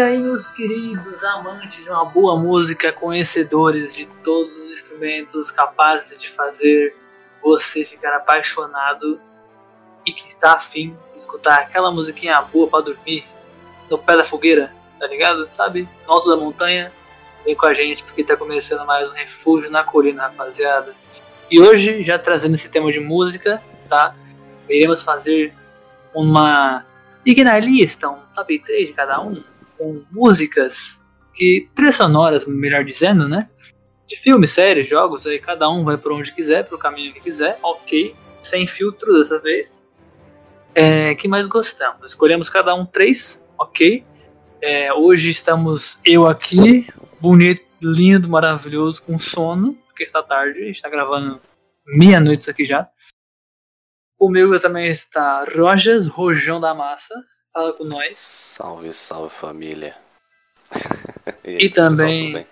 E 0.00 0.02
aí, 0.02 0.18
meus 0.18 0.50
queridos 0.50 1.22
amantes 1.22 1.84
de 1.84 1.90
uma 1.90 2.06
boa 2.06 2.34
música, 2.34 2.90
conhecedores 2.90 3.94
de 3.94 4.06
todos 4.24 4.50
os 4.56 4.70
instrumentos 4.70 5.50
capazes 5.50 6.18
de 6.18 6.26
fazer 6.26 6.96
você 7.42 7.84
ficar 7.84 8.16
apaixonado 8.16 9.20
e 10.06 10.12
que 10.14 10.22
está 10.22 10.54
afim 10.54 10.96
de 11.12 11.20
escutar 11.20 11.58
aquela 11.58 11.90
musiquinha 11.90 12.40
boa 12.40 12.66
para 12.66 12.84
dormir 12.84 13.26
no 13.90 13.98
pé 13.98 14.16
da 14.16 14.24
fogueira, 14.24 14.72
tá 14.98 15.06
ligado? 15.06 15.46
Sabe? 15.50 15.86
No 16.06 16.14
alto 16.14 16.30
da 16.30 16.36
montanha, 16.38 16.90
vem 17.44 17.54
com 17.54 17.66
a 17.66 17.74
gente 17.74 18.02
porque 18.02 18.24
tá 18.24 18.38
começando 18.38 18.86
mais 18.86 19.10
um 19.10 19.12
refúgio 19.12 19.70
na 19.70 19.84
colina, 19.84 20.22
rapaziada. 20.22 20.94
E 21.50 21.60
hoje, 21.60 22.02
já 22.02 22.18
trazendo 22.18 22.54
esse 22.54 22.70
tema 22.70 22.90
de 22.90 23.00
música, 23.00 23.62
tá? 23.86 24.16
Iremos 24.66 25.02
fazer 25.02 25.52
uma 26.14 26.86
pequena 27.22 27.58
lista, 27.58 28.08
um 28.08 28.20
top 28.34 28.58
3 28.60 28.88
de 28.88 28.94
cada 28.94 29.20
um, 29.20 29.44
com 29.80 30.04
músicas 30.12 31.00
que. 31.32 31.70
trilhas 31.74 31.94
sonoras, 31.94 32.44
melhor 32.44 32.84
dizendo, 32.84 33.26
né? 33.26 33.48
De 34.06 34.14
filmes, 34.14 34.50
séries, 34.50 34.86
jogos, 34.86 35.26
aí 35.26 35.38
cada 35.38 35.70
um 35.70 35.84
vai 35.84 35.96
por 35.96 36.12
onde 36.12 36.34
quiser, 36.34 36.66
pro 36.66 36.76
caminho 36.76 37.14
que 37.14 37.20
quiser, 37.20 37.58
ok. 37.62 38.14
Sem 38.42 38.66
filtro 38.66 39.18
dessa 39.18 39.38
vez. 39.38 39.86
É, 40.74 41.14
que 41.14 41.26
mais 41.26 41.46
gostamos? 41.46 42.12
Escolhemos 42.12 42.50
cada 42.50 42.74
um 42.74 42.84
três, 42.84 43.42
ok. 43.58 44.04
É, 44.60 44.92
hoje 44.92 45.30
estamos 45.30 45.98
eu 46.04 46.26
aqui, 46.26 46.86
bonito, 47.18 47.64
lindo, 47.80 48.28
maravilhoso, 48.28 49.02
com 49.02 49.18
sono, 49.18 49.74
porque 49.86 50.04
está 50.04 50.22
tarde, 50.22 50.60
a 50.60 50.64
gente 50.66 50.76
está 50.76 50.90
gravando 50.90 51.40
meia-noite 51.86 52.50
aqui 52.50 52.66
já. 52.66 52.86
Comigo 54.18 54.60
também 54.60 54.88
está 54.88 55.44
Rojas, 55.56 56.06
Rojão 56.06 56.60
da 56.60 56.74
Massa, 56.74 57.14
fala 57.52 57.72
com 57.72 57.84
nós. 57.84 58.18
Salve, 58.18 58.92
salve 58.92 59.30
família. 59.30 59.96
e, 61.44 61.50
aí, 61.50 61.58
e 61.60 61.70
também 61.70 62.46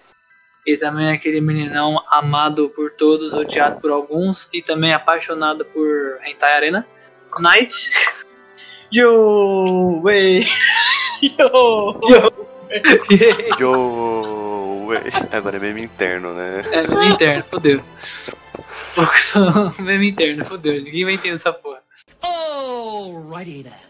e 0.69 0.77
também 0.77 1.11
aquele 1.11 1.41
meninão 1.41 2.05
amado 2.11 2.69
por 2.69 2.91
todos, 2.91 3.33
odiado 3.33 3.81
por 3.81 3.91
alguns 3.91 4.51
e 4.53 4.61
também 4.61 4.93
apaixonado 4.93 5.65
por 5.65 6.21
Hentai 6.23 6.53
Arena. 6.53 6.87
Night. 7.39 7.91
Yo, 8.93 10.03
wey. 10.03 10.45
Yo. 11.23 11.99
Yo. 12.07 12.49
Yo, 13.59 14.87
wey. 14.87 15.01
Agora 15.33 15.57
é 15.57 15.61
meme 15.61 15.85
interno, 15.85 16.35
né? 16.35 16.63
É 16.71 16.87
meme 16.87 17.09
interno, 17.09 17.45
fodeu. 17.45 17.83
Poucos 18.95 19.23
são 19.23 19.75
meme 19.79 20.11
interno, 20.11 20.45
fodeu. 20.45 20.83
Ninguém 20.83 21.05
vai 21.05 21.15
entender 21.15 21.37
essa 21.37 21.53
porra. 21.53 21.83
Alrighty 22.23 23.63
then. 23.63 23.88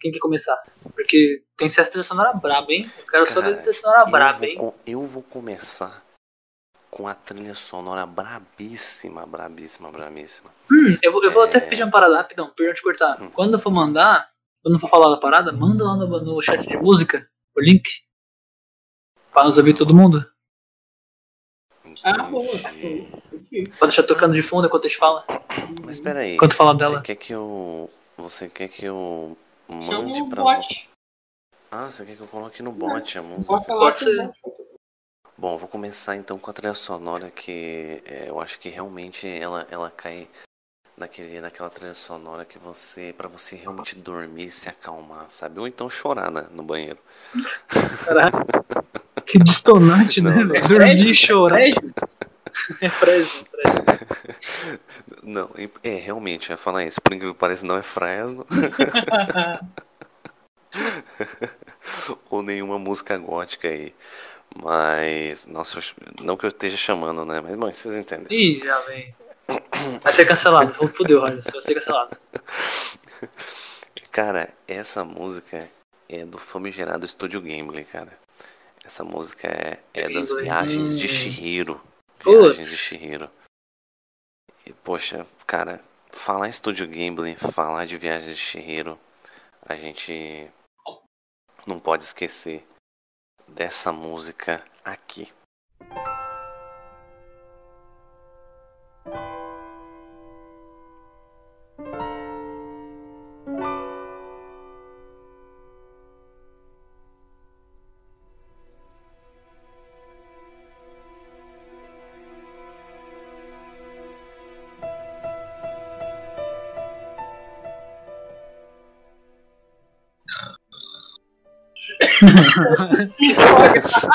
Quem 0.00 0.12
quer 0.12 0.18
começar? 0.18 0.56
Porque 0.94 1.42
tem 1.56 1.66
essa 1.66 1.84
trilha 1.84 2.04
sonora 2.04 2.32
braba, 2.32 2.72
hein? 2.72 2.90
Eu 2.98 3.06
quero 3.06 3.26
saber 3.26 3.54
a 3.54 3.56
trilha 3.56 3.72
sonora 3.72 4.04
braba, 4.04 4.46
hein? 4.46 4.72
Eu 4.86 5.04
vou 5.04 5.22
começar 5.22 6.04
com 6.90 7.06
a 7.06 7.14
trilha 7.14 7.54
sonora 7.54 8.06
brabíssima, 8.06 9.26
brabíssima, 9.26 9.90
brabíssima. 9.90 10.50
Hum, 10.70 10.96
eu, 11.02 11.12
vou, 11.12 11.24
eu 11.24 11.30
vou 11.30 11.44
é... 11.44 11.48
até 11.48 11.60
pedir 11.60 11.82
uma 11.82 11.90
parada 11.90 12.16
rapidão, 12.16 12.50
perdão 12.56 12.74
te 12.74 12.82
cortar. 12.82 13.22
Hum. 13.22 13.30
Quando 13.30 13.54
eu 13.54 13.58
for 13.58 13.70
mandar, 13.70 14.28
quando 14.62 14.78
for 14.78 14.88
falar 14.88 15.10
da 15.10 15.20
parada, 15.20 15.52
manda 15.52 15.84
lá 15.84 15.96
no, 15.96 16.06
no 16.06 16.42
chat 16.42 16.66
de 16.66 16.76
música 16.76 17.28
o 17.56 17.60
link. 17.60 17.88
Pra 19.32 19.44
nos 19.44 19.58
ouvir 19.58 19.74
todo 19.74 19.94
mundo. 19.94 20.24
Ah, 22.04 22.22
boa. 22.24 22.46
Pode 22.46 23.70
deixar 23.80 24.02
tocando 24.04 24.34
de 24.34 24.42
fundo 24.42 24.66
enquanto 24.66 24.86
a 24.86 24.88
gente 24.88 24.98
fala. 24.98 25.24
Mas 25.84 26.00
peraí. 26.00 26.34
Enquanto 26.34 26.54
fala 26.54 26.74
dela. 26.74 26.98
Você 26.98 27.02
quer 27.04 27.16
que 27.16 27.32
eu. 27.32 27.90
Você 28.16 28.48
quer 28.48 28.68
que 28.68 28.84
eu 28.84 29.36
mande 29.68 30.28
pra. 30.28 30.42
Bot. 30.42 30.88
Ah, 31.70 31.90
você 31.90 32.04
quer 32.04 32.16
que 32.16 32.22
eu 32.22 32.28
coloque 32.28 32.62
no 32.62 32.72
bot 32.72 33.18
a 33.18 33.22
música? 33.22 33.60
Pode 33.60 34.04
Bom, 35.36 35.56
vou 35.56 35.68
começar 35.68 36.16
então 36.16 36.36
com 36.36 36.50
a 36.50 36.52
trilha 36.52 36.74
sonora 36.74 37.30
que 37.30 38.02
é, 38.04 38.28
eu 38.28 38.40
acho 38.40 38.58
que 38.58 38.68
realmente 38.68 39.28
ela, 39.28 39.64
ela 39.70 39.88
cai 39.88 40.26
naquele, 40.96 41.40
naquela 41.40 41.70
trilha 41.70 41.94
sonora 41.94 42.44
que 42.44 42.58
você. 42.58 43.14
para 43.16 43.28
você 43.28 43.54
realmente 43.54 43.94
dormir 43.94 44.46
e 44.46 44.50
se 44.50 44.68
acalmar, 44.68 45.26
sabe? 45.28 45.60
Ou 45.60 45.68
então 45.68 45.88
chorar 45.88 46.30
né, 46.30 46.46
no 46.50 46.62
banheiro. 46.62 46.98
Caraca. 48.04 48.44
que 49.24 49.38
distonante, 49.44 50.20
né? 50.20 50.42
Não, 50.42 50.68
dormir 50.68 51.06
e 51.06 51.14
chorar. 51.14 51.60
É 52.82 52.88
Fresno, 52.88 53.46
Fresno. 53.50 53.84
Não, 55.22 55.50
é 55.82 55.94
realmente, 55.94 56.50
ia 56.50 56.56
falar 56.56 56.84
isso. 56.84 57.00
Por 57.00 57.12
incrível 57.12 57.34
que 57.34 57.40
pareça, 57.40 57.66
não 57.66 57.76
é 57.76 57.82
Fresno. 57.82 58.46
Ou 62.30 62.42
nenhuma 62.42 62.78
música 62.78 63.16
gótica 63.16 63.68
aí. 63.68 63.94
Mas, 64.54 65.46
nossa, 65.46 65.80
não 66.22 66.36
que 66.36 66.44
eu 66.44 66.48
esteja 66.48 66.76
chamando, 66.76 67.24
né? 67.24 67.40
Mas, 67.40 67.56
mãe, 67.56 67.72
vocês 67.72 67.94
entendem. 67.94 68.26
Ih, 68.30 68.60
já 68.64 68.78
vem. 68.80 69.14
Vai 70.02 70.12
ser 70.12 70.26
cancelado. 70.26 70.72
Fudeu, 70.88 71.20
Roger. 71.20 71.42
Vai 71.42 71.60
ser 71.60 71.74
cancelado. 71.74 72.16
Cara, 74.10 74.48
essa 74.66 75.04
música 75.04 75.68
é 76.08 76.24
do 76.24 76.38
famigerado 76.38 77.06
Studio 77.06 77.40
Gimli, 77.40 77.84
cara. 77.84 78.12
Essa 78.84 79.04
música 79.04 79.48
é, 79.48 79.78
é 79.92 80.08
das 80.08 80.34
viagens 80.34 80.98
de 80.98 81.06
Shihiro. 81.06 81.80
Viagens 82.20 82.70
de 82.70 82.76
Shihiro. 82.76 83.30
E, 84.66 84.72
poxa, 84.72 85.26
cara, 85.46 85.82
falar 86.10 86.48
em 86.48 86.52
Studio 86.52 86.90
Gimli, 86.92 87.36
falar 87.36 87.86
de 87.86 87.96
viagens 87.96 88.36
de 88.36 88.42
Shihiro, 88.42 88.98
a 89.62 89.76
gente 89.76 90.50
não 91.66 91.78
pode 91.78 92.02
esquecer 92.02 92.66
dessa 93.46 93.92
música 93.92 94.64
aqui. 94.84 95.32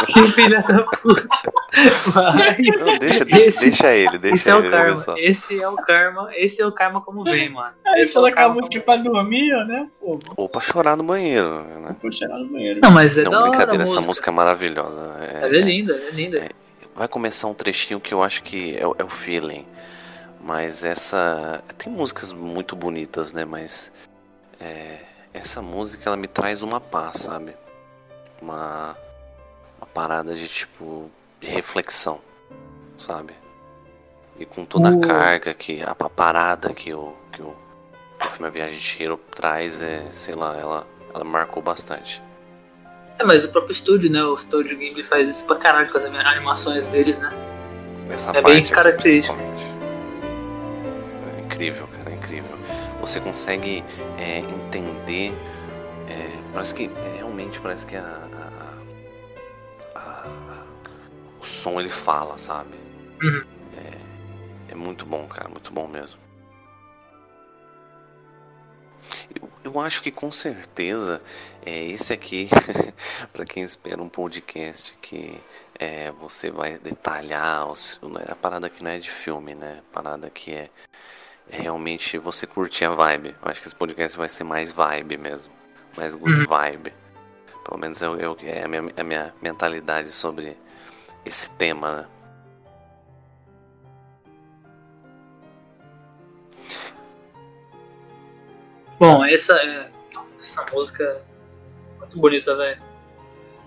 Que 0.07 0.28
filha 0.34 0.62
da 0.62 0.84
puta. 0.84 1.28
Vai. 2.07 2.57
Não, 2.79 3.00
deixa, 3.00 3.25
esse, 3.29 3.69
deixa 3.69 3.96
ele, 3.96 4.18
deixa 4.18 4.35
esse 4.35 4.50
é 4.50 4.53
ele. 4.56 4.68
o 4.68 4.72
karma. 4.72 5.16
Esse 5.18 5.62
é 5.62 5.68
o 5.68 5.75
karma. 5.75 6.29
Esse 6.35 6.62
é 6.62 6.66
o 6.66 6.72
karma 6.72 7.01
como 7.01 7.24
vem, 7.24 7.50
mano. 7.50 7.74
Aí 7.85 8.07
fala 8.07 8.31
que 8.31 8.40
a 8.40 8.50
música 8.50 8.78
é 8.78 8.81
pra 8.81 8.97
dormir, 8.97 9.51
né? 9.66 9.88
Pô. 10.00 10.19
Ou 10.35 10.50
pra 10.50 10.62
chorar 10.62 10.96
no 10.96 11.03
banheiro, 11.03 11.63
né? 11.79 11.90
Ou 11.90 11.96
pra 11.96 12.12
chorar 12.12 12.38
no 12.38 12.47
banheiro. 12.47 12.79
Não, 12.81 12.91
mas 12.91 13.18
é 13.18 13.24
Não, 13.24 13.31
da 13.31 13.41
brincadeira, 13.41 13.74
hora, 13.74 13.84
essa 13.84 14.01
música 14.01 14.30
é 14.30 14.34
maravilhosa. 14.34 15.16
É, 15.22 15.44
Ela 15.44 15.56
é 15.56 15.62
linda, 15.62 15.94
é 15.94 16.12
linda. 16.12 16.38
É, 16.38 16.50
vai 16.95 17.07
começar 17.07 17.47
um 17.47 17.53
trechinho 17.53 18.00
que 18.00 18.13
eu 18.13 18.22
acho 18.24 18.44
que 18.44 18.75
é, 18.75 18.81
é 18.81 19.03
o 19.03 19.09
feeling. 19.09 19.66
Mas 20.41 20.84
essa. 20.84 21.63
Tem 21.78 21.91
músicas 21.91 22.34
muito 22.34 22.75
bonitas, 22.75 23.34
né? 23.34 23.45
Mas. 23.45 23.91
É, 24.59 25.00
essa 25.34 25.62
música 25.62 26.09
ela 26.09 26.16
me 26.16 26.28
traz 26.28 26.62
uma 26.62 26.80
paz, 26.80 27.22
sabe? 27.22 27.56
Uma 28.44 28.98
uma 29.78 29.88
parada 29.88 30.36
de 30.36 30.48
tipo 30.48 31.09
de 31.40 31.48
reflexão, 31.48 32.20
sabe? 32.98 33.34
E 34.38 34.45
com 34.45 34.66
toda 34.66 34.90
a 34.90 35.00
carga 35.00 35.54
que 35.54 35.81
a 35.81 35.95
parada 35.95 36.74
que 36.74 36.94
o 36.94 37.13
que 37.31 37.42
o, 37.42 37.56
que 38.19 38.28
o 38.28 38.30
filme 38.30 38.48
A 38.48 38.51
Viagem 38.51 38.78
de 38.78 39.04
Hiro 39.04 39.18
traz 39.34 39.81
é, 39.81 40.07
sei 40.12 40.36
lá, 40.36 40.57
ela 40.57 40.88
ela 41.13 41.24
marcou 41.24 41.62
bastante. 41.62 42.22
É, 43.19 43.24
mas 43.24 43.45
o 43.45 43.50
próprio 43.50 43.72
estúdio, 43.72 44.10
né? 44.10 44.24
O 44.24 44.34
estúdio 44.34 44.78
Ghibli 44.78 45.04
faz 45.04 45.30
isso 45.30 45.45
pra 45.45 45.56
caralho 45.57 45.90
com 45.92 45.98
as 45.98 46.06
animações 46.06 46.86
deles, 46.88 47.18
né? 47.18 47.31
Essa 48.10 48.38
é 48.38 48.42
bem 48.42 48.66
característico. 48.66 49.38
É 51.38 51.42
incrível, 51.42 51.88
cara, 51.88 52.12
é 52.12 52.16
incrível. 52.16 52.57
Você 53.00 53.19
consegue 53.19 53.84
é, 54.18 54.40
entender. 54.40 55.34
É, 56.10 56.30
parece 56.54 56.75
que 56.75 56.90
realmente 57.16 57.60
parece 57.60 57.86
que 57.86 57.95
a, 57.95 58.28
o 61.44 61.45
som 61.45 61.80
ele 61.80 61.90
fala, 61.90 62.38
sabe? 62.38 62.74
Uhum. 63.22 63.44
É, 63.78 64.72
é 64.72 64.75
muito 64.75 65.06
bom, 65.06 65.28
cara, 65.28 65.50
muito 65.50 65.72
bom 65.74 65.88
mesmo. 65.88 66.19
Eu, 69.40 69.50
eu 69.63 69.80
acho 69.80 70.01
que 70.01 70.12
com 70.12 70.31
certeza 70.31 71.22
é 71.66 71.84
esse 71.86 72.13
aqui, 72.13 72.50
para 73.34 73.45
quem 73.45 73.63
espera 73.63 74.01
um 74.01 74.07
podcast 74.10 74.98
que 75.01 75.38
é, 75.78 76.12
você 76.12 76.50
vai 76.50 76.78
detalhar 76.78 77.68
os, 77.69 78.00
a 78.30 78.36
parada 78.36 78.69
que 78.69 78.84
não 78.84 78.92
é 78.92 79.00
de 79.00 79.10
filme, 79.12 79.54
né? 79.54 79.81
A 79.90 79.94
parada 79.94 80.30
que 80.30 80.54
é, 80.54 80.69
é 81.50 81.62
realmente 81.62 82.18
você 82.18 82.48
curtir 82.48 82.86
a 82.86 82.92
vibe. 82.92 83.36
Eu 83.44 83.51
acho 83.51 83.60
que 83.62 83.68
esse 83.68 83.75
podcast 83.75 84.18
vai 84.18 84.30
ser 84.30 84.44
mais 84.45 84.72
vibe 84.72 85.18
mesmo. 85.18 85.51
mais 85.98 86.16
good 86.16 86.40
Uhum. 86.40 86.45
vibe. 86.48 86.94
Pelo 87.66 87.78
menos 87.80 88.00
que- 88.40 88.48
é 88.48 88.63
a, 88.63 88.68
minha, 88.68 88.84
a 88.98 89.04
minha 89.04 89.34
mentalidade 89.42 90.10
sobre 90.12 90.57
esse 91.25 91.50
tema, 91.52 91.98
né? 91.98 92.08
Bom, 99.00 99.25
essa 99.25 99.54
é. 99.58 99.92
Essa 100.40 100.66
música 100.72 101.04
é 101.04 102.00
muito 102.00 102.20
bonita, 102.20 102.56
velho. 102.56 102.81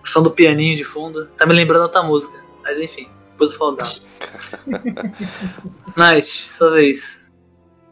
O 0.02 0.08
som 0.08 0.22
do 0.22 0.30
pianinho 0.30 0.76
de 0.76 0.84
fundo. 0.84 1.26
Tá 1.36 1.46
me 1.46 1.54
lembrando 1.54 1.82
outra 1.82 2.02
música. 2.02 2.42
Mas 2.62 2.80
enfim, 2.80 3.08
depois 3.32 3.52
eu 3.52 3.58
falo 3.58 3.72
dela. 3.72 3.94
Night, 5.96 6.26
sua 6.26 6.70
vez. 6.70 7.20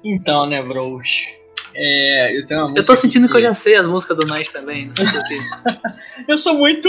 Então, 0.03 0.47
né, 0.47 0.63
bros? 0.63 1.27
É, 1.75 2.39
eu 2.39 2.47
tenho 2.47 2.61
uma 2.61 2.69
música. 2.69 2.81
Eu 2.81 2.87
tô 2.87 2.97
sentindo 2.97 3.27
que 3.27 3.35
eu 3.35 3.39
aqui 3.39 3.47
já 3.47 3.55
sei 3.55 3.77
as 3.77 3.87
músicas 3.87 4.17
do 4.17 4.27
Night 4.27 4.53
também, 4.53 4.87
não 4.87 4.95
sei 4.95 5.07
porquê. 5.07 5.37
Eu 6.29 6.39
sou 6.39 6.55
muito. 6.55 6.89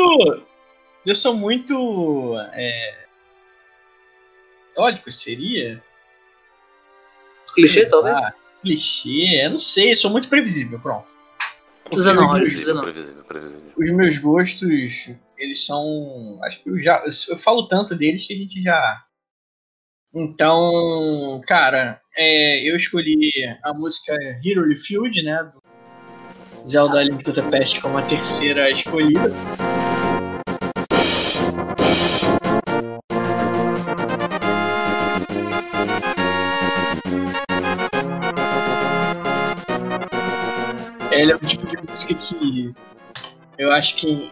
Eu 1.06 1.16
sou 1.16 1.36
muito. 1.36 2.36
É. 2.54 3.06
Católico 4.75 5.12
seria? 5.12 5.81
Clichê, 7.54 7.81
Sei 7.81 7.90
talvez? 7.90 8.19
lá, 8.19 8.34
clichê, 8.62 9.46
eu 9.46 9.52
não 9.52 9.60
sei, 9.60 9.92
eu 9.92 9.96
sou 9.96 10.12
muito 10.12 10.28
previsível, 10.28 10.78
pronto. 10.80 11.07
Precisa 11.86 12.13
não, 12.13 12.31
Previsível, 12.31 12.42
precisa 12.52 12.74
não. 12.74 12.81
previsível, 12.81 13.24
previsível. 13.24 13.72
Os 13.78 13.92
meus 13.92 14.18
gostos, 14.18 15.07
eles 15.38 15.66
são. 15.66 16.40
Acho 16.44 16.62
que 16.63 16.69
eu 16.69 16.81
já. 16.81 17.02
Eu 17.30 17.38
falo 17.38 17.68
tanto 17.68 17.96
deles 17.96 18.25
que 18.25 18.34
a 18.34 18.36
gente 18.36 18.62
já. 18.62 19.02
Então, 20.13 21.42
cara, 21.48 22.02
é, 22.18 22.69
eu 22.69 22.75
escolhi 22.75 23.31
a 23.63 23.74
música 23.74 24.13
Hero 24.44 24.75
Field, 24.75 25.22
né? 25.24 25.44
Do 25.44 26.68
Zelda 26.68 27.04
Link 27.04 27.24
to 27.24 27.31
the 27.34 27.44
Past 27.44 27.80
como 27.81 27.98
a 27.98 28.02
terceira 28.02 28.69
escolhida. 28.72 29.31
Ela 41.25 41.33
é 41.33 41.36
o 41.36 41.39
tipo 41.48 41.66
de 41.66 41.77
música 41.89 42.13
que 42.13 42.74
eu 43.57 43.72
acho 43.72 43.95
que 43.95 44.31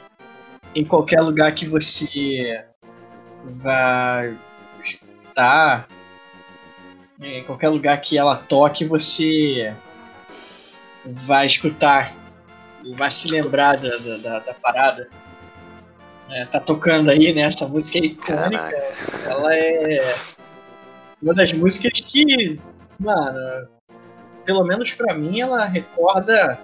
em 0.76 0.86
qualquer 0.86 1.22
lugar 1.22 1.52
que 1.56 1.68
você 1.68 2.64
vai 3.44 4.38
escutar, 4.84 5.88
em 7.20 7.44
qualquer 7.44 7.70
lugar 7.70 8.00
que 8.02 8.16
ela 8.18 8.36
toque, 8.38 8.86
você 8.86 9.74
vai 11.06 11.46
escutar 11.48 12.14
e 12.84 12.94
vai 12.96 13.10
se 13.10 13.28
lembrar 13.28 13.78
da, 13.78 13.98
da, 13.98 14.18
da- 14.18 14.40
da 14.40 14.54
parada. 14.54 15.10
É, 16.30 16.46
tá 16.46 16.60
tocando 16.60 17.10
aí, 17.10 17.34
né? 17.34 17.42
Essa 17.42 17.68
música 17.68 17.98
é 17.98 18.02
icônica. 18.06 18.38
Caraca. 18.72 19.30
Ela 19.30 19.56
é 19.56 20.16
uma 21.22 21.34
das 21.34 21.52
músicas 21.54 22.00
que, 22.02 22.60
mano, 23.00 23.68
pelo 24.46 24.64
menos 24.64 24.92
pra 24.94 25.14
mim, 25.14 25.40
ela 25.42 25.66
recorda 25.66 26.60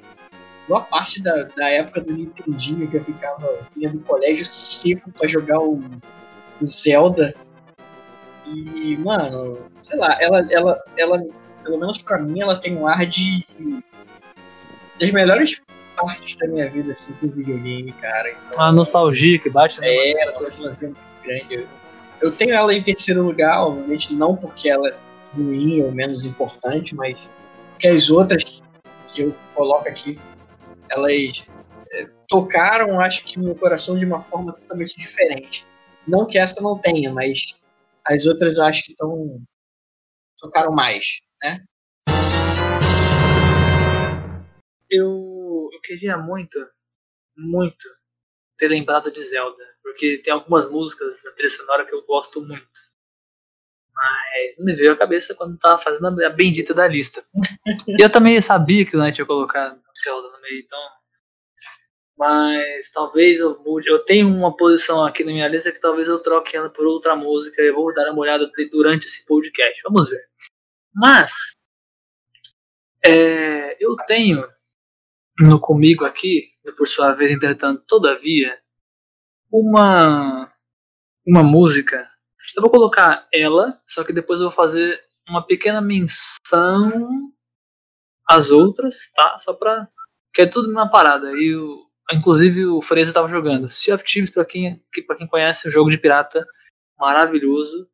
boa 0.70 0.82
parte 0.82 1.22
da, 1.22 1.44
da 1.58 1.68
época 1.68 2.00
do 2.00 2.14
Nintendinho 2.14 2.88
que 2.88 2.96
eu 2.96 3.04
ficava 3.04 3.60
vinha 3.76 3.90
do 3.90 4.00
colégio 4.02 4.46
seco 4.46 5.12
pra 5.12 5.28
jogar 5.28 5.60
o, 5.60 5.82
o 6.62 6.66
Zelda. 6.66 7.34
E, 8.46 8.96
mano, 8.98 9.58
sei 9.82 9.98
lá, 9.98 10.16
ela, 10.22 10.46
ela, 10.50 10.80
ela, 10.96 11.24
pelo 11.64 11.80
menos 11.80 12.02
pra 12.02 12.20
mim, 12.20 12.40
ela 12.40 12.56
tem 12.56 12.78
um 12.78 12.88
ar 12.88 13.06
de. 13.06 13.46
das 15.00 15.12
melhores 15.12 15.60
partes 15.96 16.36
da 16.38 16.48
minha 16.48 16.70
vida, 16.70 16.92
assim, 16.92 17.14
com 17.14 17.28
videogame, 17.28 17.92
cara. 17.94 18.30
Então, 18.32 18.58
Uma 18.58 18.72
nostalgia 18.72 19.40
que 19.40 19.50
bate, 19.50 19.82
né? 19.82 19.88
é, 19.88 20.22
ela 20.24 20.34
música 20.58 20.86
muito 20.86 21.00
grande. 21.24 21.68
Eu- 22.22 22.32
tenho 22.32 22.54
ela 22.54 22.74
em 22.74 22.82
terceiro 22.84 23.24
lugar, 23.24 23.62
obviamente, 23.66 24.14
não 24.14 24.36
porque 24.36 24.70
ela 24.70 24.90
é 24.90 24.96
ruim 25.34 25.82
ou 25.82 25.92
menos 25.92 26.24
importante, 26.26 26.96
mas 26.96 27.18
porque 27.72 27.88
as 27.88 28.10
outras 28.10 28.44
que 28.44 29.22
eu 29.22 29.36
coloco 29.56 29.88
aqui, 29.88 30.20
elas 30.90 31.46
é, 31.92 32.10
tocaram, 32.28 33.00
acho 33.00 33.24
que, 33.26 33.40
meu 33.40 33.56
coração 33.56 33.98
de 33.98 34.06
uma 34.06 34.22
forma 34.22 34.54
totalmente 34.54 35.00
diferente. 35.00 35.66
Não 36.08 36.26
que 36.26 36.38
essa 36.38 36.60
não 36.62 36.78
tenha, 36.78 37.12
mas 37.14 37.56
as 38.06 38.26
outras 38.26 38.58
eu 38.58 38.64
acho 38.64 38.84
que 38.84 38.92
estão. 38.92 39.42
tocaram 40.38 40.72
mais, 40.72 41.22
né? 41.42 41.64
Eu, 44.90 45.70
eu 45.72 45.82
queria 45.84 46.18
muito, 46.18 46.58
muito 47.38 47.88
ter 48.58 48.68
lembrado 48.68 49.12
de 49.12 49.22
Zelda. 49.22 49.64
Porque 49.84 50.18
tem 50.24 50.34
algumas 50.34 50.70
músicas 50.70 51.24
da 51.24 51.32
trilha 51.32 51.50
sonora 51.50 51.86
que 51.86 51.94
eu 51.94 52.06
gosto 52.06 52.42
muito. 52.42 52.89
Mas 54.00 54.58
não 54.58 54.66
me 54.66 54.74
veio 54.76 54.94
à 54.94 54.98
cabeça 54.98 55.36
quando 55.36 55.58
tava 55.58 55.82
fazendo 55.82 56.22
a 56.22 56.28
a 56.28 56.30
bendita 56.30 56.74
da 56.74 56.88
lista. 56.88 57.22
E 57.88 58.02
eu 58.02 58.10
também 58.10 58.40
sabia 58.40 58.86
que 58.86 58.96
o 58.96 59.00
Night 59.00 59.20
ia 59.20 59.26
colocar 59.26 59.78
Zelda 60.02 60.30
no 60.30 60.42
meio, 60.42 60.62
então. 60.62 60.80
Mas 62.18 62.92
talvez 62.92 63.40
eu 63.40 63.58
mude. 63.64 63.90
Eu 63.90 64.00
tenho 64.00 64.30
uma 64.30 64.56
posição 64.56 65.04
aqui 65.04 65.24
na 65.24 65.32
minha 65.32 65.48
lista 65.48 65.72
que 65.72 65.82
talvez 65.82 66.08
eu 66.08 66.22
troque 66.22 66.56
ela 66.56 66.70
por 66.70 66.86
outra 66.86 67.16
música. 67.16 67.62
Eu 67.62 67.76
vou 67.76 67.94
dar 67.94 68.10
uma 68.12 68.22
olhada 68.22 68.50
durante 68.72 69.06
esse 69.06 69.26
podcast. 69.26 69.82
Vamos 69.84 70.10
ver. 70.10 70.24
Mas. 70.94 71.58
é, 73.06 73.76
eu 73.84 73.96
tenho 74.08 74.46
no 75.40 75.60
comigo 75.60 76.06
aqui, 76.06 76.50
por 76.78 76.88
sua 76.88 77.14
vez, 77.14 77.32
entretanto, 77.32 77.84
todavia, 77.88 78.60
uma 79.52 80.52
uma 81.26 81.44
música. 81.44 82.10
Eu 82.56 82.62
vou 82.62 82.70
colocar 82.70 83.28
ela, 83.34 83.72
só 83.88 84.04
que 84.04 84.14
depois 84.14 84.40
eu 84.40 84.48
vou 84.48 84.56
fazer 84.56 85.00
uma 85.28 85.46
pequena 85.46 85.82
menção 85.82 87.32
às 88.28 88.52
outras, 88.52 89.12
tá? 89.16 89.38
Só 89.40 89.54
pra. 89.54 89.88
Que 90.34 90.44
é 90.44 90.46
tudo 90.46 90.70
uma 90.70 90.90
parada. 90.90 91.32
E 91.34 91.56
o, 91.56 91.86
inclusive 92.12 92.66
o 92.66 92.82
Freeza 92.82 93.14
tava 93.14 93.28
jogando. 93.28 93.70
Sea 93.70 93.96
of 93.96 94.04
Thieves, 94.04 94.30
pra 94.30 94.46
quem, 94.46 94.84
que, 94.94 95.02
pra 95.02 95.16
quem 95.16 95.28
conhece, 95.28 95.68
é 95.68 95.70
um 95.70 95.72
jogo 95.74 95.90
de 95.90 95.98
pirata 95.98 96.46
maravilhoso. 96.98 97.90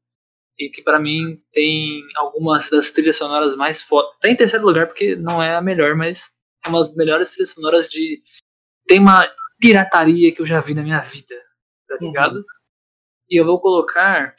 E 0.58 0.70
que 0.70 0.82
pra 0.82 1.00
mim 1.00 1.42
tem 1.52 2.02
algumas 2.16 2.70
das 2.70 2.92
trilhas 2.92 3.18
sonoras 3.18 3.56
mais 3.56 3.82
fodas. 3.82 4.12
Tá 4.22 4.30
em 4.30 4.36
terceiro 4.36 4.66
lugar 4.66 4.88
porque 4.88 5.16
não 5.16 5.44
é 5.44 5.56
a 5.56 5.62
melhor, 5.62 5.96
mas 5.96 6.32
é 6.66 6.70
uma 6.70 6.80
das 6.80 6.96
melhores 6.96 7.32
trilhas 7.32 7.50
sonoras 7.50 7.88
de 7.88 8.22
tema 8.88 9.30
pirataria 9.60 10.34
que 10.34 10.42
eu 10.42 10.46
já 10.46 10.62
vi 10.62 10.74
na 10.74 10.84
minha 10.84 11.00
vida, 11.00 11.36
tá 11.88 11.98
ligado? 12.00 12.46
E 13.30 13.40
eu 13.40 13.46
vou 13.46 13.60
colocar 13.60 14.34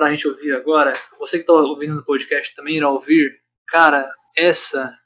pra 0.00 0.08
gente 0.08 0.26
ouvir 0.26 0.56
agora. 0.56 0.94
Você 1.18 1.38
que 1.38 1.44
tá 1.44 1.52
ouvindo 1.52 1.96
no 1.96 2.02
podcast 2.02 2.54
também 2.56 2.78
irá 2.78 2.88
ouvir. 2.88 3.38
Cara, 3.68 4.10
essa 4.34 4.98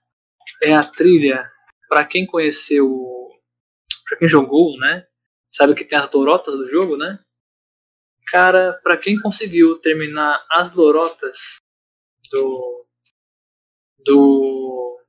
é 0.63 0.73
a 0.73 0.85
trilha 0.85 1.51
pra 1.89 2.05
quem 2.05 2.25
conheceu, 2.25 2.89
pra 4.09 4.17
quem 4.17 4.29
jogou, 4.29 4.79
né? 4.79 5.05
Sabe 5.51 5.75
que 5.75 5.85
tem 5.85 5.99
as 5.99 6.09
lorotas 6.13 6.55
do 6.55 6.69
jogo, 6.69 6.97
né? 6.97 7.19
Cara, 8.29 8.81
pra 8.85 8.97
quem 8.97 9.21
conseguiu 9.21 9.81
terminar 9.81 10.47
as 10.49 10.73
lorotas 10.73 11.57
do 12.31 12.87
do 13.99 15.01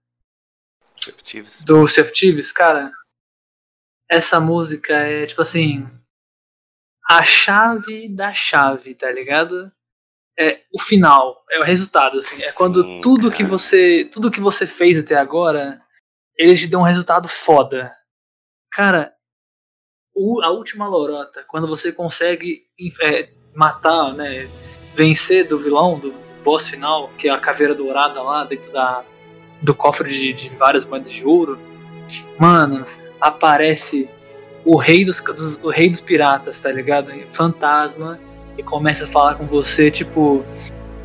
do 1.64 1.88
Sea 1.88 2.04
of 2.04 2.12
Thieves, 2.12 2.52
cara, 2.52 2.92
essa 4.10 4.40
música 4.40 4.96
é 4.96 5.28
tipo 5.28 5.44
assim 5.44 5.88
a 7.08 7.22
chave 7.22 8.10
da 8.10 8.34
chave, 8.34 8.96
tá 8.96 9.12
ligado? 9.12 9.72
É 10.38 10.62
o 10.74 10.82
final, 10.82 11.44
é 11.50 11.60
o 11.60 11.64
resultado, 11.64 12.18
assim, 12.18 12.44
é 12.44 12.52
quando 12.52 12.84
Sim, 12.84 13.00
tudo 13.02 13.32
que 13.32 13.38
cara. 13.44 13.50
você, 13.50 14.10
tudo 14.12 14.30
que 14.32 14.42
você 14.42 14.68
fez 14.68 15.00
até 15.00 15.16
agora, 15.16 15.82
eles 16.38 16.60
te 16.60 16.68
dão 16.68 16.82
um 16.82 16.86
resultado 16.86 17.30
foda. 17.30 17.96
Cara, 18.72 19.14
o- 20.14 20.42
a 20.44 20.50
última 20.52 20.88
lorota, 20.88 21.44
quando 21.48 21.68
você 21.68 21.92
consegue 21.92 22.64
é, 23.04 23.30
matar, 23.54 24.14
né, 24.14 24.50
vencer 24.94 25.48
do 25.48 25.58
vilão, 25.58 25.98
do 26.00 26.12
boss 26.44 26.70
final, 26.70 27.10
que 27.18 27.30
é 27.30 27.32
a 27.32 27.40
caveira 27.40 27.74
dourada 27.74 28.22
lá 28.22 28.44
dentro 28.44 28.72
da, 28.74 29.04
do 29.62 29.74
cofre 29.74 30.10
de, 30.10 30.34
de 30.34 30.50
várias 30.58 30.84
moedas 30.84 31.12
de 31.14 31.26
ouro, 31.26 31.58
mano, 32.38 32.86
aparece 33.22 34.10
o 34.66 34.78
rei 34.78 35.06
dos, 35.06 35.22
dos- 35.22 35.56
o 35.64 35.70
rei 35.70 35.90
dos 35.90 36.02
piratas, 36.02 36.62
tá 36.62 36.72
ligado? 36.72 37.12
Fantasma 37.30 38.20
e 38.58 38.64
começa 38.64 39.06
a 39.06 39.08
falar 39.08 39.36
com 39.36 39.46
você, 39.46 39.92
tipo, 39.92 40.44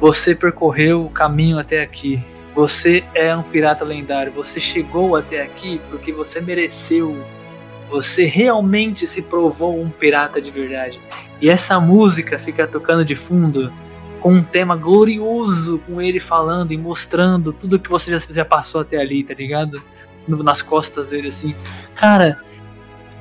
você 0.01 0.35
percorreu 0.35 1.05
o 1.05 1.11
caminho 1.11 1.59
até 1.59 1.83
aqui. 1.83 2.23
Você 2.55 3.05
é 3.15 3.35
um 3.35 3.43
pirata 3.43 3.85
lendário. 3.85 4.33
Você 4.33 4.61
chegou 4.61 5.17
até 5.17 5.43
aqui 5.43 5.81
porque 5.91 6.13
você 6.13 6.41
mereceu. 6.41 7.17
Você 7.89 8.25
realmente 8.25 9.07
se 9.07 9.23
provou 9.23 9.81
um 9.81 9.91
pirata 9.91 10.41
de 10.41 10.51
verdade. 10.51 11.01
E 11.41 11.49
essa 11.49 11.81
música 11.81 12.39
fica 12.39 12.67
tocando 12.67 13.05
de 13.05 13.15
fundo 13.15 13.73
com 14.21 14.35
um 14.35 14.43
tema 14.43 14.77
glorioso, 14.77 15.79
com 15.87 16.01
ele 16.01 16.21
falando 16.21 16.73
e 16.73 16.79
mostrando 16.79 17.53
tudo 17.53 17.79
que 17.79 17.89
você 17.89 18.11
já, 18.11 18.19
já 18.31 18.45
passou 18.45 18.83
até 18.83 18.99
ali, 18.99 19.25
tá 19.25 19.35
ligado? 19.35 19.83
nas 20.29 20.63
costas 20.63 21.09
dele, 21.09 21.29
assim. 21.29 21.55
Cara, 21.95 22.39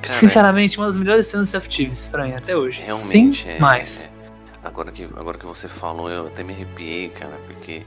Cara, 0.00 0.14
sinceramente, 0.14 0.78
uma 0.78 0.86
das 0.86 0.96
melhores 0.96 1.26
cenas 1.26 1.52
Thieves 1.68 2.08
pra 2.08 2.24
mim 2.24 2.34
até 2.34 2.56
hoje. 2.56 2.82
Realmente, 2.84 3.42
Sim, 3.42 3.50
é, 3.50 3.58
mais. 3.58 4.10
é. 4.16 4.19
Agora 4.62 4.92
que, 4.92 5.04
agora 5.04 5.38
que 5.38 5.46
você 5.46 5.68
falou, 5.68 6.10
eu 6.10 6.26
até 6.26 6.42
me 6.42 6.52
arrepiei, 6.52 7.08
cara, 7.08 7.38
porque 7.46 7.86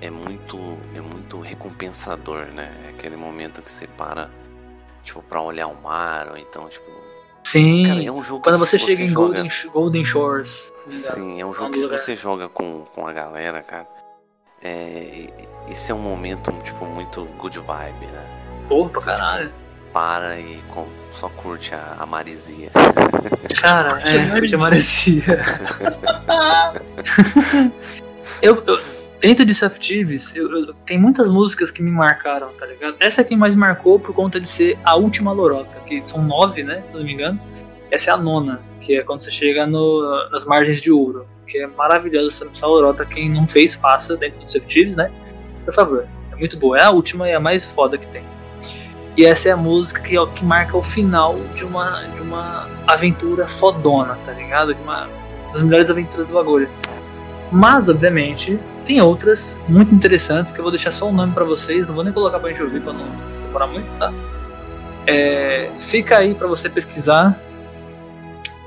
é 0.00 0.10
muito, 0.10 0.58
é 0.94 1.00
muito 1.00 1.40
recompensador, 1.40 2.46
né? 2.46 2.70
É 2.86 2.90
aquele 2.90 3.16
momento 3.16 3.62
que 3.62 3.70
você 3.72 3.86
para, 3.86 4.28
tipo, 5.02 5.22
pra 5.22 5.40
olhar 5.40 5.66
o 5.68 5.80
mar, 5.82 6.28
ou 6.30 6.36
então, 6.36 6.68
tipo. 6.68 6.90
Sim. 7.44 7.86
Cara, 7.86 8.04
é 8.04 8.12
um 8.12 8.22
jogo 8.22 8.42
Quando 8.42 8.58
você 8.58 8.78
se 8.78 8.84
chega 8.84 9.02
em 9.02 9.08
joga- 9.08 9.26
Golden, 9.40 9.50
Golden 9.72 10.04
Shores. 10.04 10.70
tá? 10.84 10.90
Sim, 10.90 11.40
é 11.40 11.46
um 11.46 11.54
jogo 11.54 11.70
que 11.72 11.78
se 11.78 11.86
é- 11.86 11.98
você 11.98 12.14
joga 12.16 12.48
com, 12.50 12.84
com 12.94 13.06
a 13.06 13.12
galera, 13.14 13.62
cara. 13.62 13.88
É, 14.62 15.26
esse 15.70 15.90
é 15.90 15.94
um 15.94 15.98
momento, 16.00 16.52
tipo, 16.62 16.84
muito 16.84 17.24
good 17.38 17.58
vibe, 17.58 18.06
né? 18.06 18.26
Porra, 18.68 18.90
pra 18.90 19.00
caralho. 19.00 19.52
Para 19.92 20.38
e 20.38 20.60
com- 20.72 20.86
só 21.12 21.28
curte 21.28 21.74
a, 21.74 21.96
a 21.98 22.06
marisia. 22.06 22.70
Cara, 23.60 23.96
Que 23.98 24.10
é, 24.10 24.18
maresia. 24.26 24.48
que 24.48 24.56
maresia. 24.56 25.24
eu, 28.42 28.62
eu, 28.66 28.78
dentro 29.20 29.44
de 29.44 29.52
Soft 29.54 29.78
Thieves, 29.86 30.34
eu, 30.34 30.50
eu- 30.50 30.74
tem 30.86 30.98
muitas 30.98 31.28
músicas 31.28 31.70
que 31.70 31.82
me 31.82 31.90
marcaram, 31.90 32.52
tá 32.54 32.66
ligado? 32.66 32.96
Essa 33.00 33.20
é 33.20 33.24
quem 33.24 33.36
mais 33.36 33.54
marcou 33.54 33.98
por 33.98 34.14
conta 34.14 34.40
de 34.40 34.48
ser 34.48 34.78
a 34.84 34.96
última 34.96 35.32
lorota, 35.32 35.78
que 35.80 36.00
são 36.08 36.22
nove, 36.22 36.62
né? 36.62 36.82
Se 36.88 36.94
não 36.94 37.04
me 37.04 37.12
engano. 37.12 37.40
Essa 37.90 38.12
é 38.12 38.14
a 38.14 38.16
nona, 38.16 38.60
que 38.80 38.96
é 38.96 39.02
quando 39.02 39.22
você 39.22 39.30
chega 39.30 39.66
no- 39.66 40.28
nas 40.30 40.44
margens 40.44 40.80
de 40.80 40.92
ouro. 40.92 41.26
Que 41.46 41.58
é 41.58 41.66
maravilhosa 41.66 42.28
essa, 42.28 42.48
essa 42.52 42.66
lorota. 42.66 43.04
Quem 43.04 43.28
não 43.28 43.46
fez, 43.48 43.74
faça 43.74 44.16
dentro 44.16 44.38
do 44.40 44.50
Soft 44.50 44.72
Thieves, 44.72 44.94
né? 44.94 45.10
Por 45.64 45.74
favor. 45.74 46.06
É 46.32 46.36
muito 46.36 46.56
boa. 46.56 46.78
É 46.78 46.82
a 46.84 46.90
última 46.90 47.28
e 47.28 47.34
a 47.34 47.40
mais 47.40 47.72
foda 47.72 47.98
que 47.98 48.06
tem. 48.06 48.22
E 49.16 49.24
essa 49.24 49.48
é 49.48 49.52
a 49.52 49.56
música 49.56 50.00
que, 50.00 50.16
ó, 50.16 50.26
que 50.26 50.44
marca 50.44 50.76
o 50.76 50.82
final 50.82 51.36
de 51.54 51.64
uma, 51.64 52.04
de 52.04 52.22
uma 52.22 52.68
aventura 52.86 53.46
fodona, 53.46 54.16
tá 54.24 54.32
ligado? 54.32 54.74
De 54.74 54.80
uma 54.82 55.08
das 55.52 55.62
melhores 55.62 55.90
aventuras 55.90 56.26
do 56.26 56.34
bagulho. 56.34 56.68
Mas, 57.50 57.88
obviamente, 57.88 58.58
tem 58.86 59.00
outras 59.00 59.58
muito 59.68 59.92
interessantes 59.94 60.52
que 60.52 60.60
eu 60.60 60.62
vou 60.62 60.70
deixar 60.70 60.92
só 60.92 61.08
o 61.08 61.12
nome 61.12 61.32
pra 61.32 61.44
vocês, 61.44 61.86
não 61.88 61.94
vou 61.94 62.04
nem 62.04 62.12
colocar 62.12 62.38
pra 62.38 62.50
gente 62.50 62.62
ouvir 62.62 62.80
pra 62.80 62.92
não 62.92 63.06
demorar 63.46 63.66
muito, 63.66 63.88
tá? 63.98 64.12
É, 65.06 65.70
fica 65.76 66.18
aí 66.18 66.34
pra 66.34 66.46
você 66.46 66.68
pesquisar, 66.68 67.40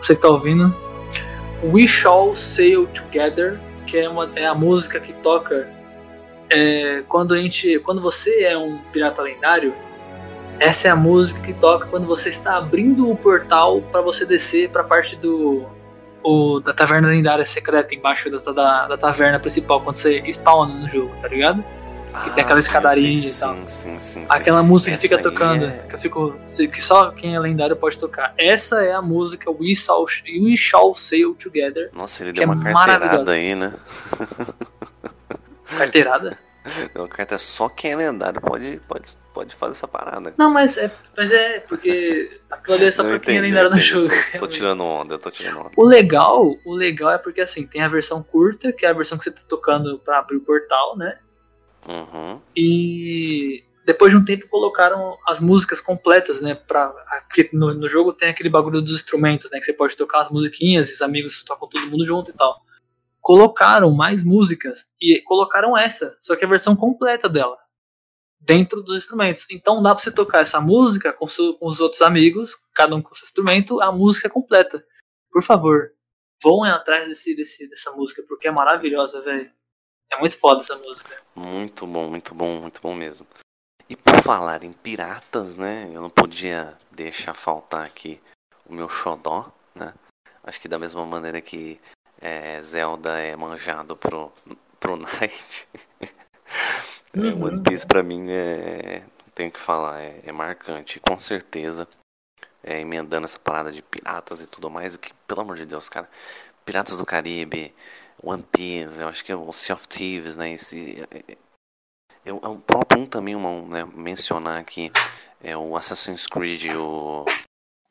você 0.02 0.16
que 0.16 0.22
tá 0.22 0.28
ouvindo. 0.28 0.76
We 1.64 1.88
Shall 1.88 2.36
Sail 2.36 2.88
Together, 2.88 3.58
que 3.88 3.98
é, 3.98 4.10
uma, 4.10 4.30
é 4.36 4.46
a 4.46 4.54
música 4.54 5.00
que 5.00 5.14
toca 5.14 5.70
é, 6.50 7.04
quando 7.08 7.34
a 7.34 7.38
gente, 7.42 7.80
quando 7.80 8.02
você 8.02 8.44
é 8.44 8.58
um 8.58 8.80
pirata 8.92 9.22
lendário 9.22 9.74
essa 10.64 10.88
é 10.88 10.92
a 10.92 10.96
música 10.96 11.42
que 11.42 11.54
toca 11.54 11.88
quando 11.88 12.08
você 12.08 12.30
está 12.30 12.58
abrindo 12.58 13.10
o 13.10 13.18
portal 13.18 13.82
para 13.92 14.00
você 14.00 14.26
descer 14.26 14.70
para 14.70 14.82
a 14.82 14.86
parte 14.86 15.16
do 15.18 15.66
o, 16.24 16.62
da 16.62 16.74
taverna 16.74 17.10
lendária 17.10 17.44
secreta 17.44 17.94
embaixo 17.94 18.30
da, 18.30 18.40
da, 18.40 18.88
da 18.88 18.98
taverna 18.98 19.38
principal 19.42 19.82
quando 19.82 19.98
você 19.98 20.24
spawna 20.32 20.74
no 20.76 20.88
jogo, 20.88 21.14
tá 21.22 21.28
ligado? 21.28 21.62
Que 22.24 22.30
tem 22.30 22.44
aquela 22.46 22.60
escadaria 22.62 23.10
e 23.12 23.18
sim, 23.18 23.40
tal. 23.42 23.56
Sim, 23.56 23.68
sim, 23.68 24.00
sim. 24.00 24.26
Aquela 24.30 24.64
música 24.64 24.92
que 24.92 25.06
Essa 25.06 25.18
fica 25.18 25.18
aí 25.18 25.24
tocando, 25.24 25.66
é- 25.66 25.86
que 25.90 25.98
fico 25.98 26.34
que 26.72 26.82
só 26.82 27.12
quem 27.12 27.36
é 27.36 27.40
lendário 27.40 27.76
pode 27.76 28.00
tocar. 28.00 28.34
Essa 28.38 28.86
é 28.86 28.94
a 28.94 29.02
música 29.02 29.52
We 29.52 29.76
Shall, 29.76 30.06
We 30.42 30.56
Shall 30.56 30.96
Sail 30.96 31.34
Together, 31.34 31.90
Nossa, 31.92 32.24
ele 32.24 32.32
que 32.32 32.40
deu 32.40 32.50
é 32.50 32.54
uma 32.54 32.64
carteirada 32.64 33.00
maravilhosa. 33.00 33.32
aí, 33.32 33.56
né? 33.56 33.74
carteirada. 35.78 36.38
Deu 36.94 37.04
uma 37.04 37.08
carta 37.08 37.38
só 37.38 37.68
quem 37.68 37.92
é 37.92 37.96
lendário 37.96 38.40
pode, 38.40 38.80
pode, 38.88 39.18
pode 39.34 39.56
fazer 39.56 39.74
essa 39.74 39.88
parada. 39.88 40.34
Não, 40.38 40.50
mas 40.50 40.78
é, 40.78 40.90
mas 41.16 41.32
é 41.32 41.60
porque 41.60 42.40
aquilo 42.50 42.76
ali 42.76 42.86
é 42.86 42.92
só 42.92 43.04
Eu 43.04 43.10
pra 43.10 43.20
quem 43.20 43.38
é 43.38 43.42
lendário 43.42 43.70
no 43.70 43.78
jogo. 43.78 44.10
Tô, 44.34 44.40
tô 44.40 44.48
tirando 44.48 44.84
onda, 44.84 45.16
eu 45.16 45.20
tô 45.20 45.30
tirando 45.30 45.60
onda. 45.60 45.72
O 45.76 45.86
legal, 45.86 46.56
o 46.66 46.74
legal 46.74 47.12
é 47.12 47.18
porque 47.18 47.42
assim, 47.42 47.68
tem 47.68 47.82
a 47.82 47.88
versão 47.88 48.24
curta, 48.24 48.72
que 48.72 48.86
é 48.86 48.90
a 48.90 48.94
versão 48.94 49.18
que 49.18 49.26
você 49.26 49.32
tá 49.32 49.42
tocando 49.48 50.00
pra 50.00 50.20
abrir 50.20 50.38
o 50.38 50.42
portal, 50.42 50.98
né? 50.98 51.18
Uhum. 51.88 52.40
E 52.56 53.64
depois 53.86 54.12
de 54.12 54.18
um 54.18 54.24
tempo 54.24 54.48
colocaram 54.48 55.18
as 55.28 55.40
músicas 55.40 55.82
completas, 55.82 56.40
né? 56.42 56.56
Pra, 56.56 56.94
porque 57.28 57.50
no, 57.52 57.74
no 57.74 57.90
jogo 57.90 58.14
tem 58.14 58.30
aquele 58.30 58.50
bagulho 58.50 58.82
dos 58.82 58.94
instrumentos, 58.94 59.52
né? 59.52 59.60
Que 59.60 59.66
você 59.66 59.74
pode 59.74 59.98
tocar 59.98 60.22
as 60.22 60.30
musiquinhas 60.30 60.90
os 60.90 61.02
amigos 61.02 61.44
tocam 61.44 61.68
todo 61.68 61.88
mundo 61.88 62.06
junto 62.06 62.32
e 62.32 62.34
tal. 62.34 62.63
Colocaram 63.24 63.90
mais 63.92 64.22
músicas 64.22 64.86
e 65.02 65.22
colocaram 65.22 65.78
essa, 65.78 66.18
só 66.22 66.36
que 66.36 66.44
a 66.44 66.48
versão 66.48 66.76
completa 66.76 67.30
dela. 67.30 67.58
Dentro 68.38 68.84
dos 68.84 68.98
instrumentos. 68.98 69.48
Então 69.50 69.82
dá 69.82 69.96
pra 69.96 70.04
você 70.04 70.12
tocar 70.12 70.42
essa 70.42 70.60
música 70.60 71.14
com, 71.14 71.26
seu- 71.28 71.54
com 71.58 71.66
os 71.68 71.80
outros 71.80 72.02
amigos, 72.02 72.58
cada 72.76 72.94
um 72.94 73.02
com 73.02 73.16
seu 73.16 73.26
instrumento, 73.26 73.82
a 73.82 73.90
música 73.94 74.30
completa. 74.30 74.86
Por 75.32 75.42
favor, 75.42 75.94
vão 76.44 76.66
atrás 76.66 77.08
desse, 77.08 77.34
desse, 77.34 77.66
dessa 77.70 77.94
música, 77.94 78.22
porque 78.28 78.50
é 78.50 78.52
maravilhosa, 78.52 79.22
velho. 79.22 79.50
É 80.12 80.20
muito 80.20 80.38
foda 80.38 80.60
essa 80.62 80.78
música. 80.78 81.18
Muito 81.34 81.88
bom, 81.88 82.10
muito 82.10 82.36
bom, 82.36 82.60
muito 82.60 82.82
bom 82.82 82.94
mesmo. 82.94 83.26
E 83.90 83.96
por 83.96 84.22
falar 84.22 84.64
em 84.66 84.74
piratas, 84.74 85.56
né? 85.56 85.90
Eu 85.94 86.02
não 86.02 86.10
podia 86.10 86.78
deixar 86.92 87.34
faltar 87.34 87.86
aqui 87.86 88.20
o 88.66 88.74
meu 88.74 88.90
xodó, 88.90 89.50
né? 89.74 89.94
Acho 90.44 90.60
que 90.60 90.68
da 90.68 90.78
mesma 90.78 91.06
maneira 91.06 91.40
que 91.42 91.80
é, 92.24 92.62
Zelda 92.62 93.20
é 93.20 93.36
manjado 93.36 93.98
pro, 93.98 94.32
pro 94.80 94.96
Knight. 94.98 95.68
é, 96.02 96.24
Uhum. 97.16 97.44
One 97.46 97.64
Piece 97.64 97.86
pra 97.86 98.02
mim 98.02 98.28
é. 98.32 99.02
Não 99.02 99.34
tenho 99.36 99.52
que 99.52 99.60
falar, 99.60 100.02
é, 100.02 100.22
é 100.24 100.32
marcante. 100.32 101.00
Com 101.00 101.20
certeza, 101.20 101.88
é, 102.64 102.80
emendando 102.80 103.26
essa 103.26 103.38
parada 103.38 103.72
de 103.72 103.84
piratas 103.84 104.42
e 104.42 104.48
tudo 104.48 104.70
mais, 104.70 104.98
que, 104.98 105.14
pelo 105.28 105.42
amor 105.42 105.58
de 105.58 105.66
Deus, 105.66 105.90
cara. 105.90 106.10
Piratas 106.66 106.98
do 106.98 107.06
Caribe, 107.06 107.76
One 108.22 108.44
Piece, 108.44 109.02
eu 109.02 109.08
acho 109.10 109.24
que 109.24 109.32
é 109.32 109.36
o 109.36 109.52
Sea 109.52 109.76
of 109.76 109.88
Thieves, 109.88 110.38
né? 110.38 110.54
Esse, 110.54 111.06
é, 111.12 111.34
é, 111.34 111.38
é 112.30 112.32
o 112.32 112.58
próprio 112.58 113.02
um 113.02 113.06
também, 113.06 113.36
uma, 113.36 113.62
né, 113.62 113.86
mencionar 113.94 114.60
aqui, 114.60 114.92
é 115.44 115.58
o 115.58 115.76
Assassin's 115.76 116.26
Creed, 116.26 116.66
o, 116.76 117.26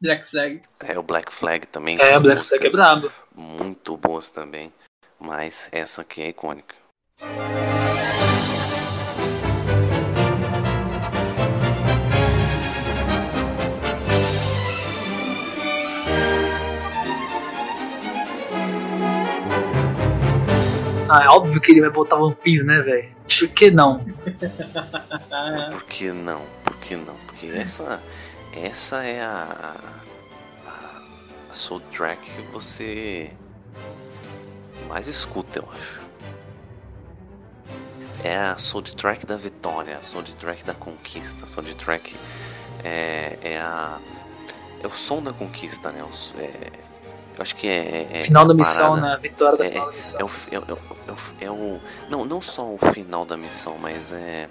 Black 0.02 0.28
Flag. 0.28 0.60
é, 0.80 0.98
o 0.98 1.02
Black 1.02 1.32
Flag 1.32 1.66
também. 1.68 1.96
É, 2.00 2.18
Black 2.18 2.42
Flag 2.42 2.66
é 2.66 2.70
brabo. 2.70 3.12
Muito 3.34 3.96
boas 3.96 4.30
também, 4.30 4.72
mas 5.18 5.68
essa 5.72 6.02
aqui 6.02 6.20
é 6.22 6.28
icônica. 6.28 6.74
Ah, 21.08 21.24
é 21.24 21.28
óbvio 21.28 21.60
que 21.60 21.72
ele 21.72 21.82
vai 21.82 21.90
botar 21.90 22.16
One 22.16 22.34
Piece, 22.34 22.64
né, 22.64 22.80
velho? 22.80 23.08
Por 23.38 23.48
que 23.48 23.70
não? 23.70 24.04
Por 25.70 25.84
que 25.84 26.10
não? 26.10 26.42
Por 26.64 26.76
que 26.78 26.96
não? 26.96 27.14
Porque 27.26 27.46
essa, 27.48 28.02
essa 28.52 29.02
é 29.04 29.20
a, 29.22 29.74
a, 30.66 31.52
a 31.52 31.54
soul 31.54 31.80
track 31.92 32.20
que 32.30 32.42
você 32.52 33.32
mais 34.88 35.06
escuta, 35.08 35.58
eu 35.60 35.68
acho. 35.72 36.02
É 38.24 38.36
a 38.36 38.56
soundtrack 38.56 39.26
da 39.26 39.36
vitória, 39.36 39.98
a 39.98 40.02
soundtrack 40.02 40.62
da 40.64 40.74
conquista, 40.74 41.44
a 41.44 41.46
soundtrack 41.48 42.14
é, 42.84 43.36
é 43.42 43.58
a 43.60 43.98
é 44.82 44.86
o 44.86 44.92
som 44.92 45.22
da 45.22 45.32
conquista, 45.32 45.90
né? 45.90 46.04
Os- 46.04 46.32
é- 46.38 46.70
eu 47.36 47.42
acho 47.42 47.54
que 47.56 47.66
é, 47.68 48.06
é- 48.12 48.22
Final 48.24 48.44
é 48.44 48.46
da 48.48 48.52
a 48.52 48.56
missão, 48.56 48.96
né? 48.96 49.12
A 49.12 49.16
vitória 49.16 49.56
da 49.58 49.64
é- 49.64 49.70
final 49.70 49.86
da 49.90 49.96
missão. 49.96 50.20
é 50.20 50.24
o, 50.24 50.28
fi- 50.28 50.54
é, 50.54 50.58
o- 50.58 50.64
é 50.68 50.72
o- 50.72 50.78
é 51.08 51.12
o- 51.12 51.16
é 51.40 51.50
o- 51.50 51.80
não, 52.08 52.24
não 52.24 52.40
só 52.40 52.64
o 52.64 52.78
final 52.92 53.24
da 53.24 53.36
missão, 53.36 53.76
mas 53.80 54.12
é, 54.12 54.48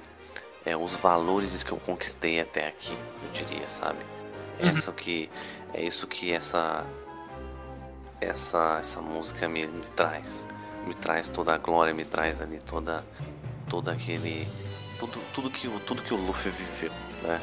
é 0.72 0.78
os 0.78 0.94
valores 0.96 1.64
que 1.64 1.72
eu 1.72 1.78
conquistei 1.78 2.40
até 2.40 2.68
aqui, 2.68 2.94
eu 2.94 3.32
diria, 3.32 3.68
sabe? 3.68 4.00
Uhum. 4.60 4.70
Essa 4.70 4.92
que 4.92 5.30
é 5.74 5.84
isso 5.84 6.08
que 6.08 6.32
essa 6.32 6.86
essa 8.20 8.78
essa 8.80 9.02
música 9.02 9.48
me, 9.48 9.68
me 9.68 9.86
traz, 9.96 10.46
me 10.86 10.94
traz 10.94 11.28
toda 11.28 11.54
a 11.54 11.58
glória, 11.58 11.94
me 11.94 12.06
traz 12.06 12.42
ali 12.42 12.60
toda 12.60 13.06
toda 13.70 13.92
aquele 13.92 14.48
tudo 15.00 15.20
tudo 15.34 15.50
que 15.50 15.68
o 15.68 15.80
tudo 15.82 16.02
que 16.02 16.14
o 16.14 16.18
Luffy 16.18 16.52
viveu, 16.52 16.92
né? 17.24 17.42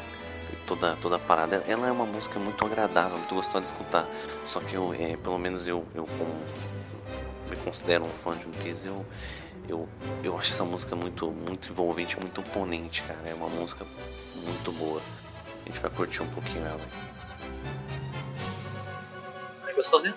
Toda, 0.65 0.95
toda 0.97 1.15
a 1.15 1.19
parada, 1.19 1.63
ela 1.67 1.87
é 1.87 1.91
uma 1.91 2.05
música 2.05 2.39
muito 2.39 2.63
agradável, 2.63 3.17
muito 3.17 3.33
gostosa 3.33 3.61
de 3.61 3.67
escutar. 3.67 4.07
Só 4.45 4.59
que 4.59 4.75
eu, 4.75 4.93
é, 4.93 5.17
pelo 5.17 5.39
menos 5.39 5.65
eu, 5.65 5.83
eu 5.95 6.05
como 6.05 6.35
me 7.49 7.55
considero 7.57 8.05
um 8.05 8.09
fã 8.09 8.37
de 8.37 8.45
One 8.45 8.55
Piece, 8.57 8.87
eu, 8.87 9.03
eu, 9.69 9.87
eu 10.23 10.37
acho 10.37 10.51
essa 10.51 10.65
música 10.65 10.95
muito, 10.95 11.31
muito 11.31 11.69
envolvente, 11.69 12.19
muito 12.19 12.41
imponente, 12.41 13.03
cara. 13.03 13.29
É 13.29 13.33
uma 13.33 13.47
música 13.47 13.85
muito 14.35 14.71
boa. 14.73 15.01
A 15.63 15.69
gente 15.69 15.79
vai 15.79 15.91
curtir 15.91 16.23
um 16.23 16.27
pouquinho 16.27 16.65
ela. 16.65 16.81
É 19.67 19.73
gostosinho? 19.73 20.15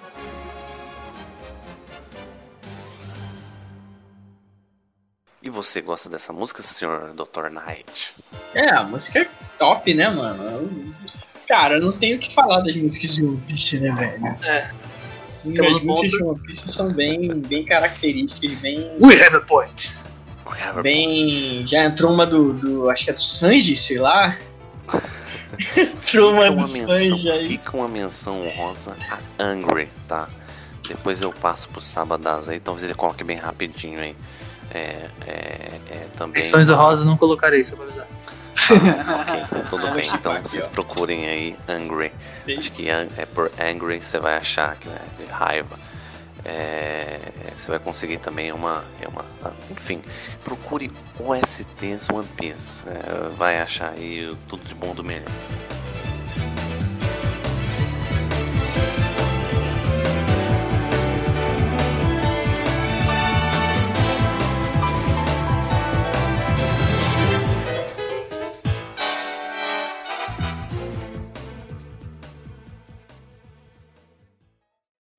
E 5.43 5.51
você 5.51 5.81
gosta 5.81 6.09
dessa 6.09 6.33
música, 6.33 6.63
senhor 6.63 7.13
Dr. 7.15 7.51
Knight? 7.51 8.15
É, 8.55 8.71
a 8.71 8.85
música 8.85 9.21
é 9.21 9.29
top, 9.59 9.93
né, 9.93 10.09
mano? 10.09 10.95
Cara, 11.49 11.75
eu 11.75 11.83
não 11.83 11.99
tenho 11.99 12.17
o 12.17 12.21
que 12.21 12.33
falar 12.33 12.61
das 12.61 12.75
músicas 12.77 13.17
de 13.17 13.27
Piece, 13.47 13.81
né, 13.81 13.91
velho? 13.93 14.27
É. 14.45 14.71
As 15.45 15.55
Temos 15.55 15.83
músicas 15.83 16.11
de 16.13 16.23
One 16.23 16.39
Piece 16.41 16.73
são 16.73 16.93
bem, 16.93 17.41
bem 17.41 17.65
características, 17.65 18.55
bem. 18.61 18.93
We 19.01 19.15
have 19.25 19.37
a 19.37 19.41
point. 19.41 19.93
Bem. 20.83 21.67
Já 21.67 21.85
entrou 21.85 22.13
uma 22.13 22.27
do. 22.27 22.53
do 22.53 22.91
acho 22.91 23.05
que 23.05 23.11
é 23.11 23.15
do 23.15 23.23
Sanji, 23.23 23.77
sei 23.77 23.99
lá. 23.99 24.37
entrou 25.77 26.33
uma 26.33 26.43
Fica 26.43 26.51
do 26.51 26.57
uma 26.57 26.69
menção, 26.69 26.89
Sanji 26.89 27.31
aí. 27.31 27.49
fica 27.49 27.77
uma 27.77 27.89
menção 27.89 28.47
honrosa 28.47 28.97
a 29.11 29.19
Angry, 29.43 29.89
tá? 30.07 30.29
Depois 30.87 31.23
eu 31.23 31.33
passo 31.33 31.69
pro 31.69 31.81
Sabadás 31.81 32.49
aí, 32.49 32.61
talvez 32.61 32.85
ele 32.85 32.95
coloque 32.95 33.25
bem 33.25 33.37
rapidinho 33.37 33.99
aí. 33.99 34.15
É, 34.75 35.09
é, 35.27 35.81
é 35.91 36.07
também. 36.17 36.43
Menções 36.43 36.69
honrosas 36.69 37.05
não 37.05 37.17
colocarei, 37.17 37.63
só 37.65 37.77
pra 37.77 37.85
avisar. 37.85 38.07
Ok, 38.53 39.65
tudo 39.69 39.91
bem. 39.93 40.11
Então 40.15 40.43
vocês 40.43 40.69
procurem 40.69 41.29
aí 41.29 41.57
Angry. 41.69 42.13
Acho 42.59 42.73
que 42.73 42.89
é 42.89 43.27
por 43.35 43.51
Angry 43.59 44.03
você 44.03 44.19
vai 44.19 44.37
achar 44.37 44.77
que 44.77 44.89
né, 44.89 44.99
de 45.19 45.25
raiva. 45.27 45.79
É, 46.45 47.19
você 47.57 47.71
vai 47.71 47.79
conseguir 47.79 48.19
também 48.19 48.53
uma, 48.53 48.85
é 49.01 49.07
uma. 49.07 49.25
Enfim, 49.71 50.03
procure 50.43 50.91
OSTs 51.19 52.09
One 52.11 52.27
Piece. 52.37 52.83
é, 52.87 53.29
vai 53.31 53.61
achar 53.61 53.93
aí 53.93 54.37
tudo 54.49 54.65
de 54.65 54.75
bom 54.75 54.95
do 54.95 55.05
melhor. 55.05 55.29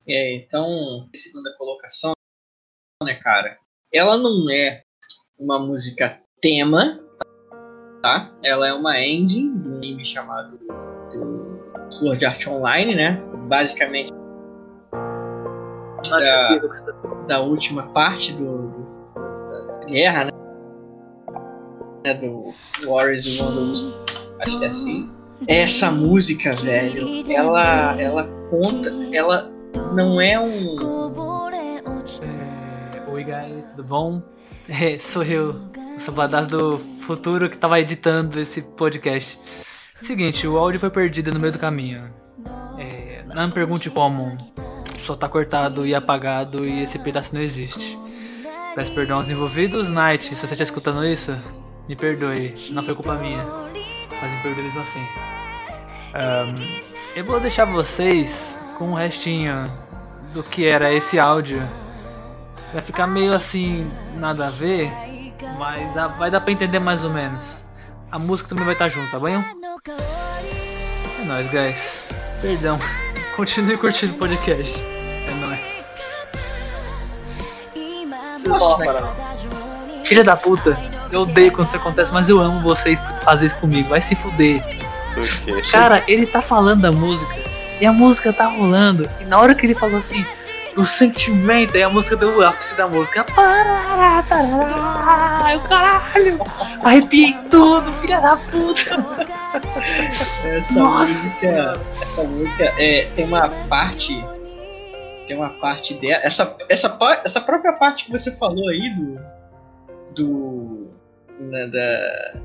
É, 0.06 0.36
então, 0.36 1.08
segunda 1.14 1.54
colocação, 1.56 2.12
né, 3.02 3.14
cara? 3.14 3.56
Ela 3.92 4.16
não 4.16 4.50
é 4.50 4.82
uma 5.38 5.58
música 5.58 6.20
tema, 6.40 7.00
tá? 8.02 8.32
Ela 8.42 8.68
é 8.68 8.74
uma 8.74 9.00
ending 9.00 9.58
de 9.58 9.68
um 9.68 9.76
anime 9.76 10.04
chamado 10.04 10.58
do 10.58 11.90
Sword 11.90 12.24
Art 12.24 12.46
Online, 12.46 12.94
né? 12.94 13.22
Basicamente 13.48 14.12
da, 16.10 16.58
da 17.26 17.40
última 17.40 17.88
parte 17.92 18.32
do, 18.34 18.68
do- 18.68 18.84
da 19.80 19.84
guerra, 19.86 20.24
né? 20.26 20.30
né, 22.04 22.14
Do 22.14 22.52
Warriors 22.86 23.40
Wonder 23.40 23.94
acho 24.40 24.58
que 24.58 24.64
é 24.64 24.68
assim. 24.68 25.10
Essa 25.48 25.90
música, 25.90 26.52
velho, 26.52 27.06
ela, 27.30 28.00
ela 28.00 28.28
conta, 28.50 28.90
ela 29.12 29.50
não 29.94 30.20
é 30.20 30.38
um 30.38 30.76
É, 32.22 33.10
Oi, 33.10 33.24
guys, 33.24 33.64
tudo 33.70 33.84
bom? 33.84 34.22
É, 34.66 34.96
sou 34.96 35.22
eu, 35.22 35.50
o 35.94 36.00
Sabadás 36.00 36.46
do 36.46 36.78
futuro 36.78 37.50
que 37.50 37.58
tava 37.58 37.78
editando 37.78 38.40
esse 38.40 38.62
podcast. 38.62 39.38
Seguinte, 39.96 40.48
o 40.48 40.56
áudio 40.56 40.80
foi 40.80 40.88
perdido 40.88 41.30
no 41.34 41.38
meio 41.38 41.52
do 41.52 41.58
caminho. 41.58 42.10
É, 42.78 43.22
não 43.26 43.46
me 43.48 43.52
pergunte 43.52 43.90
como. 43.90 44.38
Só 45.00 45.14
tá 45.14 45.28
cortado 45.28 45.86
e 45.86 45.94
apagado 45.94 46.64
e 46.66 46.82
esse 46.82 46.98
pedaço 46.98 47.34
não 47.34 47.42
existe. 47.42 47.98
Peço 48.74 48.92
perdão 48.92 49.18
aos 49.18 49.28
envolvidos. 49.28 49.90
Night, 49.90 50.34
se 50.34 50.34
você 50.34 50.56
tá 50.56 50.62
escutando 50.62 51.04
isso, 51.04 51.36
me 51.86 51.94
perdoe. 51.94 52.54
Não 52.70 52.82
foi 52.82 52.94
culpa 52.94 53.16
minha. 53.16 53.44
Mas 53.44 54.32
me 54.32 54.42
perdoe 54.42 54.68
assim. 54.80 55.06
Ahn, 56.14 56.54
eu 57.14 57.24
vou 57.26 57.38
deixar 57.38 57.66
vocês 57.66 58.58
com 58.78 58.92
o 58.92 58.94
restinho 58.94 59.70
do 60.32 60.42
que 60.42 60.66
era 60.66 60.92
esse 60.92 61.18
áudio. 61.18 61.62
Vai 62.72 62.82
ficar 62.82 63.06
meio 63.06 63.32
assim, 63.34 63.90
nada 64.16 64.48
a 64.48 64.50
ver, 64.50 64.90
mas 65.58 65.94
dá- 65.94 66.08
vai 66.08 66.30
dar 66.30 66.40
pra 66.40 66.52
entender 66.52 66.78
mais 66.78 67.04
ou 67.04 67.10
menos. 67.10 67.64
A 68.10 68.18
música 68.18 68.48
também 68.48 68.64
vai 68.64 68.74
estar 68.74 68.88
junto, 68.88 69.10
tá 69.10 69.18
bom? 69.18 69.28
É 69.28 71.24
nóis, 71.24 71.48
guys. 71.50 71.94
Perdão. 72.40 72.78
Continue 73.36 73.76
curtindo 73.76 74.14
o 74.14 74.18
podcast. 74.18 74.80
É 74.82 75.34
nóis. 75.40 75.84
Nossa, 78.46 78.76
né? 78.78 78.92
Filha 80.04 80.22
da 80.22 80.36
puta, 80.36 80.78
eu 81.10 81.22
odeio 81.22 81.50
quando 81.52 81.66
isso 81.66 81.76
acontece, 81.76 82.12
mas 82.12 82.28
eu 82.28 82.38
amo 82.40 82.60
vocês 82.60 83.00
por 83.00 83.16
fazer 83.20 83.46
isso 83.46 83.56
comigo. 83.56 83.88
Vai 83.88 84.00
se 84.00 84.14
fuder. 84.14 84.62
Cara, 85.70 86.02
ele 86.08 86.26
tá 86.26 86.42
falando 86.42 86.82
da 86.82 86.92
música 86.92 87.34
e 87.84 87.86
a 87.86 87.92
música 87.92 88.32
tá 88.32 88.46
rolando. 88.46 89.06
E 89.20 89.24
na 89.24 89.38
hora 89.38 89.54
que 89.54 89.66
ele 89.66 89.74
falou 89.74 89.98
assim, 89.98 90.24
do 90.74 90.86
sentimento, 90.86 91.76
aí 91.76 91.82
a 91.82 91.90
música 91.90 92.16
deu 92.16 92.38
o 92.38 92.42
ápice 92.42 92.74
da 92.74 92.88
música. 92.88 93.24
Parará, 93.24 94.22
tarará, 94.22 95.52
eu 95.52 95.60
caralho, 95.60 96.38
arrepiei 96.82 97.36
tudo, 97.50 97.92
filha 98.00 98.22
da 98.22 98.38
puta. 98.38 99.04
Essa 100.44 100.72
Nossa 100.72 101.12
música, 101.12 101.72
essa 102.00 102.22
música 102.24 102.64
é, 102.78 103.04
tem 103.14 103.26
uma 103.26 103.50
parte, 103.68 104.24
tem 105.28 105.36
uma 105.36 105.50
parte 105.50 105.92
dela, 105.92 106.22
essa, 106.24 106.56
essa, 106.70 106.98
essa 107.22 107.40
própria 107.42 107.74
parte 107.74 108.06
que 108.06 108.12
você 108.12 108.34
falou 108.38 108.66
aí 108.70 108.94
do, 108.94 109.20
do, 110.14 110.90
né, 111.38 111.66
da, 111.66 112.40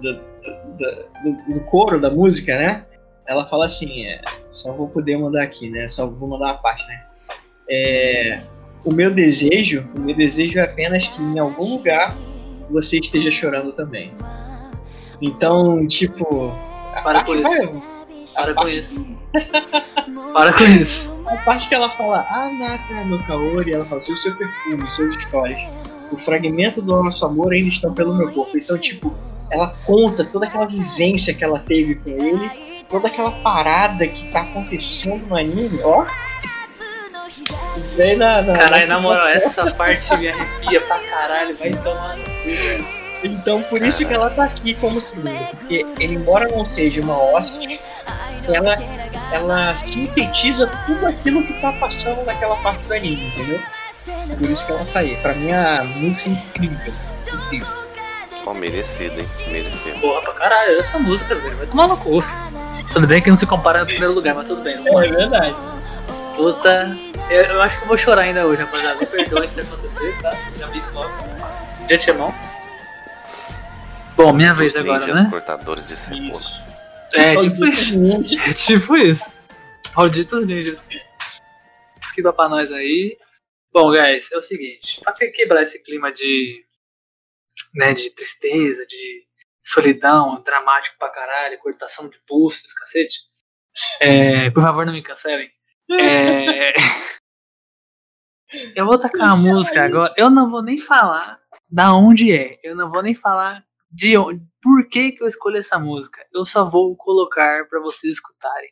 do, 0.00 0.14
do, 0.14 1.36
do, 1.36 1.54
do 1.54 1.64
coro 1.66 2.00
da 2.00 2.08
música, 2.08 2.56
né? 2.56 2.86
Ela 3.28 3.46
fala 3.46 3.66
assim, 3.66 4.06
é, 4.06 4.20
só 4.50 4.72
vou 4.72 4.88
poder 4.88 5.18
mandar 5.18 5.42
aqui, 5.42 5.68
né? 5.68 5.86
Só 5.88 6.08
vou 6.10 6.28
mandar 6.28 6.46
uma 6.46 6.58
parte, 6.58 6.86
né? 6.88 7.02
É, 7.70 8.40
o 8.84 8.90
meu 8.92 9.12
desejo, 9.12 9.86
o 9.94 10.00
meu 10.00 10.16
desejo 10.16 10.58
é 10.58 10.62
apenas 10.62 11.06
que 11.08 11.20
em 11.20 11.38
algum 11.38 11.68
lugar 11.74 12.16
você 12.70 12.98
esteja 12.98 13.30
chorando 13.30 13.72
também. 13.72 14.12
Então, 15.20 15.86
tipo, 15.86 16.52
Para 17.02 17.22
com 17.24 17.40
vai- 17.40 17.52
isso. 17.52 17.82
Para 18.34 18.54
com 18.54 18.68
isso. 18.68 19.18
Para 20.32 20.52
com 20.52 20.64
isso. 20.64 21.16
A 21.26 21.36
parte 21.38 21.68
que 21.68 21.74
ela 21.74 21.90
fala, 21.90 22.26
ah, 22.30 22.48
Naka 22.58 23.04
no 23.04 23.22
Kaori, 23.24 23.72
ela 23.74 23.84
fala, 23.84 24.00
sou 24.00 24.16
seu 24.16 24.34
perfume, 24.36 24.88
suas 24.88 25.14
histórias. 25.14 25.60
O 26.10 26.16
fragmento 26.16 26.80
do 26.80 27.02
nosso 27.02 27.26
amor 27.26 27.52
ainda 27.52 27.68
estão 27.68 27.92
pelo 27.92 28.14
meu 28.14 28.32
corpo. 28.32 28.56
Então, 28.56 28.78
tipo, 28.78 29.12
ela 29.50 29.74
conta 29.84 30.24
toda 30.24 30.46
aquela 30.46 30.66
vivência 30.66 31.34
que 31.34 31.44
ela 31.44 31.58
teve 31.58 31.96
com 31.96 32.10
ele, 32.10 32.50
toda 32.88 33.08
aquela 33.08 33.30
parada 33.30 34.06
que 34.06 34.30
tá 34.30 34.40
acontecendo 34.40 35.26
no 35.26 35.36
anime, 35.36 35.80
ó. 35.82 36.06
Vem 37.96 38.16
na, 38.16 38.42
na, 38.42 38.54
Caralho, 38.54 38.88
na 38.88 39.00
moral, 39.00 39.28
essa 39.28 39.70
parte 39.72 40.16
me 40.16 40.28
arrepia 40.28 40.80
pra 40.80 40.98
caralho. 40.98 41.56
Vai 41.56 41.70
tomar 41.70 42.16
no 42.16 42.24
cu, 42.24 42.44
velho. 42.44 42.98
Então, 43.24 43.62
por 43.62 43.82
isso 43.82 44.06
que 44.06 44.14
ela 44.14 44.30
tá 44.30 44.44
aqui 44.44 44.74
como 44.74 45.00
segunda. 45.00 45.30
Porque, 45.50 45.84
ele, 45.98 46.14
embora 46.14 46.48
não 46.48 46.64
seja 46.64 47.00
uma 47.00 47.14
host, 47.14 47.80
ela, 48.46 48.76
ela 49.32 49.74
sintetiza 49.74 50.66
tudo 50.86 51.06
aquilo 51.06 51.44
que 51.44 51.60
tá 51.60 51.72
passando 51.72 52.24
naquela 52.24 52.56
parte 52.56 52.86
do 52.86 52.94
anime, 52.94 53.26
entendeu? 53.28 53.60
Por 54.38 54.50
isso 54.50 54.64
que 54.64 54.72
ela 54.72 54.84
tá 54.86 55.00
aí. 55.00 55.16
Pra 55.16 55.34
mim, 55.34 55.52
a 55.52 55.82
música 55.84 56.30
é 56.30 56.32
incrível. 56.32 56.94
Incrível. 57.32 57.78
Ó, 58.46 58.54
merecido, 58.54 59.20
hein? 59.20 59.28
Merecido. 59.48 59.98
Porra 60.00 60.22
pra 60.22 60.32
caralho, 60.34 60.78
essa 60.78 60.98
música, 60.98 61.34
velho. 61.34 61.56
Vai 61.56 61.66
tomar 61.66 61.88
no 61.88 61.96
cu. 61.96 62.22
Tudo 62.98 63.06
bem 63.06 63.22
que 63.22 63.30
não 63.30 63.36
se 63.36 63.46
compara 63.46 63.78
no 63.78 63.86
primeiro 63.86 64.12
lugar, 64.12 64.34
mas 64.34 64.48
tudo 64.48 64.60
bem. 64.60 64.74
É 64.74 65.08
verdade. 65.08 65.54
Puta. 66.34 66.96
Eu, 67.30 67.42
eu 67.44 67.62
acho 67.62 67.78
que 67.78 67.84
eu 67.84 67.88
vou 67.88 67.96
chorar 67.96 68.22
ainda 68.22 68.44
hoje, 68.44 68.60
rapaziada. 68.60 68.98
Me 68.98 69.06
perdoe 69.06 69.48
se 69.48 69.60
acontecer, 69.60 70.20
tá? 70.20 70.32
Já 70.58 70.66
me 70.66 70.80
logo. 70.92 71.12
De 71.86 71.94
antemão. 71.94 72.34
Bom, 74.16 74.32
minha 74.32 74.52
vez 74.52 74.72
Os 74.72 74.78
agora, 74.78 75.06
ninjas 75.06 75.22
né? 75.22 75.30
cortadores 75.30 75.86
de 75.86 75.96
cebola. 75.96 76.42
É, 77.12 77.36
tipo 77.36 77.64
isso. 77.66 77.94
É 78.44 78.52
tipo 78.52 78.96
isso. 78.96 79.32
Malditos 79.94 80.44
ninjas. 80.44 80.88
Esquiva 82.02 82.32
pra 82.32 82.48
nós 82.48 82.72
aí. 82.72 83.16
Bom, 83.72 83.92
guys, 83.92 84.32
é 84.32 84.36
o 84.38 84.42
seguinte. 84.42 85.00
Pra 85.04 85.12
que- 85.12 85.28
quebrar 85.28 85.62
esse 85.62 85.84
clima 85.84 86.10
de. 86.10 86.64
né, 87.76 87.94
de 87.94 88.10
tristeza, 88.10 88.84
de 88.86 89.27
solidão, 89.68 90.42
dramático 90.42 90.96
pra 90.98 91.10
caralho, 91.10 91.58
cortação 91.58 92.08
de 92.08 92.18
pulsos, 92.26 92.72
cacete. 92.74 93.18
É, 94.00 94.50
por 94.50 94.62
favor, 94.62 94.84
não 94.86 94.92
me 94.92 95.02
cancelem. 95.02 95.50
É, 95.90 96.72
eu 98.74 98.86
vou 98.86 98.98
tacar 98.98 99.30
a 99.30 99.36
música 99.36 99.84
agora. 99.84 100.14
Eu 100.16 100.30
não 100.30 100.50
vou 100.50 100.62
nem 100.62 100.78
falar 100.78 101.40
da 101.68 101.94
onde 101.94 102.34
é. 102.34 102.58
Eu 102.62 102.74
não 102.74 102.90
vou 102.90 103.02
nem 103.02 103.14
falar 103.14 103.64
de 103.90 104.16
onde, 104.16 104.42
por 104.62 104.88
que, 104.88 105.12
que 105.12 105.22
eu 105.22 105.26
escolhi 105.28 105.58
essa 105.58 105.78
música. 105.78 106.26
Eu 106.32 106.44
só 106.44 106.68
vou 106.68 106.96
colocar 106.96 107.66
pra 107.68 107.80
vocês 107.80 108.14
escutarem. 108.14 108.70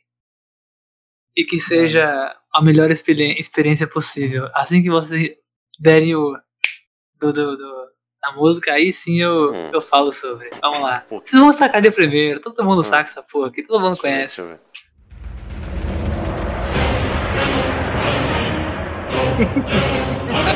E 1.37 1.45
que 1.45 1.59
seja 1.59 2.35
a 2.55 2.63
melhor 2.63 2.91
experi- 2.91 3.39
experiência 3.39 3.87
possível. 3.87 4.49
Assim 4.55 4.83
que 4.83 4.91
vocês 4.91 5.37
derem 5.79 6.15
o. 6.17 6.37
Do, 7.19 7.33
do, 7.33 7.57
do- 7.57 7.96
A 8.27 8.33
música, 8.33 8.73
aí 8.73 8.91
sim 8.93 9.21
eu, 9.21 9.53
Hum. 9.53 9.71
eu 9.73 9.81
falo 9.81 10.13
sobre. 10.13 10.51
Vamos 10.61 10.81
lá. 10.81 11.05
Vocês 11.09 11.41
vão 11.41 11.53
sacar 11.53 11.81
de 11.81 11.91
primeiro, 11.93 12.41
todo 12.41 12.65
mundo 12.65 12.81
Hum. 12.81 12.83
saca 12.83 13.09
essa 13.09 13.23
porra 13.23 13.49
aqui, 13.49 13.63
todo 13.63 13.79
mundo 13.81 13.97
Deixa 14.01 14.03
conhece. 14.03 14.43
deixa. 14.43 14.61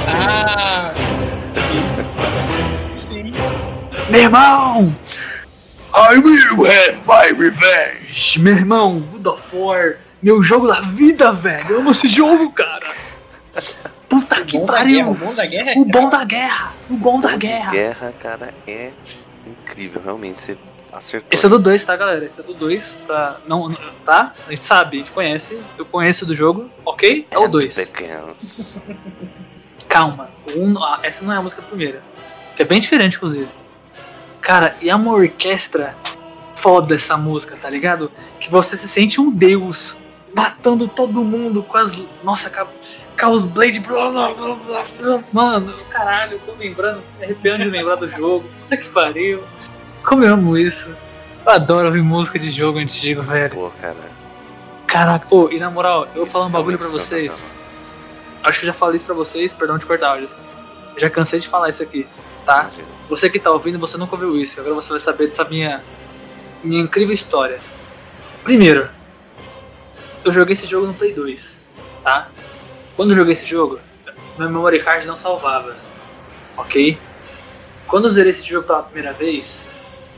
Ah! 0.09 0.93
Sim. 2.95 3.33
Meu 4.09 4.21
irmão! 4.23 4.95
I 5.95 6.19
will 6.19 6.65
have 6.67 7.05
my 7.07 7.33
revenge! 7.37 8.39
Meu 8.41 8.55
irmão, 8.57 9.01
God 9.13 9.27
of 9.27 9.55
War, 9.57 9.97
meu 10.23 10.43
jogo 10.43 10.67
da 10.69 10.81
vida, 10.81 11.33
velho. 11.33 11.69
Eu 11.71 11.79
amo 11.81 11.91
esse 11.91 12.09
jogo, 12.09 12.51
cara. 12.53 12.87
Puta 14.11 14.41
O 14.41 14.45
que 14.45 14.59
da 14.59 14.65
guerra, 14.65 14.65
o 14.65 14.67
pariu! 14.67 15.15
bom 15.15 15.35
da 15.35 15.47
guerra 15.47 15.71
é 15.71 15.79
O 15.79 15.85
bom 15.85 16.11
cara, 16.11 16.11
da 16.11 16.25
guerra! 16.25 16.73
O 16.91 16.95
bom 16.97 17.21
da 17.21 17.37
guerra! 17.37 17.71
guerra, 17.71 18.15
cara, 18.21 18.55
é 18.67 18.93
incrível. 19.47 20.03
Realmente, 20.05 20.41
você 20.41 20.59
acertou. 20.93 21.29
Esse 21.31 21.47
é 21.47 21.49
do 21.49 21.59
2, 21.61 21.85
tá, 21.85 21.97
galera? 21.97 22.25
Esse 22.25 22.41
é 22.41 22.43
do 22.43 22.53
2. 22.53 22.99
Pra... 23.07 23.39
Não, 23.47 23.69
não- 23.69 23.79
tá? 24.05 24.35
A 24.47 24.51
gente 24.51 24.67
sabe, 24.67 24.97
a 24.97 24.99
gente 25.01 25.13
conhece. 25.13 25.61
Eu 25.79 25.87
conheço 25.87 26.27
do 26.27 26.35
jogo, 26.35 26.69
ok? 26.85 27.27
É 27.31 27.39
o 27.39 27.47
2. 27.47 27.89
Pequenos. 27.89 28.79
Calma. 29.89 30.29
Um, 30.57 30.77
ah, 30.83 30.99
essa 31.05 31.25
não 31.25 31.33
é 31.33 31.37
a 31.37 31.43
música 31.43 31.63
do 31.63 31.69
primeiro. 31.69 32.01
Que 32.57 32.63
é 32.63 32.65
bem 32.65 32.81
diferente, 32.81 33.17
inclusive. 33.17 33.49
Cara, 34.41 34.77
e 34.81 34.91
é 34.91 34.95
uma 34.95 35.13
orquestra 35.13 35.95
foda 36.57 36.95
essa 36.97 37.17
música, 37.17 37.57
tá 37.57 37.71
ligado? 37.71 38.11
Que 38.41 38.51
você 38.51 38.77
se 38.77 38.89
sente 38.89 39.21
um 39.21 39.31
deus 39.31 39.97
matando 40.35 40.89
todo 40.89 41.25
mundo 41.25 41.63
com 41.63 41.77
as. 41.77 42.03
Nossa, 42.25 42.51
com, 42.51 42.67
a- 43.27 43.27
com 43.27 43.33
os 43.33 43.45
Blade. 43.45 43.81
blá, 43.81 44.11
blá, 44.11 44.35
blá, 44.35 44.55
blá, 44.57 44.85
blá. 45.01 45.25
Mano, 45.33 45.75
caralho, 45.91 46.41
tô 46.47 46.53
lembrando, 46.53 47.03
arrepiando 47.23 47.65
de 47.65 47.71
lembrar 47.71 47.97
do 47.97 48.09
jogo. 48.09 48.49
Puta 48.61 48.77
que 48.77 48.89
pariu. 48.89 49.43
Como 50.05 50.25
eu 50.25 50.35
amo 50.35 50.57
isso. 50.57 50.97
Eu 51.45 51.53
adoro 51.53 51.87
ouvir 51.87 52.03
música 52.03 52.39
de 52.39 52.51
jogo 52.51 52.79
antigo, 52.79 53.23
velho. 53.23 53.51
Pô, 53.55 53.71
cara. 53.81 53.97
Caraca, 54.87 55.27
ô, 55.35 55.49
e 55.51 55.59
na 55.59 55.71
moral, 55.71 56.07
eu 56.15 56.25
vou 56.25 56.27
falar 56.27 56.47
um 56.47 56.51
bagulho 56.51 56.77
pra 56.79 56.89
é 56.89 56.91
vocês. 56.91 57.51
Acho 58.43 58.59
que 58.61 58.65
eu 58.67 58.69
já 58.69 58.73
falei 58.73 58.97
isso 58.97 59.05
pra 59.05 59.15
vocês, 59.15 59.53
perdão 59.53 59.79
de 59.79 59.87
cortar, 59.87 60.13
Alisson. 60.13 60.41
Já 60.97 61.09
cansei 61.09 61.39
de 61.39 61.49
falar 61.49 61.69
isso 61.69 61.83
aqui, 61.83 62.07
tá? 62.45 62.63
Imagina. 62.63 62.89
Você 63.09 63.31
que 63.31 63.39
tá 63.39 63.51
ouvindo, 63.51 63.79
você 63.79 63.97
nunca 63.97 64.15
ouviu 64.15 64.37
isso. 64.37 64.61
Agora 64.61 64.75
você 64.75 64.91
vai 64.91 65.01
saber 65.01 65.29
dessa 65.29 65.45
minha, 65.45 65.83
minha 66.63 66.83
incrível 66.83 67.15
história. 67.15 67.61
Primeiro, 68.43 68.89
eu 70.25 70.33
joguei 70.33 70.55
esse 70.55 70.67
jogo 70.67 70.87
no 70.87 70.95
Play 70.95 71.13
2, 71.15 71.63
tá? 72.03 72.29
Quando 72.97 73.11
eu 73.11 73.17
joguei 73.17 73.33
esse 73.33 73.47
jogo, 73.47 73.81
meu 74.39 74.49
memory 74.49 74.83
card 74.83 75.07
não 75.07 75.17
salvava, 75.17 75.77
ok? 76.57 76.99
Quando 77.87 78.07
eu 78.07 78.11
zerei 78.11 78.31
esse 78.31 78.47
jogo 78.47 78.67
pela 78.67 78.83
primeira 78.83 79.13
vez, 79.13 79.69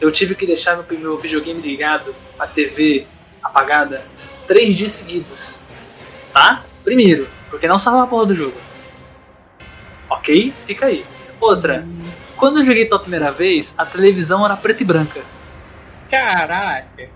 eu 0.00 0.10
tive 0.10 0.34
que 0.34 0.46
deixar 0.46 0.76
meu, 0.76 0.98
meu 0.98 1.16
videogame 1.16 1.60
ligado, 1.60 2.14
a 2.38 2.46
TV 2.46 3.06
apagada, 3.42 4.02
três 4.46 4.76
dias 4.76 4.92
seguidos, 4.92 5.58
tá? 6.32 6.64
Primeiro, 6.84 7.28
porque 7.48 7.68
não 7.68 7.78
salvava 7.78 8.04
a 8.04 8.08
porra 8.08 8.26
do 8.26 8.34
jogo. 8.34 8.56
Ok? 10.10 10.52
Fica 10.66 10.86
aí. 10.86 11.04
Outra, 11.40 11.86
quando 12.36 12.60
eu 12.60 12.64
joguei 12.64 12.84
pela 12.86 13.00
primeira 13.00 13.30
vez, 13.30 13.74
a 13.78 13.86
televisão 13.86 14.44
era 14.44 14.56
preta 14.56 14.82
e 14.82 14.86
branca. 14.86 15.22
Caraca. 16.10 17.08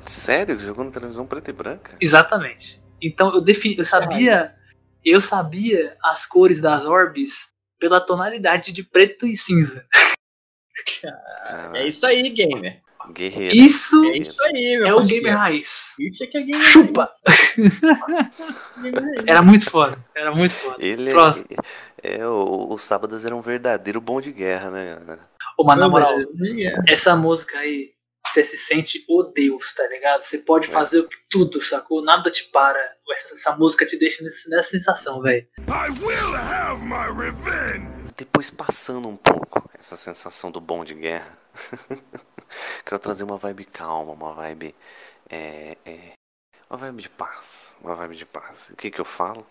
Sério? 0.00 0.58
Jogou 0.58 0.84
na 0.84 0.90
televisão 0.90 1.26
preta 1.26 1.50
e 1.50 1.52
branca? 1.52 1.92
Exatamente. 2.00 2.82
Então 3.00 3.32
eu 3.34 3.40
defini, 3.40 3.78
eu 3.78 3.84
sabia, 3.84 4.54
eu 5.04 5.20
sabia 5.20 5.96
as 6.02 6.26
cores 6.26 6.60
das 6.60 6.84
orbes 6.86 7.48
pela 7.78 8.00
tonalidade 8.00 8.72
de 8.72 8.82
preto 8.82 9.26
e 9.26 9.36
cinza. 9.36 9.86
É 11.74 11.86
isso 11.86 12.06
aí, 12.06 12.28
gamer. 12.30 12.80
guerreiro. 13.12 13.54
Isso 13.56 14.04
É 14.06 14.18
isso 14.18 14.42
aí, 14.44 14.78
meu 14.78 14.86
é 14.86 14.94
o 14.94 15.04
gamer 15.04 15.36
raiz. 15.36 15.92
Isso 15.98 16.22
é 16.24 16.26
que 16.26 16.38
é 16.38 16.42
gamer 16.42 16.62
Chupa! 16.62 17.10
Era 19.26 19.42
muito 19.42 19.68
foda, 19.70 20.02
era 20.14 20.34
muito 20.34 20.52
foda. 20.54 20.76
Ele 20.78 21.10
é, 21.10 21.12
Próximo. 21.12 21.56
é 22.02 22.26
o, 22.26 22.68
os 22.72 22.82
sábados 22.82 23.24
era 23.24 23.34
um 23.34 23.40
verdadeiro 23.40 24.00
bom 24.00 24.20
de 24.20 24.32
guerra, 24.32 24.70
né? 24.70 25.18
Ô, 25.58 25.64
mas 25.64 25.78
na 25.78 25.88
moral, 25.88 26.18
É. 26.18 26.92
essa 26.92 27.14
música 27.16 27.58
aí, 27.58 27.90
você 28.26 28.44
se 28.44 28.56
sente 28.58 29.04
o 29.08 29.22
Deus, 29.24 29.74
tá 29.74 29.86
ligado? 29.88 30.22
Você 30.22 30.38
pode 30.38 30.66
É. 30.68 30.70
fazer 30.70 31.06
tudo, 31.28 31.60
sacou? 31.60 32.02
Nada 32.02 32.30
te 32.30 32.44
para. 32.44 32.78
Essa, 33.12 33.34
essa 33.34 33.56
música 33.56 33.84
te 33.84 33.96
deixa 33.98 34.22
nesse- 34.22 34.48
nessa 34.50 34.70
sensação, 34.70 35.20
velho. 35.20 35.46
I 35.58 35.90
will 36.00 36.36
have 36.36 36.84
my 36.84 37.10
revenge! 37.20 37.88
Depois 38.16 38.50
passando 38.50 39.08
um 39.08 39.16
pouco 39.16 39.68
essa 39.78 39.96
sensação 39.96 40.50
do 40.50 40.60
bom 40.60 40.84
de 40.84 40.94
guerra, 40.94 41.36
quero 42.84 42.98
trazer 43.00 43.24
uma 43.24 43.36
vibe 43.36 43.64
calma, 43.64 44.12
uma 44.12 44.32
vibe. 44.34 44.74
É, 45.28 45.76
é, 45.84 46.12
uma 46.68 46.76
vibe 46.78 47.02
de 47.02 47.08
paz. 47.08 47.76
Uma 47.80 47.94
vibe 47.96 48.16
de 48.16 48.26
paz. 48.26 48.70
O 48.70 48.76
que 48.76 48.90
que 48.90 49.00
eu 49.00 49.04
falo? 49.04 49.44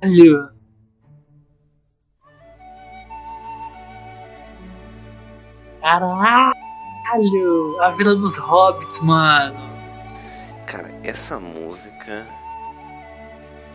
Caralho. 0.00 0.61
Caralho! 5.82 7.76
A 7.80 7.90
Vila 7.90 8.14
dos 8.14 8.36
Hobbits, 8.38 9.00
mano. 9.00 9.58
Cara, 10.66 10.90
essa 11.02 11.38
música. 11.40 12.26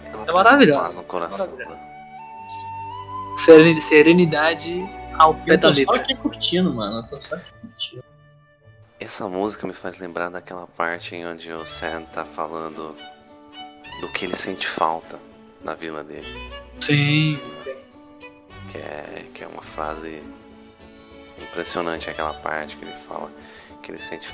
Ela 0.05 0.25
É 0.27 0.31
maravilhosa, 0.33 0.81
paz 0.81 0.97
no 0.97 1.03
coração. 1.03 1.45
maravilhosa. 1.47 1.75
né? 1.85 1.87
Seren- 3.37 3.79
Serenidade 3.81 4.89
ao 5.19 5.35
pé 5.35 5.53
Eu 5.53 5.57
da 5.57 5.67
tô 5.67 5.73
só 5.73 5.79
letra. 5.81 5.95
aqui 5.97 6.15
curtindo, 6.15 6.73
mano. 6.73 6.99
Eu 6.99 7.07
tô 7.07 7.17
só 7.17 7.35
aqui 7.35 7.51
curtindo. 7.61 8.03
Essa 8.99 9.27
música 9.29 9.67
me 9.67 9.73
faz 9.73 9.99
lembrar 9.99 10.29
daquela 10.29 10.65
parte 10.65 11.15
em 11.15 11.25
onde 11.27 11.51
o 11.51 11.65
Sam 11.65 12.03
tá 12.11 12.25
falando 12.25 12.95
do 14.01 14.07
que 14.09 14.25
ele 14.25 14.35
sente 14.35 14.65
falta 14.67 15.19
na 15.63 15.75
vila 15.75 16.03
dele. 16.03 16.25
Sim, 16.79 17.39
sim. 17.57 17.75
Que 18.71 18.77
é, 18.79 19.25
que 19.33 19.43
é 19.43 19.47
uma 19.47 19.61
frase 19.61 20.23
impressionante 21.41 22.09
aquela 22.09 22.33
parte 22.33 22.75
que 22.77 22.85
ele 22.85 22.93
fala 23.07 23.31
que 23.81 23.91
ele 23.91 23.99
sente 23.99 24.27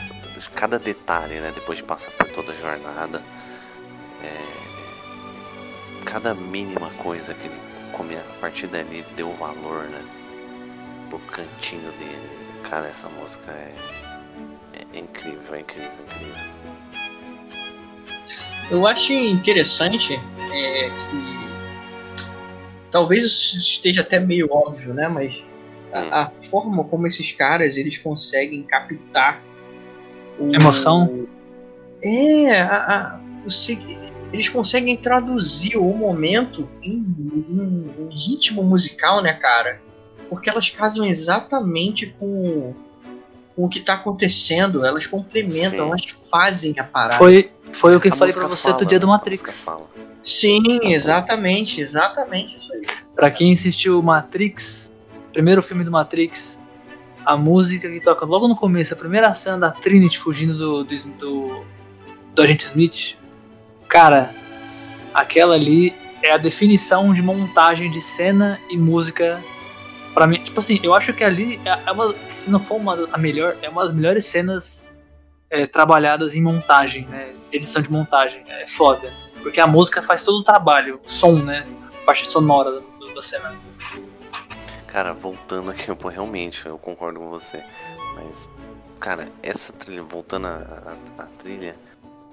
cada 0.55 0.79
detalhe, 0.79 1.39
né? 1.39 1.51
Depois 1.53 1.77
de 1.77 1.83
passar 1.83 2.11
por 2.11 2.27
toda 2.29 2.51
a 2.51 2.55
jornada. 2.55 3.21
é, 4.23 4.63
cada 6.05 6.33
mínima 6.33 6.89
coisa 6.91 7.33
que 7.33 7.47
ele 7.47 7.59
come 7.91 8.15
a 8.15 8.23
partir 8.39 8.67
dali 8.67 9.05
deu 9.15 9.31
valor, 9.31 9.83
né? 9.83 10.03
Pro 11.09 11.19
cantinho 11.19 11.91
dele. 11.93 12.29
Cara, 12.69 12.87
essa 12.87 13.07
música 13.09 13.51
é, 13.51 13.73
é 14.93 14.99
incrível, 14.99 15.55
é 15.55 15.59
incrível, 15.59 15.91
é 15.91 16.15
incrível. 16.15 16.53
Eu 18.71 18.87
acho 18.87 19.13
interessante 19.13 20.13
é, 20.13 20.89
que 20.89 21.43
talvez 22.89 23.23
esteja 23.53 24.01
até 24.01 24.19
meio 24.19 24.47
óbvio, 24.51 24.93
né? 24.93 25.07
Mas 25.07 25.43
a, 25.93 26.21
a 26.23 26.29
forma 26.49 26.83
como 26.83 27.05
esses 27.07 27.31
caras 27.31 27.77
eles 27.77 27.97
conseguem 27.97 28.63
captar 28.63 29.41
o, 30.39 30.53
Emoção? 30.53 31.27
É, 32.01 32.59
a, 32.61 32.75
a- 32.75 33.19
o 33.45 33.49
se- 33.51 33.79
eles 34.31 34.49
conseguem 34.49 34.97
traduzir 34.97 35.77
o 35.77 35.83
momento 35.93 36.67
em, 36.81 36.93
em- 36.93 37.91
em 37.99 38.09
ritmo 38.09 38.63
musical, 38.63 39.21
né, 39.21 39.33
cara? 39.33 39.79
Porque 40.29 40.49
elas 40.49 40.69
casam 40.69 41.05
exatamente 41.05 42.07
com, 42.19 42.73
com 43.55 43.65
o 43.65 43.69
que 43.69 43.79
tá 43.79 43.93
acontecendo, 43.93 44.83
elas 44.83 45.05
complementam, 45.05 45.69
Sim. 45.85 45.89
elas 45.89 46.05
fazem 46.31 46.73
a 46.79 46.83
parada. 46.83 47.17
Foi, 47.17 47.51
foi 47.71 47.95
o 47.95 48.01
que 48.01 48.07
eu 48.07 48.13
A 48.13 48.15
falei 48.15 48.33
pra 48.33 48.47
música 48.47 48.71
você 48.71 48.77
do 48.79 48.85
dia 48.87 48.99
do 48.99 49.05
né? 49.05 49.13
Matrix. 49.13 49.65
Sim, 50.21 50.79
exatamente, 50.91 51.79
exatamente 51.81 52.57
isso 52.57 52.73
aí. 52.73 52.81
Pra 53.13 53.29
quem 53.29 53.53
assistiu 53.53 54.01
Matrix, 54.01 54.89
primeiro 55.33 55.61
filme 55.61 55.83
do 55.83 55.91
Matrix, 55.91 56.57
a 57.25 57.35
música 57.35 57.89
que 57.89 57.99
toca 57.99 58.25
logo 58.25 58.47
no 58.47 58.55
começo, 58.55 58.93
a 58.93 58.97
primeira 58.97 59.33
cena 59.35 59.57
da 59.57 59.71
Trinity 59.71 60.19
fugindo 60.19 60.57
do, 60.57 60.83
do, 60.83 60.95
do, 61.19 61.65
do 62.33 62.41
agente 62.41 62.65
Smith, 62.65 63.17
cara, 63.87 64.33
aquela 65.13 65.55
ali 65.55 65.93
é 66.21 66.31
a 66.31 66.37
definição 66.37 67.13
de 67.13 67.21
montagem 67.21 67.91
de 67.91 67.99
cena 67.99 68.59
e 68.69 68.77
música 68.77 69.43
pra 70.13 70.27
mim. 70.27 70.39
Tipo 70.39 70.59
assim, 70.59 70.79
eu 70.83 70.93
acho 70.93 71.13
que 71.13 71.23
ali, 71.23 71.59
é 71.65 71.79
é 71.85 71.91
uma, 71.91 72.15
se 72.27 72.49
não 72.49 72.59
for 72.59 72.75
uma, 72.75 73.09
a 73.11 73.17
melhor, 73.17 73.57
é 73.61 73.69
uma 73.69 73.83
das 73.83 73.93
melhores 73.93 74.25
cenas 74.25 74.85
é, 75.49 75.65
trabalhadas 75.65 76.35
em 76.35 76.41
montagem, 76.41 77.05
né? 77.07 77.33
Edição 77.51 77.81
de 77.81 77.91
montagem. 77.91 78.43
É 78.47 78.67
foda. 78.67 79.11
Porque 79.41 79.59
a 79.59 79.67
música 79.67 80.01
faz 80.01 80.23
todo 80.23 80.39
o 80.39 80.43
trabalho, 80.43 80.99
som, 81.05 81.37
né? 81.37 81.65
A 82.01 82.05
parte 82.05 82.29
sonora 82.31 82.81
da 83.13 83.21
cena. 83.21 83.55
Cara, 84.93 85.11
voltando 85.11 85.71
aqui, 85.71 85.93
pô, 85.95 86.07
realmente, 86.07 86.65
eu 86.67 86.77
concordo 86.77 87.19
com 87.19 87.29
você. 87.29 87.63
Mas, 88.15 88.47
cara, 88.99 89.27
essa 89.41 89.73
trilha, 89.73 90.03
voltando 90.03 90.45
à 90.47 90.95
à- 91.17 91.23
à 91.23 91.25
trilha, 91.39 91.75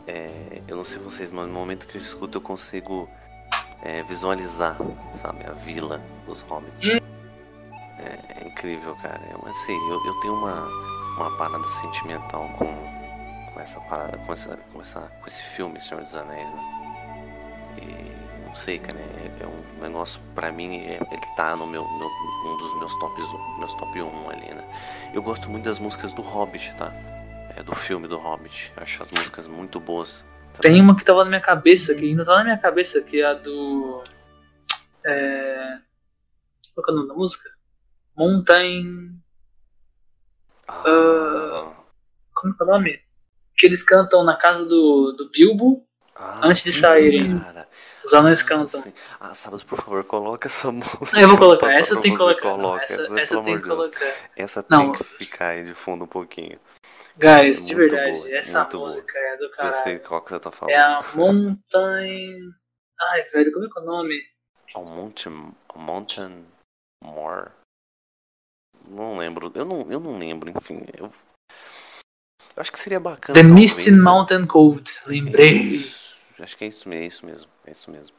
é, 0.06 0.60
eu 0.68 0.76
não 0.76 0.84
sei 0.84 0.98
vocês, 0.98 1.30
mas 1.30 1.46
no 1.46 1.52
momento 1.54 1.86
que 1.86 1.96
eu 1.96 2.00
escuto 2.00 2.36
eu 2.36 2.42
consigo 2.42 3.08
é, 3.82 4.02
visualizar, 4.02 4.76
sabe, 5.14 5.44
a 5.46 5.52
vila 5.52 6.02
dos 6.26 6.42
hobbits. 6.42 6.84
incrível, 8.46 8.94
cara. 8.96 9.20
Eu, 9.32 9.50
assim, 9.50 9.72
eu, 9.90 10.04
eu 10.06 10.20
tenho 10.20 10.34
uma, 10.34 10.66
uma 11.16 11.36
parada 11.38 11.66
sentimental 11.68 12.46
com, 12.58 12.66
com 13.54 13.60
essa 13.60 13.80
parada, 13.80 14.18
com, 14.18 14.32
essa, 14.34 14.56
com, 14.72 14.80
essa, 14.82 15.00
com 15.00 15.26
esse 15.26 15.42
filme, 15.42 15.80
Senhor 15.80 16.02
dos 16.04 16.14
Anéis, 16.14 16.46
né? 16.50 16.60
E 17.78 18.09
não 18.50 18.54
sei, 18.56 18.80
cara, 18.80 18.98
é, 18.98 19.44
é 19.44 19.46
um 19.46 19.80
negócio, 19.82 20.20
pra 20.34 20.50
mim, 20.50 20.80
é, 20.80 20.96
ele 21.10 21.22
tá 21.36 21.54
no 21.54 21.68
meu, 21.68 21.84
meu, 21.84 22.08
um 22.08 22.56
dos 22.58 22.78
meus 22.80 22.98
tops, 22.98 23.24
meus 23.60 23.72
top 23.74 24.02
1 24.02 24.28
ali, 24.30 24.52
né? 24.54 24.64
Eu 25.14 25.22
gosto 25.22 25.48
muito 25.48 25.64
das 25.64 25.78
músicas 25.78 26.12
do 26.12 26.20
Hobbit, 26.20 26.74
tá? 26.76 26.92
É, 27.56 27.62
do 27.62 27.72
filme 27.74 28.08
do 28.08 28.18
Hobbit. 28.18 28.72
Acho 28.76 29.04
as 29.04 29.10
músicas 29.12 29.46
muito 29.46 29.78
boas. 29.78 30.24
Tem 30.60 30.80
uma 30.80 30.96
que 30.96 31.04
tava 31.04 31.22
na 31.22 31.30
minha 31.30 31.40
cabeça, 31.40 31.94
que 31.94 32.04
ainda 32.04 32.24
tá 32.24 32.34
na 32.38 32.44
minha 32.44 32.58
cabeça, 32.58 33.00
que 33.00 33.20
é 33.22 33.24
a 33.24 33.34
do. 33.34 34.02
É... 35.06 35.78
Qual 36.74 36.84
que 36.84 36.90
é 36.90 36.94
o 36.94 36.96
nome 36.96 37.08
da 37.08 37.14
música? 37.14 37.50
Mountain. 38.16 39.16
Ah, 40.68 41.72
Como 42.34 42.56
que 42.56 42.62
é 42.62 42.66
o 42.66 42.68
nome? 42.68 43.00
Que 43.56 43.66
eles 43.66 43.82
cantam 43.84 44.24
na 44.24 44.36
casa 44.36 44.68
do, 44.68 45.12
do 45.12 45.30
Bilbo. 45.30 45.86
ah, 46.16 46.40
antes 46.48 46.64
de 46.64 46.72
sim, 46.72 46.80
saírem. 46.80 47.38
cara. 47.38 47.68
Os 48.04 48.14
anões 48.14 48.42
cantam. 48.42 48.80
Sim. 48.82 48.92
Ah, 49.18 49.34
sábado, 49.34 49.64
por 49.66 49.78
favor, 49.78 50.04
coloca 50.04 50.48
essa 50.48 50.70
música. 50.72 51.20
Eu 51.20 51.28
vou 51.28 51.38
colocar, 51.38 51.72
essa 51.72 52.00
tem 52.00 52.12
que 52.12 52.18
colocar. 52.18 52.48
não, 52.50 52.56
coloca 52.56 52.84
essa 52.84 53.02
essa, 53.02 53.20
essa 53.20 53.42
tem 53.42 53.56
que 53.60 53.68
colocar. 53.68 54.14
Essa 54.36 54.66
Não. 54.68 54.92
tem 54.92 54.92
que 54.92 55.04
ficar 55.04 55.48
aí 55.48 55.64
de 55.64 55.74
fundo 55.74 56.04
um 56.04 56.08
pouquinho. 56.08 56.58
Guys, 57.18 57.62
É 57.62 57.66
de 57.66 57.74
verdade, 57.74 58.18
boa, 58.18 58.34
essa 58.34 58.60
muito 58.60 58.78
boa. 58.78 58.88
música 58.90 59.18
é 59.18 59.36
do 59.36 59.44
Eu 59.44 59.50
caralho. 59.50 59.74
sei 59.82 59.98
qual 59.98 60.22
que 60.22 60.30
você 60.30 60.40
tá 60.40 60.50
falando. 60.50 60.72
É 60.74 60.78
a 60.78 61.02
Mountain. 61.14 62.54
Ai, 63.00 63.22
velho, 63.24 63.52
como 63.52 63.64
é 63.66 63.68
que 63.68 63.78
é 63.78 63.82
o 63.82 63.84
nome? 63.84 64.22
A 64.74 64.78
Mountain, 64.80 65.52
a 65.74 65.78
Mountain 65.78 66.46
More. 67.04 67.50
Não 68.88 69.18
lembro. 69.18 69.52
Eu 69.54 69.64
não, 69.64 69.80
eu 69.90 70.00
não 70.00 70.18
lembro, 70.18 70.48
enfim. 70.50 70.84
Eu, 70.96 71.06
eu 71.06 71.12
acho 72.56 72.72
que 72.72 72.78
seria 72.78 72.98
bacana. 73.00 73.34
The 73.38 73.42
Misty 73.42 73.90
né? 73.90 73.98
Mountain 74.00 74.46
Code. 74.46 74.90
Lembrei. 75.06 75.58
Isso. 75.58 76.10
Acho 76.38 76.56
que 76.56 76.64
é 76.64 76.68
isso, 76.68 76.90
é 76.90 77.04
isso 77.04 77.26
mesmo. 77.26 77.50
É 77.70 77.72
isso 77.72 77.88
mesmo. 77.88 78.16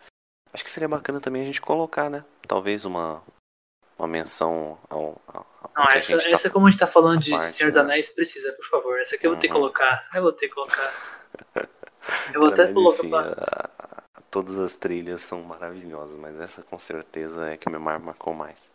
Acho 0.54 0.64
que 0.64 0.70
seria 0.70 0.88
bacana 0.88 1.20
também 1.20 1.42
a 1.42 1.46
gente 1.46 1.62
colocar, 1.62 2.10
né? 2.10 2.24
Talvez 2.48 2.86
uma, 2.86 3.22
uma 4.00 4.08
menção 4.08 4.80
ao. 4.90 5.22
ao, 5.28 5.46
Não, 5.76 5.90
essa, 5.90 6.18
tá 6.18 6.30
essa 6.30 6.50
como 6.50 6.68
a 6.68 6.72
gente 6.72 6.80
tá 6.80 6.88
falando 6.88 7.20
de, 7.20 7.26
de 7.26 7.32
parte, 7.32 7.52
Senhor 7.52 7.68
dos 7.70 7.76
né? 7.76 7.82
Anéis, 7.84 8.10
precisa, 8.10 8.54
por 8.54 8.66
favor. 8.70 8.98
Essa 9.00 9.16
aqui 9.16 9.28
eu 9.28 9.32
vou 9.32 9.40
ter 9.40 9.48
que 9.50 9.54
Uhum. 9.54 9.60
colocar. 9.60 10.08
Eu 10.16 10.22
vou 10.22 10.32
ter 10.32 10.48
que 10.48 10.56
colocar. 10.56 10.94
Eu 12.34 12.42
vou 12.42 12.50
até 12.50 12.64
mas 12.66 12.74
colocar 12.74 12.98
enfim, 13.00 13.10
pra... 13.10 13.20
a- 13.22 14.04
a- 14.18 14.22
todas 14.32 14.58
as 14.58 14.76
trilhas 14.76 15.22
são 15.22 15.44
maravilhosas, 15.44 16.18
mas 16.18 16.40
essa 16.40 16.64
com 16.64 16.80
certeza 16.80 17.50
é 17.52 17.58
que 17.58 17.70
me 17.70 17.78
mar- 17.78 18.00
marcou 18.00 18.34
mais. 18.34 18.72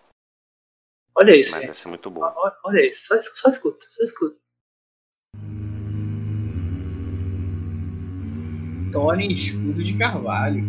Olha 1.15 1.37
isso, 1.37 1.51
Mas 1.53 1.62
gente. 1.62 1.71
essa 1.71 1.89
é 1.89 1.91
muito 1.91 2.09
boa. 2.11 2.33
Olha- 2.37 2.57
Olha 2.65 2.87
isso, 2.89 3.07
só, 3.07 3.21
só 3.35 3.51
escuta, 3.51 3.85
só 3.89 4.03
escuta. 4.05 4.37
Tony 8.97 9.31
Escudo 9.35 9.85
de 9.85 9.93
Carvalho. 9.93 10.65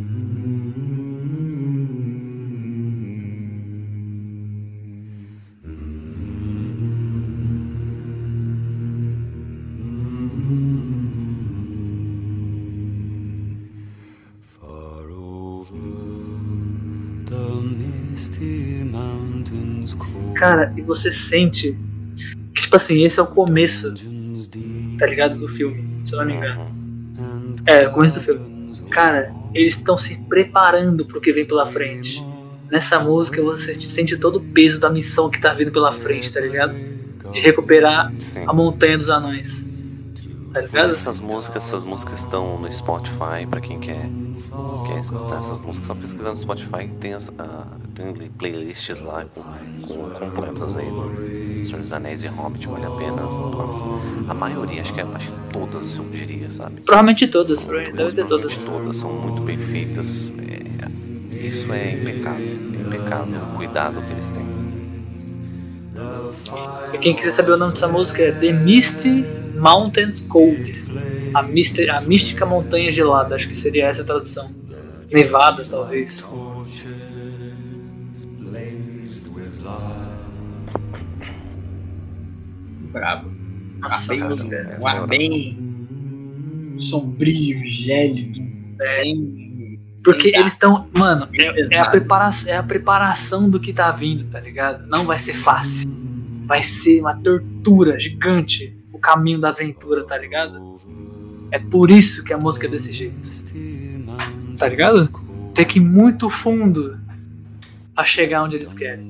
Cara, 20.36 20.74
e 20.76 20.82
você 20.82 21.14
sente 21.14 21.78
que, 22.54 22.62
tipo 22.62 22.76
assim, 22.76 23.06
esse 23.06 23.22
é 23.22 23.24
o 23.24 23.28
começo, 23.28 23.94
tá 25.00 25.08
ligado? 25.08 25.40
Do 25.40 25.48
filme, 25.48 26.06
se 26.06 26.14
eu 26.14 26.20
não 26.20 26.26
me 26.26 26.34
engano. 26.34 26.77
É, 27.68 27.86
começo 27.88 28.16
do 28.16 28.22
filme. 28.22 28.76
Cara, 28.90 29.34
eles 29.54 29.76
estão 29.76 29.98
se 29.98 30.16
preparando 30.30 31.06
pro 31.06 31.20
que 31.22 31.32
vem 31.34 31.46
pela 31.46 31.66
frente. 31.66 32.26
Nessa 32.72 33.00
música 33.00 33.42
você 33.42 33.80
sente 33.82 34.18
todo 34.18 34.38
o 34.38 34.42
peso 34.42 34.80
da 34.80 34.90
missão 34.90 35.30
que 35.30 35.40
tá 35.40 35.54
vindo 35.54 35.72
pela 35.72 35.92
frente, 35.94 36.32
tá 36.34 36.40
ligado? 36.40 36.74
De 37.32 37.42
recuperar 37.42 38.12
Sim. 38.20 38.44
a 38.48 38.54
Montanha 38.54 38.98
dos 38.98 39.10
Anões. 39.10 39.66
Tá 40.54 40.62
ligado? 40.62 40.92
Essas 40.92 41.20
músicas, 41.20 41.66
essas 41.68 41.84
músicas 41.84 42.20
estão 42.20 42.58
no 42.60 42.72
Spotify 42.72 43.46
pra 43.50 43.60
quem 43.62 43.80
quer, 43.80 44.10
quer 44.88 45.00
escutar 45.00 45.40
essas 45.40 45.60
músicas. 45.60 45.88
Só 45.88 45.96
pesquisar 45.96 46.30
no 46.30 46.38
Spotify 46.38 46.88
tem, 47.00 47.14
as, 47.14 47.32
ah, 47.38 47.68
tem 47.94 48.12
li- 48.14 48.30
playlists 48.30 49.02
lá 49.02 49.26
com, 49.36 49.44
com- 49.94 50.10
completas 50.12 50.78
aí 50.78 50.86
do 50.90 51.27
Senhor 51.68 51.82
dos 51.82 51.92
Anéis 51.94 52.24
e 52.24 52.28
Hobbit, 52.28 52.68
vale 52.68 52.86
a 52.86 52.90
pena. 52.92 53.24
As- 53.24 54.30
a 54.30 54.34
maioria, 54.34 54.82
acho 54.82 54.94
que, 54.94 55.02
é- 55.02 55.06
acho 55.14 55.32
que 55.32 55.38
todas 55.54 55.98
eu 55.98 56.06
diria, 56.06 56.50
sabe? 56.50 56.82
Provavelmente 56.82 57.28
todas, 57.28 57.64
provavelmente 57.64 57.98
todas. 57.98 58.14
provavelmente 58.26 58.66
todas 58.66 58.98
são 58.98 59.14
muito 59.14 59.42
bem 59.42 59.58
feitas. 59.58 60.32
É, 60.40 61.46
isso 61.46 61.72
é 61.74 61.94
impecável, 61.94 62.46
é 62.48 62.82
impecável 62.88 63.40
o 63.42 63.58
cuidado 63.58 64.02
que 64.02 64.12
eles 64.14 64.30
têm. 64.32 64.58
E 66.94 66.98
quem 67.00 67.16
quiser 67.16 67.32
saber 67.32 67.52
o 67.54 67.58
nome 67.58 67.74
dessa 67.74 67.88
música 67.88 68.22
é 68.24 68.32
The 68.32 68.52
Misty 68.54 69.26
Mountains 69.56 70.22
Cold. 70.22 70.76
A, 71.34 71.44
miste- 71.44 71.90
a 71.90 72.02
mística 72.02 72.46
montanha 72.46 72.92
gelada, 72.92 73.36
acho 73.36 73.48
que 73.50 73.56
seria 73.56 73.88
essa 73.88 74.02
a 74.02 74.06
tradução. 74.06 74.50
Nevada, 75.12 75.66
talvez. 75.70 76.24
Brabo. 83.00 83.32
Nossa, 83.80 84.10
bem, 84.10 84.20
cara, 84.20 84.34
um 84.82 84.88
essa 84.88 84.90
ar 84.90 85.08
bem 85.08 85.68
sombrio, 86.80 87.66
gélido. 87.66 88.42
É. 88.82 89.02
Bem... 89.04 89.80
Porque 90.04 90.32
bem 90.32 90.40
eles 90.40 90.54
estão. 90.54 90.88
Mano, 90.94 91.28
é, 91.34 91.46
é 91.46 91.50
a 91.50 91.54
pesado. 91.54 91.92
prepara 91.92 92.32
é 92.48 92.58
a 92.58 92.64
preparação 92.64 93.50
do 93.50 93.60
que 93.60 93.74
tá 93.74 93.92
vindo, 93.92 94.26
tá 94.30 94.40
ligado? 94.40 94.88
Não 94.88 95.06
vai 95.06 95.20
ser 95.20 95.34
fácil. 95.34 95.90
Vai 96.46 96.64
ser 96.64 97.02
uma 97.02 97.16
tortura 97.16 98.00
gigante 98.00 98.78
o 98.94 99.00
caminho 99.00 99.40
da 99.40 99.50
aventura, 99.50 100.04
tá 100.04 100.18
ligado? 100.18 100.80
É 101.52 101.60
por 101.60 101.90
isso 101.92 102.24
que 102.24 102.34
a 102.34 102.38
música 102.38 102.68
é 102.68 102.70
desse 102.70 102.92
jeito. 102.92 103.28
Tá 104.58 104.68
ligado? 104.68 105.10
Tem 105.54 105.66
que 105.66 105.80
ir 105.80 105.84
muito 105.84 106.30
fundo 106.30 107.00
pra 107.94 108.04
chegar 108.04 108.44
onde 108.44 108.56
eles 108.56 108.74
querem. 108.74 109.08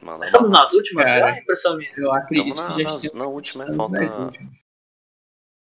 Mano, 0.02 0.24
estamos 0.24 0.50
nas 0.50 0.72
últimas 0.74 1.06
Cara. 1.06 1.34
já, 1.34 1.40
impressão 1.40 1.78
minha. 1.78 1.92
Eu 1.98 2.12
acredito 2.14 2.56
na- 2.56 2.74
que 2.76 2.84
já 2.84 2.92
nas- 2.94 3.14
na 3.14 3.26
última, 3.28 3.66
é, 3.66 3.74
falta-. 3.74 4.32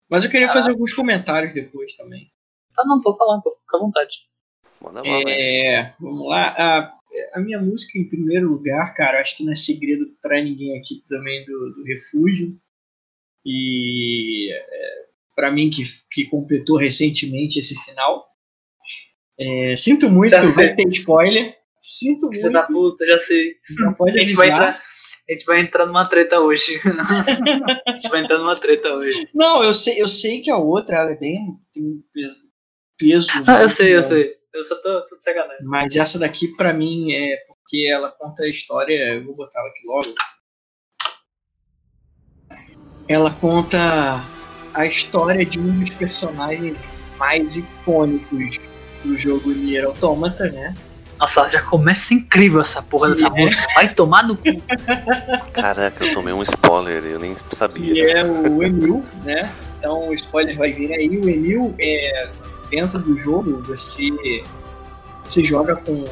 Mas 0.08 0.24
eu 0.24 0.30
queria 0.30 0.48
fazer 0.48 0.70
alguns 0.70 0.92
comentários 0.92 1.52
depois 1.54 1.94
também. 1.96 2.30
Ah, 2.78 2.84
não, 2.86 3.00
pode 3.00 3.18
falar, 3.18 3.40
pode 3.40 3.56
ficar 3.56 3.76
à 3.76 3.80
vontade. 3.80 4.18
manda 4.80 5.02
lá. 5.02 5.08
É, 5.28 5.94
vamos 6.00 6.26
lá. 6.28 6.54
A, 6.58 6.98
a 7.34 7.40
minha 7.40 7.58
música, 7.60 7.98
em 7.98 8.08
primeiro 8.08 8.48
lugar, 8.48 8.94
cara, 8.94 9.20
acho 9.20 9.36
que 9.36 9.44
não 9.44 9.52
é 9.52 9.56
segredo 9.56 10.06
pra 10.22 10.40
ninguém 10.42 10.78
aqui 10.78 11.04
também 11.08 11.44
do, 11.44 11.74
do 11.74 11.84
Refúgio. 11.84 12.58
E 13.44 14.52
é, 14.52 15.06
para 15.34 15.50
mim, 15.50 15.70
que, 15.70 15.82
que 16.10 16.24
completou 16.26 16.76
recentemente 16.76 17.58
esse 17.58 17.74
final. 17.84 18.26
É, 19.38 19.74
sinto 19.76 20.08
muito, 20.10 20.34
vai 20.54 20.74
ter 20.74 20.88
spoiler. 20.88 21.56
Sinto 21.80 22.30
Filho 22.30 22.52
da 22.52 22.64
muito. 22.68 22.72
puta, 22.72 23.06
já 23.06 23.18
sei. 23.18 23.54
Já 23.78 23.92
pode 23.92 24.16
A 24.18 24.20
gente, 24.20 24.34
vai 24.34 24.48
entrar, 24.48 24.80
a 25.28 25.32
gente 25.32 25.44
vai 25.46 25.60
entrar 25.60 25.86
numa 25.86 26.06
treta 26.08 26.40
hoje. 26.40 26.78
a 27.86 27.92
gente 27.92 28.08
vai 28.10 28.20
entrar 28.22 28.38
numa 28.38 28.54
treta 28.54 28.92
hoje. 28.94 29.28
Não, 29.34 29.64
eu 29.64 29.72
sei, 29.72 30.00
eu 30.00 30.08
sei 30.08 30.40
que 30.42 30.50
a 30.50 30.58
outra 30.58 30.96
ela 30.98 31.12
é 31.12 31.16
bem. 31.16 31.38
tem 31.72 31.82
um 31.82 32.02
peso. 32.12 32.36
peso 32.98 33.28
Ah, 33.46 33.52
eu 33.54 33.58
muito 33.60 33.70
sei, 33.70 33.86
eu 33.88 34.00
grande. 34.00 34.08
sei. 34.08 34.34
Eu 34.52 34.64
só 34.64 34.74
tô, 34.82 35.00
tô 35.08 35.16
sacanagem. 35.16 35.58
Mas 35.68 35.96
essa 35.96 36.18
daqui, 36.18 36.48
pra 36.56 36.72
mim, 36.72 37.12
é 37.14 37.36
porque 37.46 37.86
ela 37.88 38.10
conta 38.18 38.42
a 38.42 38.48
história. 38.48 39.14
Eu 39.14 39.24
vou 39.24 39.36
botar 39.36 39.60
ela 39.60 39.68
aqui 39.68 39.86
logo. 39.86 40.14
Ela 43.08 43.30
conta 43.34 43.78
a 44.74 44.86
história 44.86 45.44
de 45.44 45.58
um 45.58 45.80
dos 45.80 45.90
personagens 45.90 46.76
mais 47.16 47.56
icônicos 47.56 48.58
do 49.04 49.16
jogo 49.16 49.50
Nier 49.50 49.84
Automata, 49.84 50.50
né? 50.50 50.74
Nossa, 51.20 51.46
já 51.48 51.60
começa 51.60 52.14
incrível 52.14 52.62
essa 52.62 52.80
porra 52.82 53.08
dessa 53.08 53.26
É. 53.26 53.30
música. 53.30 53.66
Vai 53.74 53.92
tomar 53.92 54.26
no 54.26 54.34
cu. 54.36 54.42
Caraca, 55.52 56.02
eu 56.04 56.14
tomei 56.14 56.32
um 56.32 56.42
spoiler, 56.42 57.04
eu 57.04 57.18
nem 57.18 57.36
sabia. 57.50 57.92
que 57.92 58.00
é 58.02 58.24
o 58.24 58.62
Emil, 58.62 59.04
né? 59.22 59.50
Então 59.78 60.08
o 60.08 60.14
spoiler 60.14 60.56
vai 60.56 60.72
vir 60.72 60.90
aí. 60.92 61.08
O 61.18 61.28
Emil 61.28 61.74
é 61.78 62.30
dentro 62.70 62.98
do 62.98 63.18
jogo 63.18 63.62
você 63.66 64.10
você 65.24 65.44
joga 65.44 65.76
com 65.76 66.04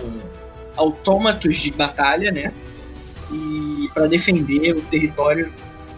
autômatos 0.76 1.56
de 1.56 1.72
batalha, 1.72 2.30
né? 2.30 2.52
E 3.32 3.88
para 3.94 4.06
defender 4.06 4.76
o 4.76 4.80
território 4.82 5.50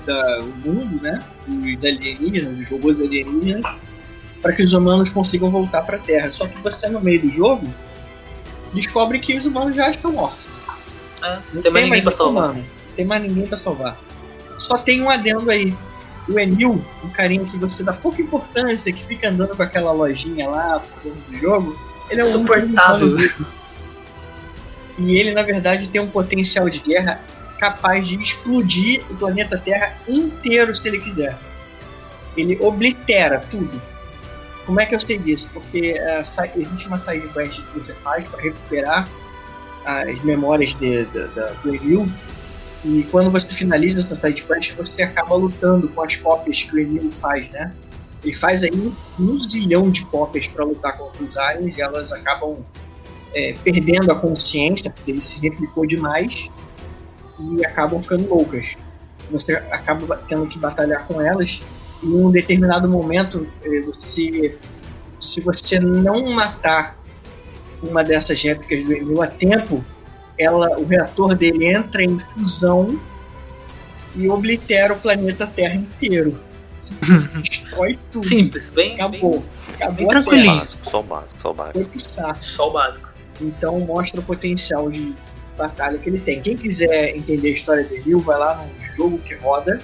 da, 0.06 0.38
o 0.40 0.46
mundo, 0.68 1.02
né? 1.02 1.20
Dos 1.46 1.84
alienígenas, 1.84 2.56
dos 2.56 2.70
robôs 2.70 3.00
alienígenas, 3.00 3.64
para 4.40 4.52
que 4.52 4.62
os 4.62 4.72
humanos 4.72 5.10
consigam 5.10 5.50
voltar 5.50 5.82
para 5.82 5.96
a 5.96 6.00
Terra. 6.00 6.30
Só 6.30 6.46
que 6.46 6.56
você 6.62 6.88
no 6.88 7.00
meio 7.00 7.20
do 7.22 7.30
jogo 7.30 7.66
descobre 8.72 9.18
que 9.18 9.36
os 9.36 9.46
humanos 9.46 9.74
já 9.74 9.90
estão 9.90 10.12
mortos. 10.12 10.46
É, 11.22 11.38
não 11.52 11.62
tem 11.62 11.72
mais 11.72 11.84
ninguém 11.84 12.02
pra 12.02 12.12
salvar. 12.12 12.44
humano. 12.50 12.66
Tem 12.96 13.04
mais 13.04 13.22
ninguém 13.22 13.46
pra 13.46 13.56
salvar. 13.56 13.98
Só 14.58 14.78
tem 14.78 15.02
um 15.02 15.10
adendo 15.10 15.50
aí. 15.50 15.76
O 16.28 16.38
Emil, 16.38 16.84
um 17.02 17.08
carinha 17.08 17.44
que 17.46 17.58
você 17.58 17.82
dá 17.82 17.92
pouca 17.92 18.22
importância, 18.22 18.92
que 18.92 19.04
fica 19.04 19.28
andando 19.28 19.56
com 19.56 19.62
aquela 19.62 19.90
lojinha 19.90 20.48
lá 20.48 20.82
dentro 21.02 21.20
do 21.28 21.38
jogo, 21.38 21.80
ele 22.08 22.20
é 22.20 22.24
um 22.24 22.28
Insuportável. 22.28 23.16
E 24.98 25.16
ele, 25.16 25.32
na 25.32 25.42
verdade, 25.42 25.88
tem 25.88 26.00
um 26.00 26.08
potencial 26.08 26.68
de 26.68 26.78
guerra 26.78 27.20
capaz 27.58 28.06
de 28.06 28.20
explodir 28.20 29.02
o 29.10 29.14
planeta 29.16 29.58
Terra 29.58 29.96
inteiro 30.06 30.74
se 30.74 30.86
ele 30.86 30.98
quiser. 30.98 31.36
Ele 32.36 32.58
oblitera 32.60 33.38
tudo. 33.38 33.80
Como 34.70 34.80
é 34.80 34.86
que 34.86 34.94
eu 34.94 35.00
sei 35.00 35.18
disso? 35.18 35.50
Porque 35.52 35.96
sa- 36.22 36.46
existe 36.54 36.86
uma 36.86 37.00
side 37.00 37.26
quest 37.30 37.60
que 37.60 37.78
você 37.80 37.92
faz 38.04 38.28
para 38.28 38.40
recuperar 38.40 39.08
as 39.84 40.22
memórias 40.22 40.76
de, 40.76 41.06
de- 41.06 41.26
da- 41.34 41.50
do 41.60 41.74
Emil. 41.74 42.06
E 42.84 43.02
quando 43.10 43.32
você 43.32 43.48
finaliza 43.48 43.98
essa 43.98 44.14
side 44.14 44.44
quest, 44.44 44.76
você 44.76 45.02
acaba 45.02 45.34
lutando 45.34 45.88
com 45.88 46.00
as 46.04 46.14
cópias 46.14 46.62
que 46.62 46.72
o 46.72 46.78
Emil 46.78 47.10
faz, 47.10 47.50
né? 47.50 47.74
Ele 48.22 48.32
faz 48.32 48.62
aí 48.62 48.70
um, 48.70 48.94
um 49.18 49.40
zilhão 49.40 49.90
de 49.90 50.04
cópias 50.06 50.46
para 50.46 50.64
lutar 50.64 50.96
contra 50.96 51.20
os 51.24 51.36
aliens 51.36 51.76
e 51.76 51.82
elas 51.82 52.12
acabam 52.12 52.58
é, 53.34 53.54
perdendo 53.64 54.12
a 54.12 54.20
consciência, 54.20 54.88
porque 54.88 55.10
ele 55.10 55.20
se 55.20 55.40
replicou 55.40 55.84
demais 55.84 56.48
e 57.40 57.66
acabam 57.66 58.00
ficando 58.00 58.28
loucas. 58.28 58.76
Você 59.32 59.52
acaba 59.72 60.16
tendo 60.28 60.46
que 60.46 60.60
batalhar 60.60 61.08
com 61.08 61.20
elas 61.20 61.60
em 62.02 62.14
um 62.14 62.30
determinado 62.30 62.88
momento, 62.88 63.46
eh, 63.64 63.82
você, 63.82 64.58
se 65.20 65.40
você 65.40 65.78
não 65.78 66.30
matar 66.30 66.98
uma 67.82 68.02
dessas 68.04 68.42
réplicas 68.42 68.84
do 68.84 68.92
Emil 68.92 69.22
a 69.22 69.26
tempo, 69.26 69.84
ela, 70.38 70.78
o 70.78 70.84
reator 70.86 71.34
dele 71.34 71.66
entra 71.66 72.02
em 72.02 72.18
fusão 72.18 72.98
e 74.16 74.28
oblitera 74.28 74.92
o 74.94 74.98
planeta 74.98 75.46
Terra 75.46 75.74
inteiro. 75.74 76.38
Destrói 77.42 77.98
tudo. 78.10 78.24
Simples, 78.24 78.70
bem, 78.70 78.96
bem 78.96 79.00
Acabou. 79.00 79.44
Acabou 79.74 79.94
bem 79.96 80.06
a 80.06 80.10
Só 80.12 80.18
o 80.18 80.22
tranquilinho. 80.24 80.56
básico, 80.56 80.90
só 80.90 81.00
o 81.00 81.02
básico, 81.02 81.40
só 81.42 81.50
o 81.50 81.54
Foi 81.54 81.64
básico. 81.64 82.44
só 82.44 82.68
o 82.68 82.72
básico. 82.72 83.08
Então 83.40 83.80
mostra 83.80 84.20
o 84.20 84.22
potencial 84.22 84.90
de 84.90 85.14
batalha 85.56 85.98
que 85.98 86.08
ele 86.08 86.18
tem. 86.20 86.40
Quem 86.42 86.56
quiser 86.56 87.16
entender 87.16 87.48
a 87.48 87.52
história 87.52 87.84
do 87.84 87.94
Emil, 87.94 88.18
vai 88.20 88.38
lá 88.38 88.56
no 88.56 88.96
Jogo 88.96 89.18
que 89.18 89.34
Roda, 89.36 89.78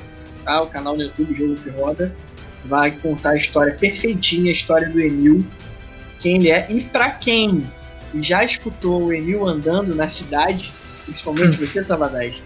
tá? 0.47 0.63
O 0.63 0.69
canal 0.69 0.97
no 0.97 1.03
YouTube 1.03 1.35
Jogo 1.35 1.57
que 1.57 1.69
Roda. 1.71 2.15
Vai 2.65 2.93
contar 2.93 3.31
a 3.31 3.37
história 3.37 3.75
perfeitinha, 3.75 4.49
a 4.49 4.53
história 4.53 4.89
do 4.89 5.01
Emil, 5.01 5.47
quem 6.21 6.37
ele 6.37 6.51
é. 6.51 6.67
E 6.69 6.81
pra 6.81 7.11
quem 7.11 7.69
já 8.15 8.43
escutou 8.43 9.05
o 9.05 9.13
Emil 9.13 9.47
andando 9.47 9.95
na 9.95 10.09
cidade, 10.09 10.73
principalmente 11.05 11.57
você, 11.59 11.85
Savadaz, 11.85 12.37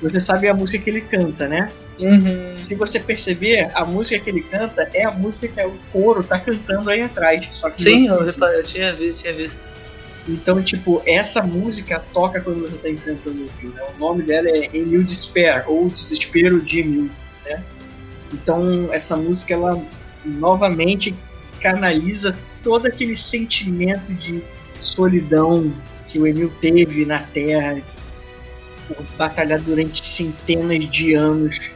você 0.00 0.18
sabe 0.18 0.48
a 0.48 0.54
música 0.54 0.82
que 0.82 0.88
ele 0.88 1.02
canta, 1.02 1.46
né? 1.46 1.68
Uhum. 1.98 2.54
Se 2.54 2.74
você 2.74 2.98
perceber, 2.98 3.70
a 3.74 3.84
música 3.84 4.18
que 4.18 4.30
ele 4.30 4.40
canta 4.40 4.88
é 4.94 5.04
a 5.04 5.10
música 5.10 5.48
que 5.48 5.62
o 5.62 5.74
coro 5.92 6.24
tá 6.24 6.40
cantando 6.40 6.88
aí 6.88 7.02
atrás. 7.02 7.46
Sim, 7.76 8.08
eu, 8.08 8.22
eu 8.24 8.62
tinha 8.62 8.94
visto, 8.94 9.22
tinha 9.22 9.34
visto. 9.34 9.70
então, 10.26 10.62
tipo, 10.62 11.02
essa 11.04 11.42
música 11.42 12.02
toca 12.12 12.40
quando 12.40 12.62
você 12.62 12.76
tá 12.78 12.88
enfrentando 12.88 13.42
o 13.42 13.50
Emil, 13.60 13.74
né? 13.74 13.82
O 13.94 13.98
nome 13.98 14.22
dela 14.22 14.48
é 14.48 14.70
Emil 14.72 15.04
Despair, 15.04 15.64
ou 15.66 15.90
Desespero 15.90 16.62
de 16.62 16.80
Emil, 16.80 17.10
né? 17.50 17.64
Então, 18.32 18.88
essa 18.92 19.16
música, 19.16 19.54
ela 19.54 19.82
novamente 20.24 21.14
canaliza 21.60 22.36
todo 22.62 22.86
aquele 22.86 23.16
sentimento 23.16 24.12
de 24.14 24.42
solidão 24.78 25.72
que 26.08 26.18
o 26.18 26.26
Emil 26.26 26.52
teve 26.60 27.04
na 27.04 27.18
Terra, 27.18 27.80
por 28.86 29.04
batalhar 29.16 29.60
durante 29.60 30.04
centenas 30.06 30.88
de 30.90 31.14
anos 31.14 31.70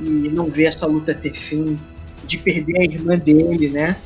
e 0.00 0.04
não 0.04 0.50
ver 0.50 0.64
essa 0.64 0.86
luta 0.86 1.14
ter 1.14 1.34
fim, 1.34 1.78
de 2.24 2.38
perder 2.38 2.78
a 2.78 2.84
irmã 2.84 3.16
dele, 3.16 3.68
né? 3.68 3.96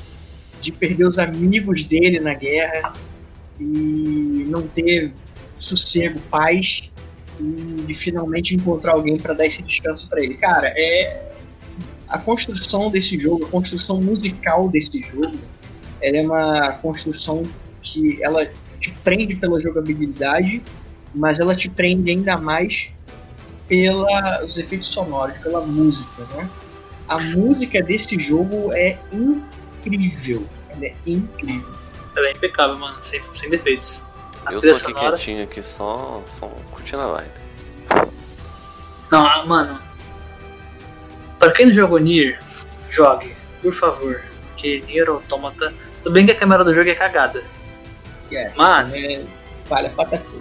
De 0.60 0.70
perder 0.70 1.06
os 1.06 1.18
amigos 1.18 1.82
dele 1.84 2.20
na 2.20 2.34
guerra 2.34 2.92
e 3.58 4.46
não 4.48 4.62
ter 4.62 5.12
sossego, 5.58 6.20
paz 6.30 6.89
e 7.88 7.94
finalmente 7.94 8.54
encontrar 8.54 8.92
alguém 8.92 9.18
para 9.18 9.34
dar 9.34 9.46
esse 9.46 9.62
descanso 9.62 10.08
para 10.08 10.22
ele. 10.22 10.34
Cara, 10.34 10.68
é 10.76 11.30
a 12.08 12.18
construção 12.18 12.90
desse 12.90 13.18
jogo, 13.18 13.46
a 13.46 13.48
construção 13.48 14.00
musical 14.00 14.68
desse 14.68 15.00
jogo, 15.00 15.38
ela 16.02 16.16
é 16.16 16.22
uma 16.22 16.72
construção 16.74 17.42
que 17.82 18.18
ela 18.22 18.50
te 18.78 18.90
prende 19.04 19.36
pela 19.36 19.60
jogabilidade, 19.60 20.62
mas 21.14 21.38
ela 21.38 21.54
te 21.54 21.68
prende 21.68 22.10
ainda 22.10 22.36
mais 22.36 22.90
pelos 23.68 24.58
efeitos 24.58 24.88
sonoros, 24.88 25.38
pela 25.38 25.60
música, 25.60 26.24
né? 26.34 26.50
A 27.08 27.18
música 27.18 27.82
desse 27.82 28.18
jogo 28.18 28.72
é 28.72 28.98
incrível, 29.12 30.44
ela 30.70 30.86
é 30.86 30.94
incrível. 31.06 31.72
Ela 32.16 32.28
é 32.28 32.32
impecável, 32.32 32.78
mano, 32.78 32.98
sem, 33.00 33.20
sem 33.34 33.50
defeitos. 33.50 34.02
A 34.46 34.52
Eu 34.52 34.60
tô 34.60 34.68
aqui 34.68 34.78
sonora. 34.78 35.10
quietinho 35.16 35.44
aqui 35.44 35.62
só, 35.62 36.22
só 36.26 36.46
curtindo 36.70 37.02
a 37.02 37.06
live. 37.06 37.30
Não, 39.10 39.26
ah, 39.26 39.44
mano. 39.44 39.80
Pra 41.38 41.50
quem 41.52 41.66
não 41.66 41.72
jogou 41.72 41.98
Nier, 41.98 42.38
jogue, 42.90 43.34
por 43.62 43.72
favor. 43.74 44.22
Porque 44.50 44.82
Nier 44.86 45.08
Automata. 45.08 45.72
Tudo 46.02 46.12
bem 46.12 46.24
que 46.26 46.32
a 46.32 46.38
câmera 46.38 46.64
do 46.64 46.72
jogo 46.72 46.88
é 46.90 46.94
cagada. 46.94 47.42
É, 48.32 48.52
Mas- 48.56 48.94
falha 49.66 49.90
pra 49.90 50.06
cacete. 50.06 50.38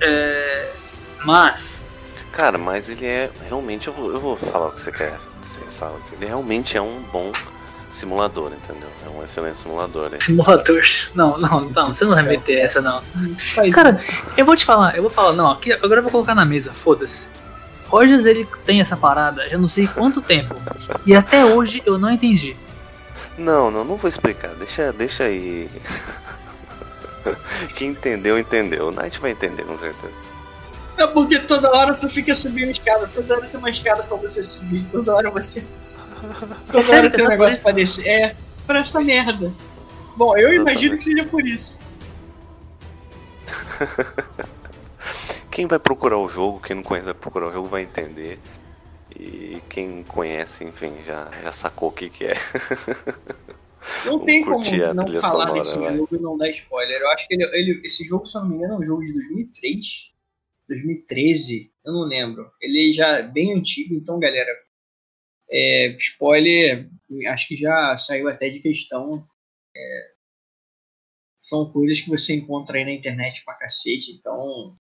É, 0.00 0.70
mas. 1.24 1.82
Cara, 2.32 2.58
mas 2.58 2.88
ele 2.90 3.06
é 3.06 3.30
realmente. 3.48 3.88
Eu 3.88 3.94
vou, 3.94 4.12
eu 4.12 4.20
vou 4.20 4.36
falar 4.36 4.66
o 4.68 4.72
que 4.72 4.80
você 4.80 4.92
quer 4.92 5.16
dizer? 5.40 5.62
Ele 6.12 6.26
realmente 6.26 6.76
é 6.76 6.82
um 6.82 7.00
bom 7.10 7.32
simulador, 7.90 8.52
entendeu? 8.52 8.88
É 9.04 9.08
um 9.08 9.22
excelente 9.22 9.56
simulador. 9.58 10.12
hein? 10.12 10.20
Simulador. 10.20 10.82
Não, 11.14 11.38
não, 11.38 11.60
não, 11.70 11.94
você 11.94 12.04
não 12.04 12.14
vai 12.14 12.22
meter 12.22 12.58
essa 12.58 12.80
não. 12.80 13.02
Faz 13.54 13.74
Cara, 13.74 13.90
isso. 13.92 14.06
eu 14.36 14.44
vou 14.44 14.56
te 14.56 14.64
falar, 14.64 14.96
eu 14.96 15.02
vou 15.02 15.10
falar, 15.10 15.32
não, 15.32 15.50
aqui, 15.50 15.72
agora 15.72 15.96
eu 15.98 16.02
vou 16.02 16.12
colocar 16.12 16.34
na 16.34 16.44
mesa, 16.44 16.72
foda-se. 16.72 17.28
Rogers 17.88 18.26
ele 18.26 18.46
tem 18.64 18.80
essa 18.80 18.96
parada 18.96 19.48
já 19.48 19.56
não 19.56 19.68
sei 19.68 19.86
quanto 19.86 20.20
tempo. 20.20 20.54
E 21.06 21.14
até 21.14 21.44
hoje 21.44 21.82
eu 21.86 21.96
não 21.96 22.10
entendi. 22.10 22.56
Não, 23.38 23.70
não, 23.70 23.84
não 23.84 23.96
vou 23.96 24.08
explicar. 24.08 24.54
Deixa, 24.54 24.92
deixa 24.92 25.24
aí. 25.24 25.68
Quem 27.76 27.90
entendeu, 27.90 28.38
entendeu. 28.38 28.88
O 28.88 28.90
Knight 28.90 29.20
vai 29.20 29.30
entender, 29.32 29.64
com 29.64 29.76
certeza. 29.76 30.12
É 30.96 31.06
porque 31.06 31.38
toda 31.40 31.70
hora 31.70 31.94
tu 31.94 32.08
fica 32.08 32.34
subindo 32.34 32.70
escada, 32.70 33.08
toda 33.14 33.34
hora 33.36 33.46
tem 33.46 33.58
uma 33.60 33.68
escada 33.70 34.02
pra 34.02 34.16
você 34.16 34.42
subir, 34.42 34.82
toda 34.90 35.14
hora 35.14 35.30
você. 35.30 35.62
Toda 36.70 36.82
sério 36.82 37.04
hora 37.04 37.10
que 37.10 37.16
tem 37.16 37.26
um 37.26 37.30
é 37.30 37.36
por 37.36 37.38
negócio 37.38 37.54
isso? 37.54 37.62
pra 37.64 37.72
descer. 37.72 38.06
É, 38.06 38.36
pra 38.66 38.80
essa 38.80 39.00
merda. 39.00 39.52
Bom, 40.16 40.36
eu 40.36 40.52
imagino 40.52 40.96
que 40.96 41.04
seja 41.04 41.24
por 41.24 41.46
isso. 41.46 41.78
Quem 45.50 45.66
vai 45.66 45.78
procurar 45.78 46.18
o 46.18 46.28
jogo, 46.28 46.60
quem 46.60 46.76
não 46.76 46.82
conhece 46.82 47.06
vai 47.06 47.14
procurar 47.14 47.48
o 47.48 47.52
jogo, 47.52 47.68
vai 47.68 47.82
entender. 47.82 48.38
E 49.18 49.62
quem 49.70 50.02
conhece, 50.02 50.64
enfim, 50.64 50.92
já, 51.06 51.30
já 51.42 51.50
sacou 51.50 51.88
o 51.88 51.92
que, 51.92 52.10
que 52.10 52.26
é. 52.26 52.34
Não 54.04 54.18
tem 54.18 54.44
como 54.44 54.58
não 54.94 55.06
falar 55.22 55.48
sonora, 55.48 55.52
desse 55.54 55.74
jogo 55.74 56.08
e 56.12 56.18
não 56.18 56.36
dar 56.36 56.50
spoiler. 56.50 57.00
Eu 57.00 57.10
acho 57.10 57.26
que 57.26 57.34
ele, 57.34 57.44
ele- 57.54 57.80
esse 57.86 58.04
jogo, 58.04 58.26
se 58.26 58.36
eu 58.36 58.42
não 58.42 58.50
me 58.50 58.56
engano, 58.56 58.74
é 58.74 58.78
um 58.78 58.84
jogo 58.84 59.02
de 59.02 59.14
2003, 59.14 60.12
2013, 60.68 61.72
eu 61.86 61.92
não 61.94 62.02
lembro. 62.02 62.50
Ele 62.60 62.92
já 62.92 63.06
é 63.18 63.22
bem 63.26 63.54
antigo, 63.54 63.94
então, 63.94 64.18
galera, 64.18 64.50
é, 65.50 65.96
spoiler, 65.96 66.88
acho 67.28 67.48
que 67.48 67.56
já 67.56 67.96
saiu 67.98 68.28
até 68.28 68.50
de 68.50 68.60
questão. 68.60 69.10
É, 69.76 70.12
são 71.40 71.70
coisas 71.70 72.00
que 72.00 72.10
você 72.10 72.34
encontra 72.34 72.78
aí 72.78 72.84
na 72.84 72.92
internet 72.92 73.44
pra 73.44 73.54
cacete, 73.54 74.12
então. 74.12 74.76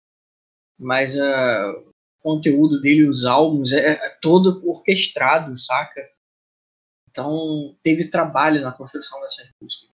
Mas 0.79 1.17
ah, 1.19 1.73
o 1.87 1.93
conteúdo 2.21 2.81
dele, 2.81 3.09
os 3.09 3.25
álbuns, 3.25 3.73
é, 3.73 3.93
é 3.93 4.11
todo 4.21 4.67
orquestrado, 4.69 5.57
saca? 5.59 6.07
Então 7.09 7.77
teve 7.83 8.11
trabalho 8.11 8.61
na 8.61 8.73
construção 8.73 9.21
dessas 9.23 9.49
músicas. 9.61 9.91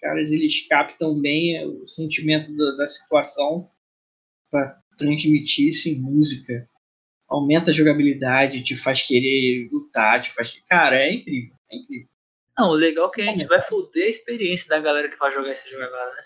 caras 0.00 0.30
eles 0.30 0.66
captam 0.68 1.18
bem 1.20 1.64
o 1.66 1.88
sentimento 1.88 2.54
da, 2.56 2.76
da 2.76 2.86
situação 2.86 3.70
para 4.50 4.82
transmitir 4.98 5.68
isso 5.68 5.88
em 5.88 5.98
música. 5.98 6.68
Aumenta 7.30 7.70
a 7.70 7.74
jogabilidade, 7.74 8.62
te 8.62 8.76
faz 8.76 9.02
querer 9.02 9.68
lutar, 9.70 10.20
te 10.20 10.32
faz. 10.34 10.60
Cara, 10.68 10.96
é 10.96 11.12
incrível, 11.14 11.54
é 11.70 11.76
incrível. 11.76 12.08
Não, 12.58 12.70
o 12.70 12.74
legal 12.74 13.06
é 13.08 13.10
que 13.14 13.22
a 13.22 13.24
gente 13.26 13.46
vai 13.46 13.60
foder 13.60 14.06
a 14.06 14.10
experiência 14.10 14.68
da 14.68 14.80
galera 14.80 15.08
que 15.08 15.16
vai 15.16 15.30
jogar 15.32 15.50
esse 15.52 15.70
jogo 15.70 15.84
agora, 15.84 16.12
né? 16.14 16.22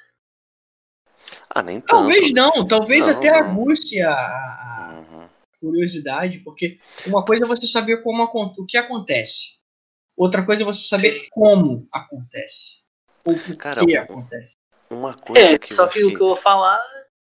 Ah, 1.51 1.63
nem 1.63 1.81
tanto. 1.81 1.91
Talvez 1.91 2.33
não, 2.33 2.67
talvez 2.67 3.07
Não, 3.07 3.15
até 3.15 3.31
não. 3.31 3.39
aguce 3.39 4.01
a, 4.03 4.11
a 4.11 5.05
Uhum. 5.11 5.29
curiosidade, 5.61 6.39
porque 6.39 6.79
uma 7.07 7.25
coisa 7.25 7.45
é 7.45 7.49
você 7.49 7.67
saber 7.67 8.03
como 8.03 8.23
o 8.25 8.67
que 8.67 8.77
acontece. 8.77 9.59
Outra 10.17 10.45
coisa 10.45 10.63
é 10.63 10.67
você 10.67 10.87
saber 10.87 11.29
como 11.31 11.87
acontece. 11.93 12.83
Ou 13.27 13.39
por 13.39 13.57
Cara, 13.59 13.85
que 13.85 13.97
o- 13.99 14.01
acontece. 14.03 14.55
Uma 14.91 15.15
coisa 15.15 15.47
É, 15.55 15.59
que 15.59 15.73
só 15.75 15.87
que 15.87 16.05
o 16.05 16.09
que 16.09 16.15
eu 16.23 16.29
vou 16.29 16.37
falar, 16.37 16.81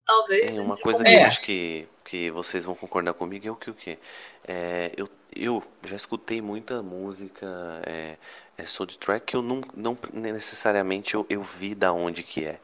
talvez. 0.05 0.45
É, 0.57 0.59
uma 0.61 0.78
coisa 0.78 1.03
que 1.03 1.09
É. 1.09 1.22
eu 1.22 1.28
acho 1.28 1.41
que, 1.41 1.88
que 2.10 2.32
vocês 2.32 2.66
vão 2.66 2.74
concordar 2.74 3.14
comigo 3.14 3.47
é 3.47 3.51
o 3.51 3.55
que 3.55 3.70
o 3.70 3.74
que? 3.74 3.99
É, 4.47 4.91
eu, 4.97 5.07
eu 5.36 5.64
já 5.84 5.95
escutei 5.95 6.41
muita 6.41 6.82
música 6.82 7.45
é, 7.86 8.18
é 8.57 8.66
soundtrack 8.66 9.28
que 9.28 9.36
eu 9.36 9.43
não, 9.43 9.62
não 9.76 9.95
necessariamente 10.12 11.14
eu, 11.14 11.24
eu 11.30 11.43
vi 11.43 11.76
da 11.76 11.93
onde 11.93 12.24
que 12.24 12.45
é. 12.45 12.60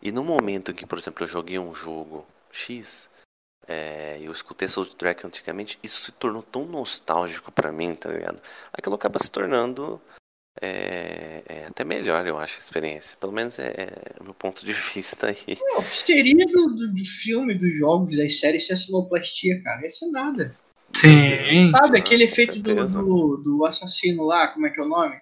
E 0.00 0.12
no 0.12 0.22
momento 0.22 0.72
que, 0.72 0.86
por 0.86 0.98
exemplo, 0.98 1.24
eu 1.24 1.28
joguei 1.28 1.58
um 1.58 1.74
jogo 1.74 2.24
X, 2.52 3.10
é, 3.66 4.18
eu 4.20 4.30
escutei 4.30 4.68
soundtrack 4.68 5.26
antigamente, 5.26 5.80
isso 5.82 6.00
se 6.00 6.12
tornou 6.12 6.42
tão 6.42 6.64
nostálgico 6.64 7.50
pra 7.50 7.72
mim, 7.72 7.92
tá 7.96 8.10
ligado? 8.10 8.40
Aquilo 8.72 8.94
acaba 8.94 9.18
se 9.18 9.30
tornando 9.30 10.00
é, 10.60 11.42
é 11.46 11.66
até 11.66 11.84
melhor, 11.84 12.26
eu 12.26 12.38
acho, 12.38 12.56
a 12.56 12.60
experiência. 12.60 13.16
Pelo 13.20 13.32
menos 13.32 13.58
é, 13.58 13.68
é 13.76 14.20
o 14.20 14.24
meu 14.24 14.34
ponto 14.34 14.64
de 14.64 14.72
vista 14.94 15.28
aí. 15.28 15.58
O 15.76 15.82
que 15.82 15.94
seria 15.94 16.46
do, 16.46 16.66
do, 16.68 16.92
do 16.94 17.04
filme, 17.04 17.54
dos 17.58 17.76
jogos, 17.76 18.16
das 18.16 18.38
séries 18.40 18.66
sem 18.66 18.74
a 18.74 18.76
sonoplastia, 18.76 19.60
cara? 19.62 19.86
Isso 19.86 20.04
é 20.06 20.08
nada. 20.10 20.44
Sim. 20.94 21.70
Sabe 21.72 21.98
Ah, 21.98 22.00
aquele 22.00 22.26
com 22.26 22.32
efeito 22.32 22.58
do, 22.60 22.74
do, 22.86 23.36
do 23.38 23.64
assassino 23.66 24.24
lá, 24.24 24.48
como 24.48 24.66
é 24.66 24.70
que 24.70 24.80
é 24.80 24.84
o 24.84 24.88
nome? 24.88 25.16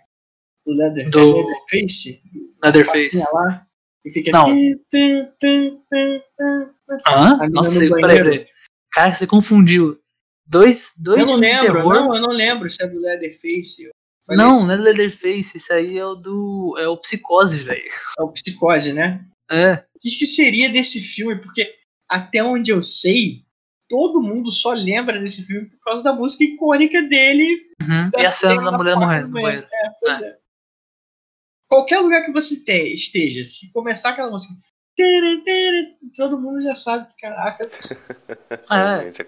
Do 0.67 0.73
Leather, 0.73 1.11
Do- 1.11 1.35
Leatherface? 1.37 2.23
Leatherface. 2.63 3.19
Lá. 3.33 3.67
E 4.05 4.11
fica. 4.13 4.31
Não. 4.31 4.45
tum, 4.47 4.79
tum, 4.91 5.33
tum, 5.41 5.81
tum, 5.91 6.21
tum. 6.39 6.71
Hã? 7.09 7.35
A 7.35 7.47
mina 7.47 7.49
Nossa, 7.51 7.83
no 7.85 7.97
peraí, 7.97 8.23
peraí. 8.23 8.47
Cara, 8.93 9.13
você 9.13 9.27
confundiu. 9.27 9.99
Dois, 10.47 10.93
dois 10.99 11.21
Eu 11.21 11.27
não 11.27 11.37
lembro, 11.37 11.73
terror. 11.73 11.95
não, 11.95 12.15
eu 12.15 12.21
não 12.21 12.29
lembro 12.31 12.69
se 12.71 12.85
é 12.85 12.87
do 12.87 13.01
Leatherface. 13.01 13.91
Falei 14.27 14.43
Não, 14.45 14.53
isso. 14.57 14.67
não 14.67 14.75
é 14.75 14.77
Leatherface, 14.77 15.57
isso 15.59 15.73
aí 15.73 15.99
é 15.99 16.05
o 16.07 16.15
do. 16.15 16.77
É 16.79 16.89
o 16.89 16.97
Psicose, 16.97 17.63
velho. 17.63 17.91
É 18.19 18.23
o 18.23 18.33
Psicose, 18.33 18.93
né? 18.93 19.25
É. 19.51 19.85
O 19.95 19.99
que, 20.01 20.11
que 20.19 20.27
seria 20.27 20.71
desse 20.71 21.01
filme? 21.01 21.37
Porque 21.37 21.75
até 22.09 22.43
onde 22.43 22.71
eu 22.71 22.81
sei, 22.81 23.45
todo 23.89 24.23
mundo 24.23 24.51
só 24.51 24.73
lembra 24.73 25.21
desse 25.21 25.45
filme 25.47 25.69
por 25.69 25.79
causa 25.81 26.03
da 26.03 26.13
música 26.13 26.43
icônica 26.45 27.03
dele. 27.03 27.67
Uhum. 27.83 28.11
E 28.19 28.25
a 28.27 28.33
cena 28.33 28.63
da 28.63 28.73
mulher 28.73 28.95
porta 28.95 29.07
morrendo 29.07 29.29
banheiro. 29.29 29.67
É, 29.71 29.91
pois 30.01 30.23
é. 30.23 30.39
Qualquer 31.69 31.99
lugar 32.01 32.25
que 32.25 32.33
você 32.33 32.63
te- 32.63 32.95
esteja, 32.95 33.43
se 33.43 33.73
começar 33.73 34.11
aquela 34.11 34.31
música, 34.31 34.55
todo 36.17 36.39
mundo 36.41 36.63
já 36.63 36.75
sabe 36.75 37.09
que, 37.09 37.17
caraca, 37.21 37.69
É. 38.71 39.27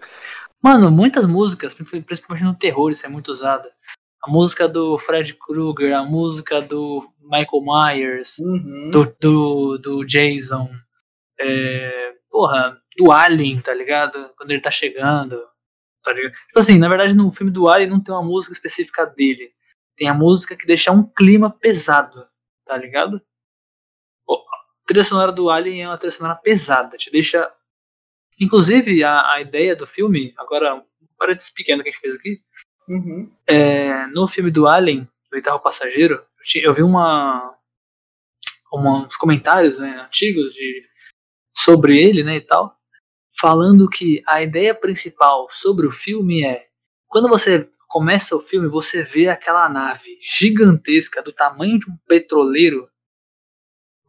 Mano, 0.63 0.91
muitas 0.91 1.27
músicas, 1.27 1.75
principalmente 1.75 2.45
no 2.45 2.55
terror, 2.55 2.91
isso 2.91 3.05
é 3.05 3.09
muito 3.09 3.29
usado. 3.31 3.69
A 4.27 4.29
música 4.29 4.69
do 4.69 4.99
Fred 4.99 5.35
Krueger, 5.35 5.95
a 5.95 6.05
música 6.05 6.61
do 6.61 7.01
Michael 7.21 7.63
Myers, 7.63 8.37
uhum, 8.41 8.91
do, 8.91 9.17
do, 9.21 9.79
do 9.79 10.05
Jason, 10.05 10.69
é, 11.39 12.13
porra, 12.29 12.77
do 12.99 13.13
Alien, 13.13 13.61
tá 13.61 13.73
ligado? 13.73 14.35
Quando 14.37 14.51
ele 14.51 14.61
tá 14.61 14.71
chegando, 14.71 15.41
tá 16.03 16.13
ligado? 16.13 16.33
Tipo 16.33 16.59
assim, 16.59 16.77
na 16.77 16.89
verdade 16.89 17.15
no 17.15 17.31
filme 17.31 17.53
do 17.53 17.69
Alien 17.69 17.89
não 17.89 18.03
tem 18.03 18.13
uma 18.13 18.25
música 18.25 18.53
específica 18.53 19.07
dele. 19.07 19.53
Tem 19.95 20.09
a 20.09 20.15
música 20.15 20.57
que 20.57 20.67
deixa 20.67 20.91
um 20.91 21.05
clima 21.05 21.49
pesado, 21.49 22.27
tá 22.65 22.77
ligado? 22.77 23.23
A 24.29 24.87
trilha 24.87 25.05
sonora 25.05 25.31
do 25.31 25.49
Alien 25.51 25.85
é 25.85 25.89
uma 25.89 25.99
trilha 25.99 26.11
sonora 26.11 26.35
pesada, 26.35 26.97
te 26.97 27.13
deixa... 27.13 27.49
Inclusive, 28.41 29.05
a, 29.05 29.35
a 29.35 29.41
ideia 29.41 29.77
do 29.77 29.87
filme, 29.87 30.35
agora, 30.37 30.85
para 31.17 31.33
de 31.33 31.45
pequeno 31.55 31.85
que 31.85 31.91
a 31.91 31.93
gente 31.93 32.01
fez 32.01 32.17
aqui, 32.17 32.43
uhum. 32.89 33.31
é, 33.47 34.07
no 34.09 34.27
filme 34.29 34.51
do 34.51 34.67
Alien, 34.67 35.05
do 35.31 35.35
Oitavo 35.35 35.61
Passageiro, 35.61 36.15
eu, 36.15 36.43
ti- 36.43 36.63
eu 36.63 36.75
vi 36.75 36.83
uma, 36.83 37.55
uma- 38.73 39.07
uns 39.07 39.17
comentários 39.17 39.79
né, 39.79 40.01
antigos 40.07 40.53
de, 40.55 40.85
sobre 41.57 41.99
ele 42.01 42.23
né, 42.23 42.37
e 42.37 42.41
tal, 42.41 42.77
falando 43.39 43.89
que 43.89 44.23
a 44.27 44.43
ideia 44.43 44.75
principal 44.75 45.47
sobre 45.51 45.87
o 45.87 45.93
filme 45.93 46.45
é 46.45 46.67
quando 47.09 47.29
você 47.29 47.69
começa 47.89 48.35
o 48.37 48.41
filme, 48.41 48.69
você 48.69 49.03
vê 49.03 49.29
aquela 49.29 49.69
nave 49.69 50.19
gigantesca 50.23 51.23
do 51.23 51.33
tamanho 51.33 51.79
de 51.79 51.91
um 51.91 51.97
petroleiro 52.07 52.89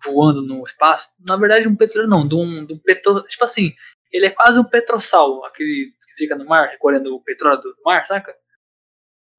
voando 0.04 0.42
no 0.42 0.64
espaço. 0.64 1.10
Na 1.20 1.38
verdade, 1.38 1.68
um 1.68 1.76
petroleiro 1.76 2.10
não, 2.10 2.28
de 2.28 2.36
um, 2.36 2.66
de 2.66 2.74
um 2.74 2.80
petro, 2.80 3.22
tipo 3.24 3.44
assim, 3.44 3.74
ele 4.12 4.26
é 4.26 4.30
quase 4.32 4.60
um 4.60 4.64
petrossal, 4.64 5.44
aquele 5.46 5.94
que 6.02 6.16
fica 6.18 6.36
no 6.36 6.46
mar, 6.46 6.68
recolhendo 6.70 7.16
o 7.16 7.24
petróleo 7.24 7.62
do 7.62 7.76
mar, 7.86 8.06
saca? 8.08 8.36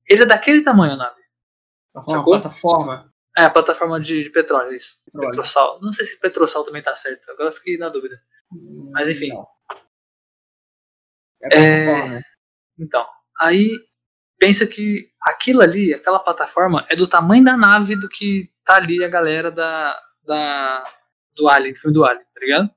Ele 0.09 0.23
é 0.23 0.27
daquele 0.27 0.63
tamanho 0.63 0.95
a 0.95 0.97
nave. 0.97 1.21
Uma 1.95 2.25
plataforma. 2.25 3.13
É, 3.37 3.45
a 3.45 3.51
plataforma 3.51 4.01
de, 4.01 4.25
de 4.25 4.31
petróleo, 4.31 4.75
isso. 4.75 5.01
Petróleo. 5.05 5.31
Petrossal. 5.31 5.81
Não 5.81 5.93
sei 5.93 6.07
se 6.07 6.19
petrossal 6.19 6.65
também 6.65 6.83
tá 6.83 6.95
certo, 6.97 7.31
agora 7.31 7.51
eu 7.51 7.53
fiquei 7.53 7.77
na 7.77 7.89
dúvida. 7.89 8.21
Mas 8.93 9.09
enfim. 9.09 9.29
Não. 9.29 9.47
É 11.43 11.49
plataforma. 11.49 12.23
Então, 12.79 13.07
aí 13.41 13.71
pensa 14.39 14.67
que 14.67 15.11
aquilo 15.21 15.61
ali, 15.61 15.93
aquela 15.93 16.19
plataforma, 16.19 16.87
é 16.89 16.97
do 16.97 17.07
tamanho 17.07 17.45
da 17.45 17.57
nave 17.57 17.97
do 17.97 18.09
que 18.09 18.51
tá 18.65 18.77
ali 18.77 19.03
a 19.05 19.09
galera 19.09 19.51
da, 19.51 20.01
da 20.25 20.85
do 21.35 21.49
Alien, 21.49 21.73
do 21.73 21.79
filme 21.79 21.95
do 21.95 22.05
Alien, 22.05 22.25
tá 22.35 22.41
ligado? 22.41 22.71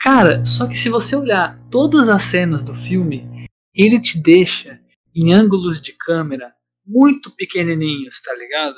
Cara, 0.00 0.44
só 0.44 0.66
que 0.66 0.76
se 0.76 0.88
você 0.88 1.14
olhar 1.14 1.58
todas 1.70 2.08
as 2.08 2.22
cenas 2.22 2.62
do 2.62 2.74
filme, 2.74 3.46
ele 3.74 4.00
te 4.00 4.18
deixa 4.18 4.79
em 5.20 5.34
ângulos 5.34 5.82
de 5.82 5.92
câmera 5.92 6.54
muito 6.86 7.30
pequenininhos, 7.36 8.22
tá 8.22 8.34
ligado? 8.34 8.76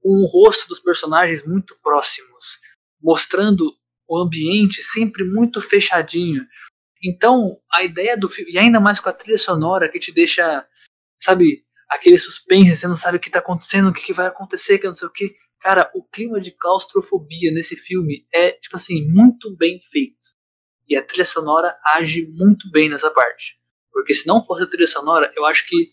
Com 0.00 0.22
o 0.22 0.26
rosto 0.26 0.68
dos 0.68 0.78
personagens 0.78 1.44
muito 1.44 1.76
próximos, 1.82 2.60
mostrando 3.02 3.74
o 4.06 4.16
ambiente 4.16 4.80
sempre 4.80 5.24
muito 5.24 5.60
fechadinho. 5.60 6.46
Então, 7.02 7.58
a 7.72 7.82
ideia 7.82 8.16
do 8.16 8.28
filme, 8.28 8.52
e 8.52 8.58
ainda 8.58 8.78
mais 8.78 9.00
com 9.00 9.08
a 9.08 9.12
trilha 9.12 9.36
sonora 9.36 9.88
que 9.88 9.98
te 9.98 10.12
deixa, 10.12 10.64
sabe, 11.18 11.64
aquele 11.90 12.18
suspense, 12.18 12.76
você 12.76 12.86
não 12.86 12.96
sabe 12.96 13.16
o 13.16 13.20
que 13.20 13.30
tá 13.30 13.40
acontecendo, 13.40 13.88
o 13.88 13.92
que, 13.92 14.02
que 14.02 14.12
vai 14.12 14.28
acontecer, 14.28 14.78
que 14.78 14.86
não 14.86 14.94
sei 14.94 15.08
o 15.08 15.12
que. 15.12 15.34
Cara, 15.60 15.90
o 15.92 16.04
clima 16.04 16.40
de 16.40 16.52
claustrofobia 16.52 17.50
nesse 17.50 17.74
filme 17.74 18.24
é, 18.32 18.52
tipo 18.52 18.76
assim, 18.76 19.04
muito 19.08 19.56
bem 19.56 19.80
feito. 19.90 20.36
E 20.88 20.96
a 20.96 21.02
trilha 21.02 21.24
sonora 21.24 21.76
age 21.96 22.28
muito 22.30 22.70
bem 22.70 22.88
nessa 22.88 23.10
parte. 23.10 23.58
Porque 23.94 24.12
se 24.12 24.26
não 24.26 24.44
fosse 24.44 24.64
a 24.64 24.66
trilha 24.66 24.86
sonora, 24.86 25.32
eu 25.36 25.46
acho 25.46 25.66
que 25.66 25.90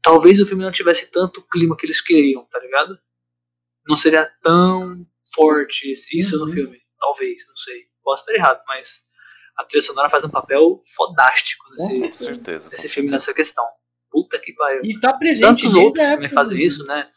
talvez 0.00 0.40
o 0.40 0.46
filme 0.46 0.64
não 0.64 0.72
tivesse 0.72 1.10
tanto 1.10 1.42
clima 1.48 1.76
que 1.76 1.84
eles 1.84 2.00
queriam, 2.00 2.44
tá 2.46 2.58
ligado? 2.60 2.98
Não 3.86 3.96
seria 3.96 4.30
tão 4.42 5.06
forte 5.34 5.92
isso 5.92 6.38
no 6.38 6.46
Uhum. 6.46 6.52
filme. 6.52 6.80
Talvez, 6.98 7.46
não 7.48 7.56
sei. 7.56 7.86
Posso 8.02 8.22
estar 8.22 8.34
errado, 8.34 8.62
mas 8.66 9.02
a 9.58 9.64
trilha 9.64 9.82
sonora 9.82 10.08
faz 10.08 10.24
um 10.24 10.30
papel 10.30 10.80
fodástico 10.94 11.64
nesse, 11.72 12.00
Com 12.00 12.12
certeza. 12.12 12.64
com 12.70 12.76
nesse 12.76 12.88
filme, 12.88 13.08
certeza. 13.08 13.12
nessa 13.12 13.34
questão. 13.34 13.64
Puta 14.10 14.38
que 14.38 14.52
pariu. 14.54 14.82
E 14.84 14.98
tá 15.00 15.12
presente 15.12 15.62
Tantos 15.62 15.74
outros 15.74 16.06
também 16.06 16.28
fazem 16.28 16.58
do- 16.58 16.62
isso, 16.64 16.84
né? 16.86 17.10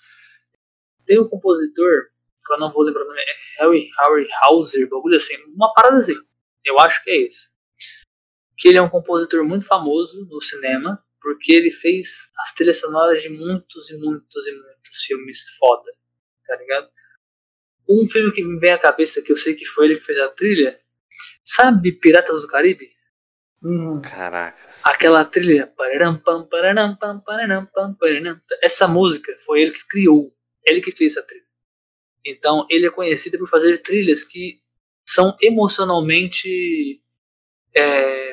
Tem 1.06 1.20
um 1.22 1.30
compositor, 1.30 2.08
que 2.46 2.54
eu 2.54 2.60
não 2.60 2.72
vou 2.72 2.82
lembrar 2.84 3.04
o 3.04 3.08
nome, 3.08 3.22
é 3.22 3.62
Harry, 3.64 3.90
Harry 4.00 4.28
Hauser, 4.42 4.90
bagulho 4.90 5.16
assim, 5.16 5.36
uma 5.56 5.72
parada 5.74 5.98
assim. 5.98 6.16
Eu 6.66 6.80
acho 6.80 7.04
que 7.04 7.10
é 7.12 7.28
isso. 7.28 7.50
Que 8.58 8.70
ele 8.70 8.78
é 8.78 8.82
um 8.82 8.90
compositor 8.90 9.44
muito 9.46 9.66
famoso 9.66 10.28
no 10.30 10.42
cinema, 10.42 11.04
porque 11.22 11.54
ele 11.54 11.72
fez 11.72 12.32
as 12.40 12.54
trilhas 12.54 12.80
sonoras 12.80 13.22
de 13.22 13.30
muitos 13.30 13.90
e 13.90 13.98
muitos 13.98 14.48
e 14.48 14.52
muitos 14.52 15.04
filmes 15.06 15.50
foda, 15.60 15.92
tá 16.46 16.56
ligado? 16.56 16.90
Um 17.90 18.06
filme 18.08 18.32
que 18.34 18.44
me 18.44 18.60
vem 18.60 18.72
à 18.72 18.78
cabeça, 18.78 19.22
que 19.22 19.32
eu 19.32 19.38
sei 19.38 19.54
que 19.54 19.66
foi 19.66 19.86
ele 19.86 19.96
que 19.98 20.06
fez 20.06 20.18
a 20.20 20.30
trilha, 20.30 20.80
sabe 21.44 21.92
Piratas 21.94 22.42
do 22.42 22.48
Caribe? 22.48 22.90
Uhum. 23.62 24.02
Caraca. 24.02 24.70
sim. 24.70 24.90
Aquela 24.90 25.26
trilha. 25.26 25.74
Essa 28.62 28.88
música 28.88 29.36
foi 29.46 29.62
ele 29.62 29.72
que 29.72 29.88
criou. 29.88 30.34
Ele 30.66 30.82
que 30.82 30.92
fez 30.92 31.16
essa 31.16 31.26
trilha. 31.26 31.46
Então 32.26 32.68
ele 32.70 32.88
é 32.88 32.92
conhecido 32.92 33.38
por 33.38 33.50
fazer 33.50 33.78
trilhas 33.80 34.24
que 34.24 34.62
são 35.08 35.36
emocionalmente. 35.42 37.02
é, 37.76 38.27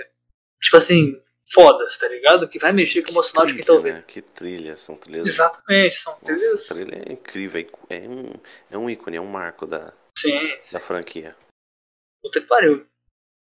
tipo 0.64 0.76
assim, 0.76 1.20
fodas, 1.52 1.96
tá 1.98 2.08
ligado? 2.08 2.48
Que 2.48 2.58
vai 2.58 2.72
mexer 2.72 3.02
com 3.02 3.10
o 3.10 3.12
emocional 3.14 3.46
de 3.46 3.54
quem 3.54 3.60
tá 3.62 3.66
trilha, 3.66 3.78
ouvindo. 3.78 3.94
né? 3.94 4.04
Que 4.06 4.22
trilha, 4.22 4.76
são 4.76 4.96
trilhas. 4.96 5.26
Exatamente, 5.26 5.96
são 5.96 6.12
Nossa, 6.14 6.24
trilhas. 6.24 6.70
a 6.70 6.74
trilha 6.74 7.02
é 7.08 7.12
incrível, 7.12 7.70
é 7.90 8.00
um, 8.08 8.32
é 8.70 8.78
um 8.78 8.90
ícone, 8.90 9.16
é 9.16 9.20
um 9.20 9.26
marco 9.26 9.66
da, 9.66 9.92
Sim, 10.18 10.38
da 10.72 10.80
franquia. 10.80 11.36
Puta 12.22 12.40
que 12.40 12.46
pariu. 12.46 12.78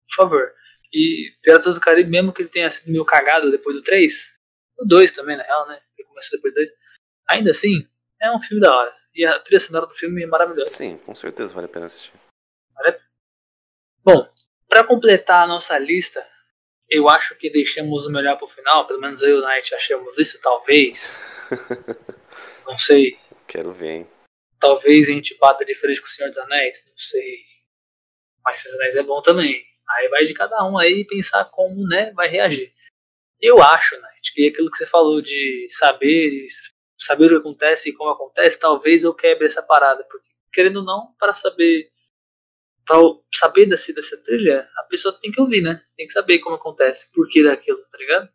Por 0.09 0.15
favor. 0.17 0.55
E 0.93 1.33
Piratas 1.43 1.75
do 1.75 1.81
Caribe, 1.81 2.09
mesmo 2.09 2.33
que 2.33 2.41
ele 2.43 2.49
tenha 2.49 2.71
sido 2.71 2.91
meio 2.91 3.05
cagado 3.05 3.51
depois 3.51 3.77
do 3.77 3.83
3, 3.83 4.35
o 4.79 4.85
2 4.87 5.13
também, 5.13 5.37
na 5.37 5.43
real, 5.43 5.69
né? 5.69 5.81
Ele 5.99 6.09
começou 6.09 6.39
depois 6.39 6.55
do 6.55 6.61
2. 6.61 6.71
Ainda 7.31 7.51
assim, 7.51 7.87
é 8.23 8.31
um 8.33 8.39
filme 8.39 8.63
da 8.63 8.75
hora. 8.75 8.97
E 9.15 9.27
a 9.27 9.39
trilha 9.41 9.61
sonora 9.61 9.87
do 9.87 9.93
filme 9.93 10.23
é 10.23 10.27
maravilhosa. 10.27 10.71
Sim, 10.71 10.97
com 10.99 11.15
certeza 11.15 11.53
vale 11.53 11.67
a 11.67 11.69
pena 11.69 11.87
assistir. 11.87 12.13
Bom, 14.05 14.27
pra 14.69 14.85
completar 14.85 15.45
a 15.45 15.47
nossa 15.47 15.77
lista, 15.79 16.25
eu 16.91 17.09
acho 17.09 17.37
que 17.37 17.51
deixamos 17.51 18.07
o 18.07 18.11
melhor 18.11 18.37
pro 18.37 18.47
final. 18.47 18.87
Pelo 18.87 19.01
menos 19.01 19.23
eu 19.23 19.37
e 19.37 19.41
o 19.41 19.47
Knight 19.47 19.75
achamos 19.75 20.19
isso, 20.19 20.41
talvez. 20.41 21.21
Não 22.67 22.77
sei. 22.77 23.19
Quero 23.47 23.73
ver, 23.73 23.91
hein? 23.91 24.11
Talvez 24.59 25.09
a 25.09 25.13
gente 25.13 25.37
bata 25.39 25.65
de 25.65 25.75
frente 25.75 26.01
com 26.01 26.07
o 26.07 26.11
Senhor 26.11 26.29
dos 26.29 26.39
Anéis. 26.39 26.85
Não 26.87 26.97
sei. 26.97 27.39
Mas 28.45 28.59
Senhor 28.59 28.73
dos 28.73 28.81
Anéis 28.81 28.97
é 28.97 29.03
bom 29.03 29.23
também. 29.23 29.65
Aí 29.91 30.09
vai 30.09 30.25
de 30.25 30.35
cada 30.35 30.65
um 30.67 30.77
aí 30.77 31.05
pensar 31.05 31.45
como 31.47 31.87
né, 31.87 32.13
vai 32.13 32.29
reagir. 32.29 32.73
Eu 33.41 33.63
acho, 33.63 33.95
Knight, 33.97 34.35
que 34.35 34.49
aquilo 34.49 34.71
que 34.71 34.77
você 34.77 34.87
falou 34.87 35.23
de 35.23 35.67
saber, 35.69 36.47
saber 36.99 37.27
o 37.27 37.29
que 37.29 37.37
acontece 37.37 37.89
e 37.89 37.93
como 37.93 38.11
acontece, 38.11 38.59
talvez 38.59 39.05
eu 39.05 39.15
quebre 39.15 39.47
essa 39.47 39.63
parada. 39.63 40.05
Porque, 40.05 40.29
querendo 40.53 40.79
ou 40.79 40.85
não, 40.85 41.15
para 41.19 41.33
saber. 41.33 41.91
Para 42.89 42.97
saber 43.35 43.67
dessa, 43.67 43.93
dessa 43.93 44.17
trilha, 44.23 44.67
a 44.79 44.83
pessoa 44.85 45.17
tem 45.21 45.31
que 45.31 45.39
ouvir, 45.39 45.61
né? 45.61 45.85
Tem 45.95 46.07
que 46.07 46.13
saber 46.13 46.39
como 46.39 46.57
acontece, 46.57 47.13
por 47.13 47.29
que 47.29 47.45
daquilo, 47.45 47.85
tá 47.93 47.99
ligado? 47.99 48.31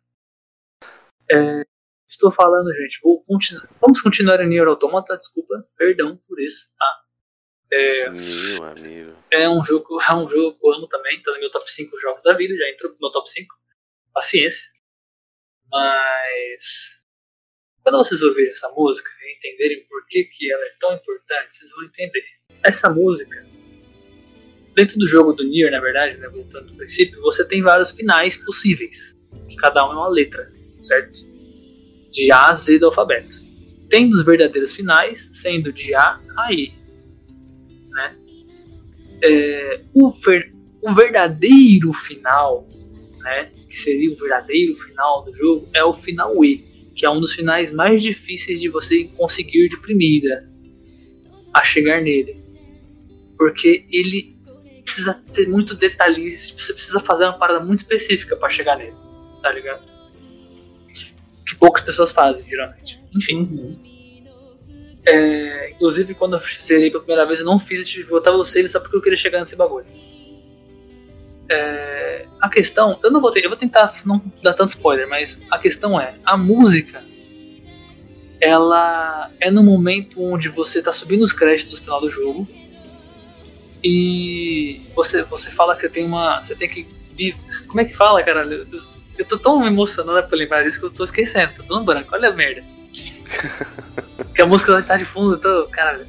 É, 1.32 1.64
estou 2.08 2.30
falando, 2.30 2.72
gente. 2.72 3.00
Vou 3.02 3.24
continuar. 3.24 3.68
Vamos 3.80 4.00
continuar 4.00 4.40
em 4.40 4.48
Nier 4.48 4.68
Automata, 4.68 5.16
desculpa, 5.16 5.68
perdão 5.76 6.16
por 6.28 6.40
isso, 6.40 6.72
tá? 6.78 7.00
É, 7.72 8.10
Meu 8.10 8.64
amigo. 8.64 9.16
é 9.32 9.48
um 9.48 9.60
jogo, 9.64 10.00
é 10.00 10.14
um 10.14 10.28
jogo 10.28 10.56
que 10.56 10.64
eu 10.64 10.72
amo 10.74 10.86
também, 10.86 11.20
tá 11.20 11.32
no 11.32 11.40
meu 11.40 11.50
top 11.50 11.68
5 11.68 11.98
jogos 11.98 12.22
da 12.22 12.34
vida, 12.34 12.56
já 12.56 12.70
entrou 12.70 12.92
no 12.92 12.98
meu 13.00 13.10
top 13.10 13.28
5. 13.28 13.52
Paciência. 14.12 14.70
Mas 15.68 17.02
quando 17.82 17.98
vocês 17.98 18.22
ouvirem 18.22 18.52
essa 18.52 18.70
música 18.70 19.10
e 19.20 19.36
entenderem 19.36 19.84
por 19.88 20.06
que, 20.06 20.24
que 20.24 20.52
ela 20.52 20.64
é 20.64 20.76
tão 20.78 20.94
importante, 20.94 21.56
vocês 21.56 21.70
vão 21.72 21.84
entender. 21.84 22.24
Essa 22.62 22.88
música, 22.88 23.44
dentro 24.74 24.98
do 24.98 25.06
jogo 25.06 25.32
do 25.32 25.44
Nier, 25.44 25.70
na 25.70 25.80
verdade, 25.80 26.16
né, 26.18 26.28
voltando 26.28 26.66
do 26.66 26.74
princípio, 26.74 27.20
você 27.22 27.46
tem 27.46 27.62
vários 27.62 27.92
finais 27.92 28.36
possíveis, 28.36 29.16
que 29.48 29.56
cada 29.56 29.86
um 29.86 29.92
é 29.92 29.96
uma 29.96 30.08
letra, 30.08 30.50
certo? 30.80 31.20
De 32.10 32.30
A 32.30 32.48
a 32.48 32.54
Z 32.54 32.78
do 32.78 32.86
alfabeto. 32.86 33.42
Tem 33.88 34.08
os 34.12 34.24
verdadeiros 34.24 34.74
finais, 34.74 35.28
sendo 35.32 35.72
de 35.72 35.94
A 35.94 36.20
a 36.36 36.52
I. 36.52 36.72
Né? 37.90 38.16
É, 39.22 39.80
o, 39.94 40.10
ver- 40.10 40.52
o 40.82 40.94
verdadeiro 40.94 41.92
final, 41.92 42.68
né, 43.18 43.50
que 43.68 43.76
seria 43.76 44.12
o 44.12 44.16
verdadeiro 44.16 44.74
final 44.76 45.24
do 45.24 45.36
jogo, 45.36 45.68
é 45.72 45.84
o 45.84 45.92
final 45.92 46.44
E, 46.44 46.90
que 46.94 47.06
é 47.06 47.10
um 47.10 47.20
dos 47.20 47.34
finais 47.34 47.72
mais 47.72 48.02
difíceis 48.02 48.60
de 48.60 48.68
você 48.68 49.04
conseguir 49.16 49.68
de 49.68 49.80
primeira 49.80 50.48
a 51.52 51.62
chegar 51.62 52.00
nele. 52.00 52.42
Porque 53.36 53.84
ele 53.90 54.33
precisa 54.84 55.14
ter 55.32 55.48
muito 55.48 55.74
detalhes, 55.74 56.50
você 56.50 56.72
precisa 56.72 57.00
fazer 57.00 57.24
uma 57.24 57.38
parada 57.38 57.60
muito 57.60 57.78
específica 57.78 58.36
para 58.36 58.48
chegar 58.50 58.76
nele, 58.76 58.94
tá 59.40 59.50
ligado? 59.50 59.82
Que 61.46 61.54
poucas 61.56 61.82
pessoas 61.82 62.12
fazem, 62.12 62.48
geralmente. 62.48 63.02
Enfim. 63.14 63.78
É, 65.06 65.70
inclusive, 65.70 66.14
quando 66.14 66.36
eu 66.36 66.40
zerei 66.40 66.90
pela 66.90 67.02
primeira 67.02 67.26
vez, 67.26 67.40
eu 67.40 67.46
não 67.46 67.58
fiz, 67.58 67.80
eu 67.80 67.84
tive 67.84 68.04
que 68.04 68.10
voltar 68.10 68.32
no 68.32 68.44
save 68.44 68.68
só 68.68 68.80
porque 68.80 68.96
eu 68.96 69.02
queria 69.02 69.16
chegar 69.16 69.40
nesse 69.40 69.56
bagulho. 69.56 69.86
É, 71.50 72.26
a 72.40 72.48
questão, 72.48 72.98
eu 73.02 73.10
não 73.10 73.20
vou 73.20 73.30
ter, 73.30 73.44
eu 73.44 73.50
vou 73.50 73.58
tentar 73.58 73.92
não 74.06 74.22
dar 74.42 74.54
tanto 74.54 74.70
spoiler, 74.70 75.08
mas 75.08 75.42
a 75.50 75.58
questão 75.58 76.00
é, 76.00 76.14
a 76.24 76.36
música, 76.36 77.04
ela 78.40 79.30
é 79.40 79.50
no 79.50 79.62
momento 79.62 80.22
onde 80.22 80.48
você 80.48 80.82
tá 80.82 80.92
subindo 80.92 81.22
os 81.22 81.32
créditos 81.32 81.78
no 81.78 81.84
final 81.84 82.00
do 82.00 82.10
jogo 82.10 82.48
e 83.84 84.80
você, 84.94 85.22
você 85.24 85.50
fala 85.50 85.74
que 85.74 85.82
você 85.82 85.90
tem 85.90 86.06
uma, 86.06 86.42
você 86.42 86.56
tem 86.56 86.68
que, 86.70 86.86
como 87.68 87.82
é 87.82 87.84
que 87.84 87.94
fala, 87.94 88.22
caralho? 88.22 88.66
Eu, 88.72 88.82
eu 89.18 89.24
tô 89.26 89.38
tão 89.38 89.64
emocionado 89.66 90.26
pra 90.26 90.38
lembrar 90.38 90.62
disso 90.62 90.80
que 90.80 90.86
eu 90.86 90.90
tô 90.90 91.04
esquecendo, 91.04 91.52
tô 91.54 91.62
dando 91.64 91.84
branco, 91.84 92.08
olha 92.14 92.30
a 92.30 92.32
merda. 92.32 92.64
que 94.34 94.40
a 94.40 94.46
música 94.46 94.82
tá 94.82 94.96
de 94.96 95.04
fundo, 95.04 95.34
eu 95.34 95.38
tô, 95.38 95.68
caralho. 95.68 96.06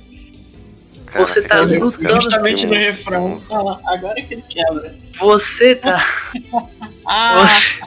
Cara, 1.08 1.26
Você 1.26 1.42
tá 1.42 1.62
lutando 1.62 2.22
Justamente 2.22 2.66
no 2.66 2.74
refrão. 2.74 3.38
Ah, 3.52 3.94
agora 3.94 4.22
que 4.22 4.36
ele 4.36 4.42
quebra. 4.44 4.96
Você 5.20 5.76
tá. 5.76 5.98
Ah, 7.08 7.46
Você, 7.46 7.82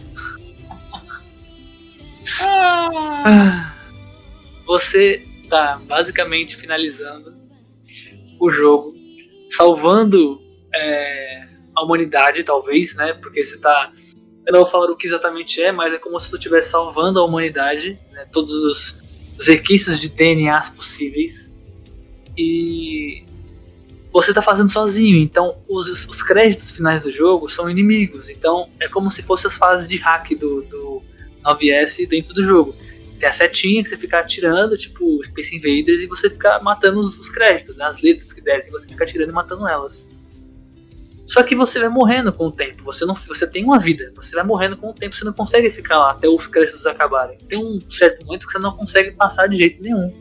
ah. 2.40 3.74
você 4.64 5.26
tá 5.48 5.80
basicamente 5.88 6.54
finalizando 6.56 7.34
o 8.38 8.48
jogo, 8.48 8.97
salvando 9.48 10.40
é, 10.74 11.48
a 11.76 11.82
humanidade, 11.82 12.44
talvez, 12.44 12.94
né? 12.96 13.14
Porque 13.14 13.44
você 13.44 13.58
tá. 13.58 13.92
Eu 14.46 14.52
não 14.52 14.60
vou 14.60 14.68
falar 14.68 14.90
o 14.90 14.96
que 14.96 15.06
exatamente 15.06 15.62
é, 15.62 15.70
mas 15.70 15.92
é 15.92 15.98
como 15.98 16.18
se 16.18 16.30
tu 16.30 16.36
estivesse 16.36 16.70
salvando 16.70 17.20
a 17.20 17.24
humanidade, 17.24 17.98
né, 18.12 18.26
todos 18.32 18.52
os, 18.54 18.96
os 19.38 19.46
requisitos 19.46 20.00
de 20.00 20.08
DNAs 20.08 20.70
possíveis. 20.70 21.50
E 22.36 23.24
você 24.10 24.32
tá 24.32 24.40
fazendo 24.40 24.70
sozinho, 24.70 25.18
então 25.18 25.58
os, 25.68 26.06
os 26.06 26.22
créditos 26.22 26.70
finais 26.70 27.02
do 27.02 27.10
jogo 27.10 27.48
são 27.48 27.68
inimigos, 27.68 28.30
então 28.30 28.70
é 28.80 28.88
como 28.88 29.10
se 29.10 29.22
fossem 29.22 29.50
as 29.50 29.56
fases 29.56 29.86
de 29.86 29.98
hack 29.98 30.30
do, 30.30 30.62
do 30.62 31.02
9S 31.44 32.08
dentro 32.08 32.32
do 32.32 32.42
jogo. 32.42 32.74
Tem 33.18 33.28
a 33.28 33.32
setinha 33.32 33.82
que 33.82 33.88
você 33.88 33.96
fica 33.96 34.20
atirando, 34.20 34.76
tipo 34.76 35.22
Space 35.24 35.56
Invaders, 35.56 36.02
e 36.02 36.06
você 36.06 36.30
fica 36.30 36.58
matando 36.60 37.00
os, 37.00 37.18
os 37.18 37.28
créditos, 37.28 37.76
né, 37.76 37.84
as 37.84 38.00
letras 38.00 38.32
que 38.32 38.40
descem, 38.40 38.70
você 38.70 38.86
fica 38.86 39.04
atirando 39.04 39.30
e 39.30 39.34
matando 39.34 39.66
elas. 39.66 40.08
Só 41.26 41.42
que 41.42 41.54
você 41.54 41.78
vai 41.78 41.90
morrendo 41.90 42.32
com 42.32 42.46
o 42.46 42.52
tempo, 42.52 42.82
você 42.82 43.04
não 43.04 43.14
você 43.14 43.46
tem 43.46 43.62
uma 43.62 43.78
vida, 43.78 44.10
você 44.16 44.34
vai 44.34 44.44
morrendo 44.44 44.78
com 44.78 44.90
o 44.90 44.94
tempo, 44.94 45.14
você 45.14 45.24
não 45.24 45.32
consegue 45.32 45.70
ficar 45.70 45.98
lá 45.98 46.12
até 46.12 46.26
os 46.26 46.46
créditos 46.46 46.86
acabarem. 46.86 47.36
Tem 47.48 47.58
um 47.58 47.78
certo 47.90 48.24
momento 48.24 48.46
que 48.46 48.52
você 48.52 48.58
não 48.58 48.74
consegue 48.74 49.10
passar 49.10 49.46
de 49.46 49.56
jeito 49.56 49.82
nenhum. 49.82 50.14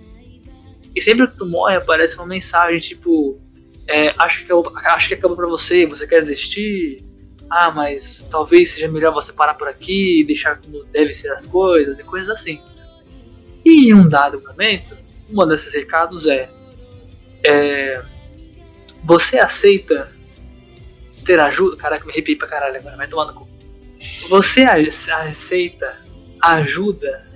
E 0.93 1.02
sempre 1.02 1.28
que 1.28 1.38
tu 1.38 1.45
morre 1.45 1.78
aparece 1.78 2.18
uma 2.18 2.26
mensagem 2.26 2.80
tipo 2.80 3.39
é, 3.88 4.14
acho, 4.18 4.45
que, 4.45 4.52
eu- 4.52 4.70
acho 4.76 5.08
que 5.08 5.14
acabou 5.14 5.38
pra 5.38 5.48
você, 5.48 5.86
você 5.86 6.06
quer 6.06 6.20
desistir? 6.20 7.06
Ah, 7.50 7.72
mas 7.72 8.26
talvez 8.30 8.72
seja 8.72 8.89
melhor 8.89 9.14
você 9.14 9.32
parar 9.32 9.54
por 9.54 9.70
aqui 9.70 10.20
e 10.22 10.26
deixar 10.26 10.60
como 10.60 10.84
deve 10.86 11.14
ser 11.14 11.30
as 11.32 11.45
coisas 11.45 12.00
e 12.00 12.04
coisas 12.04 12.30
assim. 12.30 12.62
E 13.68 13.89
em 13.89 13.93
um 13.93 14.07
dado 14.07 14.41
momento, 14.41 14.97
um 15.30 15.45
desses 15.45 15.74
recados 15.74 16.26
é, 16.26 16.49
é 17.45 18.01
você 19.03 19.38
aceita 19.38 20.09
ter 21.26 21.38
ajuda? 21.38 21.76
Caraca, 21.76 22.05
me 22.05 22.13
arrepiei 22.13 22.38
pra 22.38 22.47
caralho 22.47 22.78
agora, 22.78 22.95
vai 22.95 23.09
tomar 23.09 23.26
no 23.26 23.34
cu. 23.34 23.49
Você 24.30 24.61
aceita 24.63 25.97
ajuda 26.41 27.28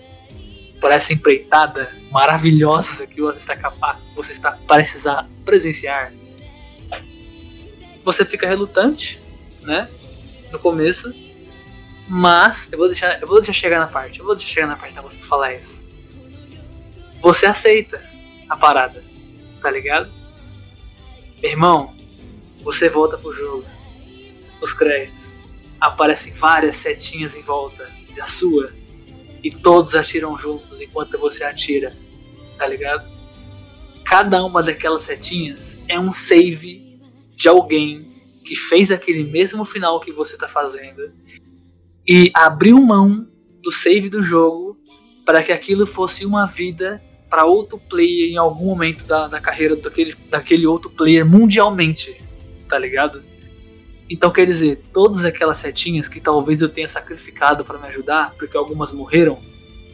por 0.79 0.89
essa 0.89 1.11
empreitada 1.11 1.93
maravilhosa 2.09 3.05
que 3.05 3.19
você 3.19 3.39
está 3.39 3.57
capaz, 3.57 3.99
você 4.15 4.31
está 4.31 4.53
prestes 4.65 5.05
a 5.05 5.27
presenciar? 5.43 6.13
Você 8.05 8.23
fica 8.23 8.47
relutante, 8.47 9.21
né? 9.63 9.89
No 10.49 10.59
começo, 10.59 11.13
mas 12.07 12.71
eu 12.71 12.77
vou 12.77 12.87
deixar, 12.87 13.21
eu 13.21 13.27
vou 13.27 13.41
deixar 13.41 13.51
chegar 13.51 13.79
na 13.79 13.87
parte, 13.87 14.19
eu 14.19 14.25
vou 14.25 14.33
deixar 14.33 14.53
chegar 14.53 14.67
na 14.67 14.77
parte 14.77 14.95
da 14.95 15.01
você 15.01 15.19
falar 15.19 15.55
isso. 15.55 15.90
Você 17.21 17.45
aceita 17.45 18.03
a 18.49 18.57
parada, 18.57 19.03
tá 19.61 19.69
ligado? 19.69 20.11
Irmão, 21.43 21.95
você 22.63 22.89
volta 22.89 23.17
pro 23.17 23.33
jogo. 23.33 23.65
Os 24.61 24.73
créditos. 24.73 25.31
Aparecem 25.79 26.33
várias 26.33 26.77
setinhas 26.77 27.35
em 27.35 27.41
volta 27.41 27.89
da 28.15 28.25
sua. 28.25 28.71
E 29.43 29.49
todos 29.49 29.95
atiram 29.95 30.37
juntos 30.37 30.81
enquanto 30.81 31.17
você 31.17 31.43
atira. 31.43 31.95
Tá 32.57 32.67
ligado? 32.67 33.09
Cada 34.05 34.43
uma 34.43 34.61
daquelas 34.61 35.03
setinhas 35.03 35.79
é 35.87 35.99
um 35.99 36.11
save 36.11 36.99
de 37.35 37.47
alguém 37.47 38.23
que 38.45 38.55
fez 38.55 38.91
aquele 38.91 39.23
mesmo 39.23 39.63
final 39.63 39.99
que 39.99 40.11
você 40.11 40.37
tá 40.37 40.47
fazendo. 40.47 41.11
E 42.07 42.31
abriu 42.33 42.79
mão 42.79 43.27
do 43.61 43.71
save 43.71 44.09
do 44.09 44.23
jogo 44.23 44.77
para 45.25 45.41
que 45.41 45.51
aquilo 45.51 45.87
fosse 45.87 46.25
uma 46.25 46.45
vida 46.45 47.01
para 47.31 47.45
outro 47.45 47.77
player 47.77 48.29
em 48.29 48.35
algum 48.35 48.65
momento 48.65 49.07
da, 49.07 49.25
da 49.25 49.39
carreira 49.39 49.77
daquele, 49.77 50.13
daquele 50.29 50.67
outro 50.67 50.89
player 50.89 51.25
mundialmente, 51.25 52.21
tá 52.67 52.77
ligado? 52.77 53.23
Então 54.09 54.29
quer 54.29 54.45
dizer, 54.45 54.83
todas 54.91 55.23
aquelas 55.23 55.59
setinhas 55.59 56.09
que 56.09 56.19
talvez 56.19 56.61
eu 56.61 56.67
tenha 56.67 56.89
sacrificado 56.89 57.63
para 57.63 57.79
me 57.79 57.87
ajudar, 57.87 58.35
porque 58.37 58.57
algumas 58.57 58.91
morreram, 58.91 59.39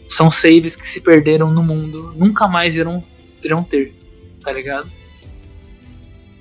são 0.08 0.32
saves 0.32 0.76
que 0.76 0.90
se 0.90 1.00
perderam 1.00 1.52
no 1.54 1.62
mundo, 1.62 2.12
nunca 2.18 2.48
mais 2.48 2.76
irão, 2.76 3.04
irão 3.44 3.64
ter, 3.64 3.94
tá 4.44 4.52
ligado? 4.52 4.90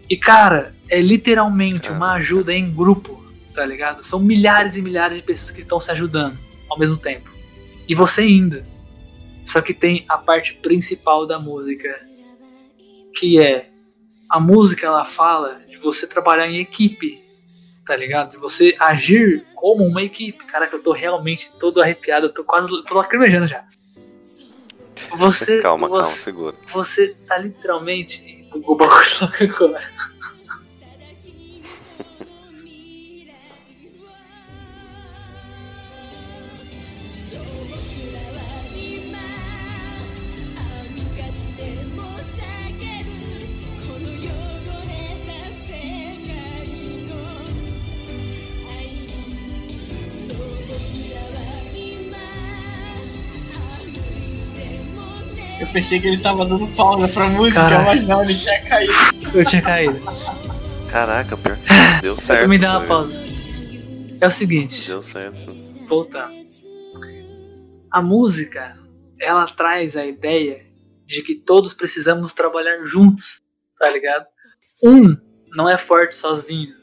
E 0.09 0.17
cara, 0.17 0.75
é 0.89 0.99
literalmente 0.99 1.91
uma 1.91 2.15
ajuda 2.15 2.55
em 2.55 2.73
grupo, 2.73 3.23
tá 3.53 3.67
ligado? 3.67 4.03
São 4.03 4.19
milhares 4.19 4.77
e 4.77 4.83
milhares 4.83 5.19
de 5.19 5.23
pessoas 5.23 5.51
que 5.51 5.61
estão 5.61 5.79
se 5.79 5.91
ajudando 5.91 6.39
ao 6.71 6.79
mesmo 6.79 6.97
tempo. 6.97 7.31
E 7.87 7.95
você 7.95 8.23
ainda. 8.23 8.67
Só 9.47 9.63
que 9.63 9.73
tem 9.73 10.05
a 10.09 10.19
parte 10.19 10.55
principal 10.55 11.27
da 11.27 11.39
música, 11.39 11.89
que 13.15 13.39
é 13.39 13.71
a 14.29 14.41
música 14.41 14.87
ela 14.87 15.05
fala 15.05 15.61
de 15.69 15.79
você 15.79 16.07
trabalhar 16.07 16.49
em 16.49 16.59
equipe, 16.59 17.23
tá 17.85 17.97
ligado? 17.97 18.33
De 18.33 18.39
você 18.39 18.77
agir 18.79 19.47
como 19.55 19.85
uma 19.85 20.03
equipe. 20.03 20.45
Cara, 20.47 20.67
que 20.67 20.75
eu 20.75 20.83
tô 20.83 20.93
realmente 20.93 21.53
todo 21.53 21.81
arrepiado, 21.81 22.27
eu 22.27 22.35
tô 22.35 22.43
quase 22.43 22.69
tô 22.85 22.95
lacrimejando 22.97 23.47
já. 23.47 23.65
Você, 25.19 25.61
calma, 25.61 25.89
você, 25.89 26.01
calma, 26.01 26.17
segura. 26.17 26.57
Você 26.73 27.09
tá 27.29 27.37
literalmente 27.37 28.49
o 28.51 28.75
bagulho 28.75 29.05
agora. 29.41 29.83
Eu 55.61 55.67
pensei 55.69 55.99
que 56.01 56.07
ele 56.07 56.19
tava 56.19 56.45
dando 56.45 56.67
pausa 56.75 57.09
pra 57.09 57.29
música, 57.29 57.61
Caralho. 57.61 57.85
mas 57.85 58.03
não, 58.07 58.23
ele 58.23 58.35
tinha 58.35 58.61
caído. 58.63 58.93
Eu 59.35 59.45
tinha 59.45 59.63
caído. 59.63 59.99
Caraca, 60.91 61.37
pior 61.37 61.57
deu 62.03 62.17
certo. 62.17 62.39
eu 62.41 62.45
também 62.45 62.59
dei 62.59 62.69
uma 62.69 62.79
foi. 62.81 62.89
pausa. 62.89 63.25
É 64.21 64.27
o 64.27 64.31
seguinte, 64.31 64.87
Deu 64.87 65.03
certo. 65.03 65.55
voltando. 65.89 66.47
A 67.91 68.03
música, 68.03 68.79
ela 69.21 69.45
traz 69.47 69.97
a 69.97 70.05
ideia 70.07 70.65
de 71.07 71.23
que 71.23 71.35
todos 71.35 71.73
precisamos 71.75 72.33
trabalhar 72.33 72.79
juntos, 72.85 73.43
tá 73.79 73.91
ligado? 73.91 74.27
Um 74.83 75.17
não 75.55 75.69
é 75.69 75.77
forte 75.79 76.15
sozinho. 76.17 76.75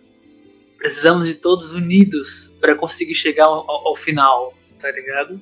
Precisamos 0.77 1.27
de 1.27 1.35
todos 1.35 1.73
unidos 1.73 2.51
para 2.59 2.75
conseguir 2.75 3.15
chegar 3.15 3.45
ao, 3.45 3.69
ao- 3.69 3.87
ao 3.89 3.95
final, 3.95 4.53
tá 4.79 4.91
ligado? 4.91 5.41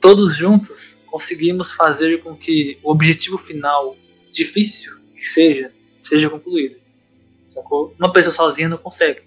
Todos 0.00 0.34
juntos 0.36 0.96
conseguimos 1.12 1.70
fazer 1.70 2.22
com 2.22 2.34
que 2.34 2.78
o 2.82 2.90
objetivo 2.90 3.36
final, 3.36 3.94
difícil 4.32 4.98
que 5.14 5.20
seja, 5.20 5.70
seja 6.00 6.30
concluído. 6.30 6.80
Sacou? 7.46 7.94
Uma 7.98 8.10
pessoa 8.10 8.32
sozinha 8.32 8.70
não 8.70 8.78
consegue. 8.78 9.22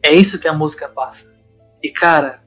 É 0.00 0.14
isso 0.14 0.40
que 0.40 0.46
a 0.46 0.52
música 0.52 0.88
passa. 0.88 1.34
E 1.82 1.90
cara, 1.90 2.40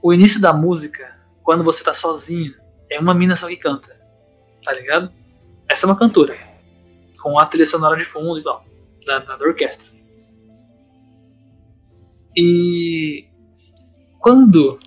o 0.00 0.14
início 0.14 0.40
da 0.40 0.52
música, 0.52 1.18
quando 1.42 1.64
você 1.64 1.82
tá 1.82 1.92
sozinho, 1.92 2.54
é 2.88 3.00
uma 3.00 3.12
mina 3.12 3.34
só 3.34 3.48
que 3.48 3.56
canta. 3.56 4.00
Tá 4.62 4.72
ligado? 4.72 5.12
Essa 5.68 5.84
é 5.84 5.88
uma 5.88 5.98
cantora. 5.98 6.36
Com 7.20 7.40
a 7.40 7.46
trilha 7.46 7.66
sonora 7.66 7.96
de 7.96 8.04
fundo 8.04 8.38
e 8.38 8.44
tal. 8.44 8.64
Da, 9.04 9.18
da, 9.18 9.36
da 9.36 9.44
orquestra. 9.44 9.88
E 12.36 13.26
quando 14.20 14.78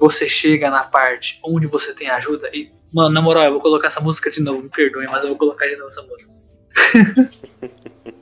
você 0.00 0.26
chega 0.26 0.70
na 0.70 0.82
parte 0.82 1.38
onde 1.44 1.66
você 1.66 1.94
tem 1.94 2.08
ajuda 2.08 2.48
e. 2.54 2.72
Mano, 2.92 3.10
na 3.10 3.20
moral, 3.20 3.44
eu 3.44 3.52
vou 3.52 3.60
colocar 3.60 3.86
essa 3.86 4.00
música 4.00 4.30
de 4.30 4.40
novo, 4.40 4.62
me 4.62 4.68
perdoem, 4.68 5.06
mas 5.06 5.22
eu 5.22 5.28
vou 5.28 5.38
colocar 5.38 5.66
de 5.66 5.76
novo 5.76 5.86
essa 5.86 6.02
música. 6.02 6.34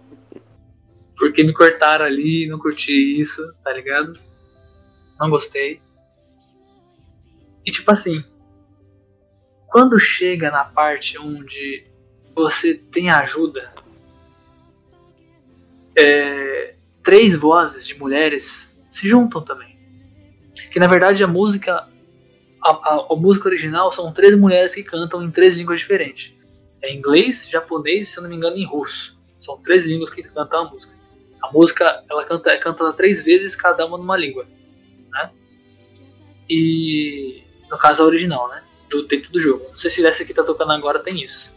Porque 1.16 1.42
me 1.42 1.54
cortaram 1.54 2.04
ali, 2.04 2.46
não 2.46 2.58
curti 2.58 3.18
isso, 3.18 3.50
tá 3.62 3.72
ligado? 3.72 4.12
Não 5.18 5.30
gostei. 5.30 5.80
E 7.64 7.70
tipo 7.70 7.90
assim, 7.90 8.22
quando 9.68 9.98
chega 9.98 10.50
na 10.50 10.64
parte 10.64 11.18
onde 11.18 11.86
você 12.34 12.74
tem 12.74 13.08
ajuda, 13.08 13.72
é, 15.96 16.74
três 17.02 17.34
vozes 17.34 17.86
de 17.86 17.98
mulheres 17.98 18.70
se 18.90 19.08
juntam 19.08 19.42
também. 19.42 19.77
Que 20.70 20.78
na 20.80 20.86
verdade 20.86 21.22
a 21.22 21.26
música, 21.26 21.88
a, 22.62 22.70
a- 22.70 23.06
a 23.10 23.16
música 23.16 23.48
original 23.48 23.92
são 23.92 24.12
três 24.12 24.36
mulheres 24.38 24.74
que 24.74 24.82
cantam 24.82 25.22
em 25.22 25.30
três 25.30 25.56
línguas 25.56 25.78
diferentes. 25.80 26.34
É 26.82 26.92
inglês, 26.94 27.48
japonês 27.48 28.08
se 28.08 28.18
eu 28.18 28.22
não 28.22 28.30
me 28.30 28.36
engano 28.36 28.56
em 28.56 28.64
russo. 28.64 29.18
São 29.40 29.58
três 29.58 29.84
línguas 29.84 30.10
que 30.10 30.22
cantam 30.22 30.66
a 30.66 30.70
música. 30.70 30.96
A 31.42 31.52
música 31.52 32.04
ela 32.10 32.24
canta, 32.24 32.50
é 32.50 32.58
cantada 32.58 32.92
três 32.92 33.24
vezes, 33.24 33.54
cada 33.56 33.86
uma 33.86 33.96
numa 33.98 34.16
língua, 34.16 34.46
né? 35.12 35.30
E 36.48 37.42
no 37.70 37.78
caso 37.78 38.02
a 38.02 38.06
original, 38.06 38.48
né? 38.48 38.62
Do 38.90 39.06
dentro 39.06 39.30
do 39.32 39.40
jogo. 39.40 39.66
Não 39.70 39.76
sei 39.78 39.90
se 39.90 40.04
essa 40.06 40.24
que 40.24 40.34
tá 40.34 40.42
tocando 40.42 40.72
agora 40.72 40.98
tem 41.00 41.22
isso. 41.22 41.54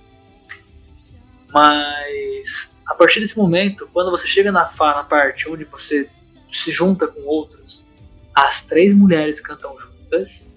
Mas 1.53 2.71
a 2.87 2.93
partir 2.95 3.19
desse 3.19 3.37
momento, 3.37 3.89
quando 3.93 4.11
você 4.11 4.27
chega 4.27 4.51
na, 4.51 4.65
fa- 4.65 4.95
na 4.95 5.03
parte 5.03 5.49
onde 5.49 5.65
você 5.65 6.09
se 6.51 6.71
junta 6.71 7.07
com 7.07 7.21
outros, 7.21 7.87
as 8.35 8.61
três 8.61 8.93
mulheres 8.95 9.41
cantam 9.41 9.77
juntas. 9.77 10.51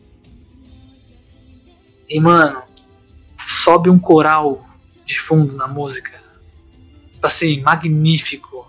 E 2.08 2.20
mano, 2.20 2.62
sobe 3.46 3.90
um 3.90 3.98
coral 3.98 4.66
de 5.04 5.18
fundo 5.18 5.56
na 5.56 5.66
música. 5.66 6.22
Assim, 7.22 7.62
magnífico. 7.62 8.66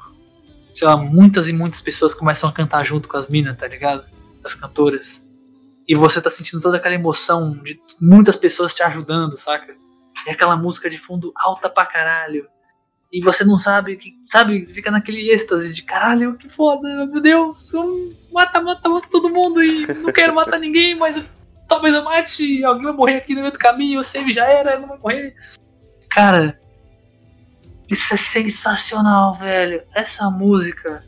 Sei 0.71 0.87
lá, 0.87 0.97
muitas 0.97 1.47
e 1.47 1.53
muitas 1.53 1.81
pessoas 1.81 2.13
começam 2.13 2.49
a 2.49 2.53
cantar 2.53 2.83
junto 2.83 3.07
com 3.07 3.17
as 3.17 3.27
minas, 3.27 3.57
tá 3.57 3.67
ligado? 3.67 4.05
As 4.43 4.53
cantoras. 4.53 5.25
E 5.87 5.95
você 5.95 6.21
tá 6.21 6.29
sentindo 6.29 6.61
toda 6.61 6.77
aquela 6.77 6.95
emoção 6.95 7.51
de 7.51 7.79
muitas 8.01 8.35
pessoas 8.35 8.73
te 8.73 8.81
ajudando, 8.83 9.37
saca? 9.37 9.75
E 10.25 10.29
aquela 10.29 10.57
música 10.57 10.89
de 10.89 10.97
fundo 10.97 11.31
alta 11.35 11.69
pra 11.69 11.85
caralho. 11.85 12.47
E 13.11 13.21
você 13.21 13.45
não 13.45 13.57
sabe, 13.57 13.95
que, 13.95 14.13
sabe? 14.29 14.65
Fica 14.65 14.91
naquele 14.91 15.31
êxtase 15.31 15.73
de 15.73 15.83
caralho, 15.83 16.37
que 16.37 16.49
foda, 16.49 17.05
meu 17.05 17.21
Deus, 17.21 17.71
mata, 18.31 18.61
mata, 18.61 18.89
mata 18.89 19.07
todo 19.09 19.29
mundo 19.29 19.63
e 19.63 19.87
não 19.87 20.11
quero 20.11 20.35
matar 20.35 20.59
ninguém, 20.59 20.95
mas 20.95 21.23
talvez 21.67 21.93
eu 21.93 22.03
mate, 22.03 22.63
alguém 22.63 22.83
vai 22.83 22.93
morrer 22.93 23.17
aqui 23.17 23.33
no 23.33 23.41
meio 23.41 23.53
do 23.53 23.59
caminho, 23.59 23.99
o 23.99 24.03
save 24.03 24.31
já 24.31 24.45
era, 24.45 24.73
eu 24.73 24.81
não 24.81 24.87
vai 24.89 24.97
morrer. 24.97 25.35
Cara, 26.09 26.59
isso 27.89 28.13
é 28.13 28.17
sensacional, 28.17 29.35
velho. 29.35 29.83
Essa 29.93 30.29
música. 30.29 31.03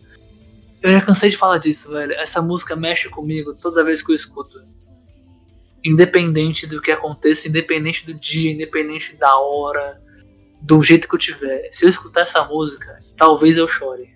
Eu 0.82 0.92
já 0.92 1.02
cansei 1.02 1.30
de 1.30 1.38
falar 1.38 1.58
disso, 1.58 1.92
velho. 1.92 2.14
Essa 2.14 2.42
música 2.42 2.76
mexe 2.76 3.10
comigo 3.10 3.54
toda 3.56 3.84
vez 3.84 4.04
que 4.04 4.12
eu 4.12 4.16
escuto. 4.16 4.62
Independente 5.84 6.68
do 6.68 6.82
que 6.82 6.92
aconteça, 6.92 7.48
independente 7.48 8.06
do 8.06 8.14
dia, 8.14 8.52
independente 8.52 9.16
da 9.16 9.38
hora, 9.38 10.02
do 10.62 10.82
jeito 10.82 11.08
que 11.08 11.16
eu 11.16 11.20
tiver. 11.20 11.70
Se 11.72 11.86
eu 11.86 11.90
escutar 11.90 12.22
essa 12.22 12.44
música, 12.44 13.04
talvez 13.18 13.58
eu 13.58 13.68
chore. 13.68 14.16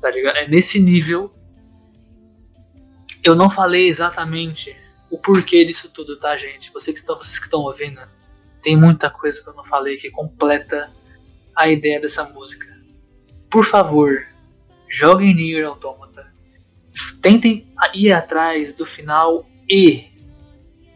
Tá 0.00 0.10
ligado? 0.10 0.36
É 0.36 0.48
nesse 0.48 0.80
nível. 0.80 1.32
Eu 3.22 3.34
não 3.34 3.50
falei 3.50 3.88
exatamente 3.88 4.76
o 5.10 5.18
porquê 5.18 5.64
disso 5.64 5.90
tudo, 5.90 6.18
tá, 6.18 6.36
gente? 6.36 6.72
Vocês 6.72 6.94
que 6.94 7.00
estão, 7.00 7.16
vocês 7.16 7.38
que 7.38 7.46
estão 7.46 7.60
ouvindo, 7.60 8.00
tem 8.62 8.76
muita 8.76 9.10
coisa 9.10 9.42
que 9.42 9.48
eu 9.48 9.54
não 9.54 9.64
falei 9.64 9.96
que 9.96 10.10
completa 10.10 10.92
a 11.54 11.68
ideia 11.68 12.00
dessa 12.00 12.24
música. 12.24 12.66
Por 13.50 13.64
favor, 13.64 14.26
joguem 14.88 15.34
Nier 15.34 15.66
Automata. 15.66 16.32
Tentem 17.20 17.72
ir 17.94 18.12
atrás 18.12 18.72
do 18.72 18.84
final 18.84 19.48
E. 19.68 20.06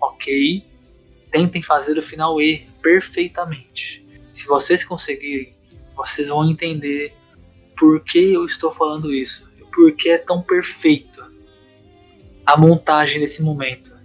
Ok? 0.00 0.64
Tentem 1.30 1.62
fazer 1.62 1.98
o 1.98 2.02
final 2.02 2.40
E 2.40 2.68
perfeitamente. 2.82 4.01
Se 4.32 4.48
vocês 4.48 4.82
conseguirem, 4.82 5.54
vocês 5.94 6.28
vão 6.28 6.50
entender 6.50 7.14
por 7.78 8.00
que 8.00 8.32
eu 8.32 8.44
estou 8.44 8.72
falando 8.72 9.14
isso. 9.14 9.48
Por 9.72 9.92
que 9.92 10.08
é 10.08 10.18
tão 10.18 10.42
perfeito 10.42 11.24
a 12.44 12.56
montagem 12.56 13.20
nesse 13.20 13.42
momento. 13.42 13.96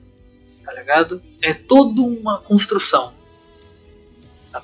Tá 0.64 0.74
ligado? 0.74 1.22
É 1.42 1.54
toda 1.54 2.02
uma 2.02 2.40
construção. 2.40 3.14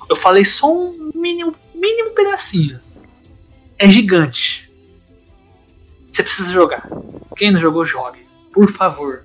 Eu 0.08 0.16
falei 0.16 0.44
só 0.44 0.72
um 0.72 1.10
mínimo, 1.14 1.54
mínimo 1.74 2.10
pedacinho. 2.10 2.80
É 3.78 3.88
gigante. 3.88 4.70
Você 6.10 6.22
precisa 6.22 6.52
jogar. 6.52 6.88
Quem 7.36 7.50
não 7.50 7.60
jogou, 7.60 7.84
jogue. 7.84 8.26
Por 8.52 8.70
favor. 8.70 9.24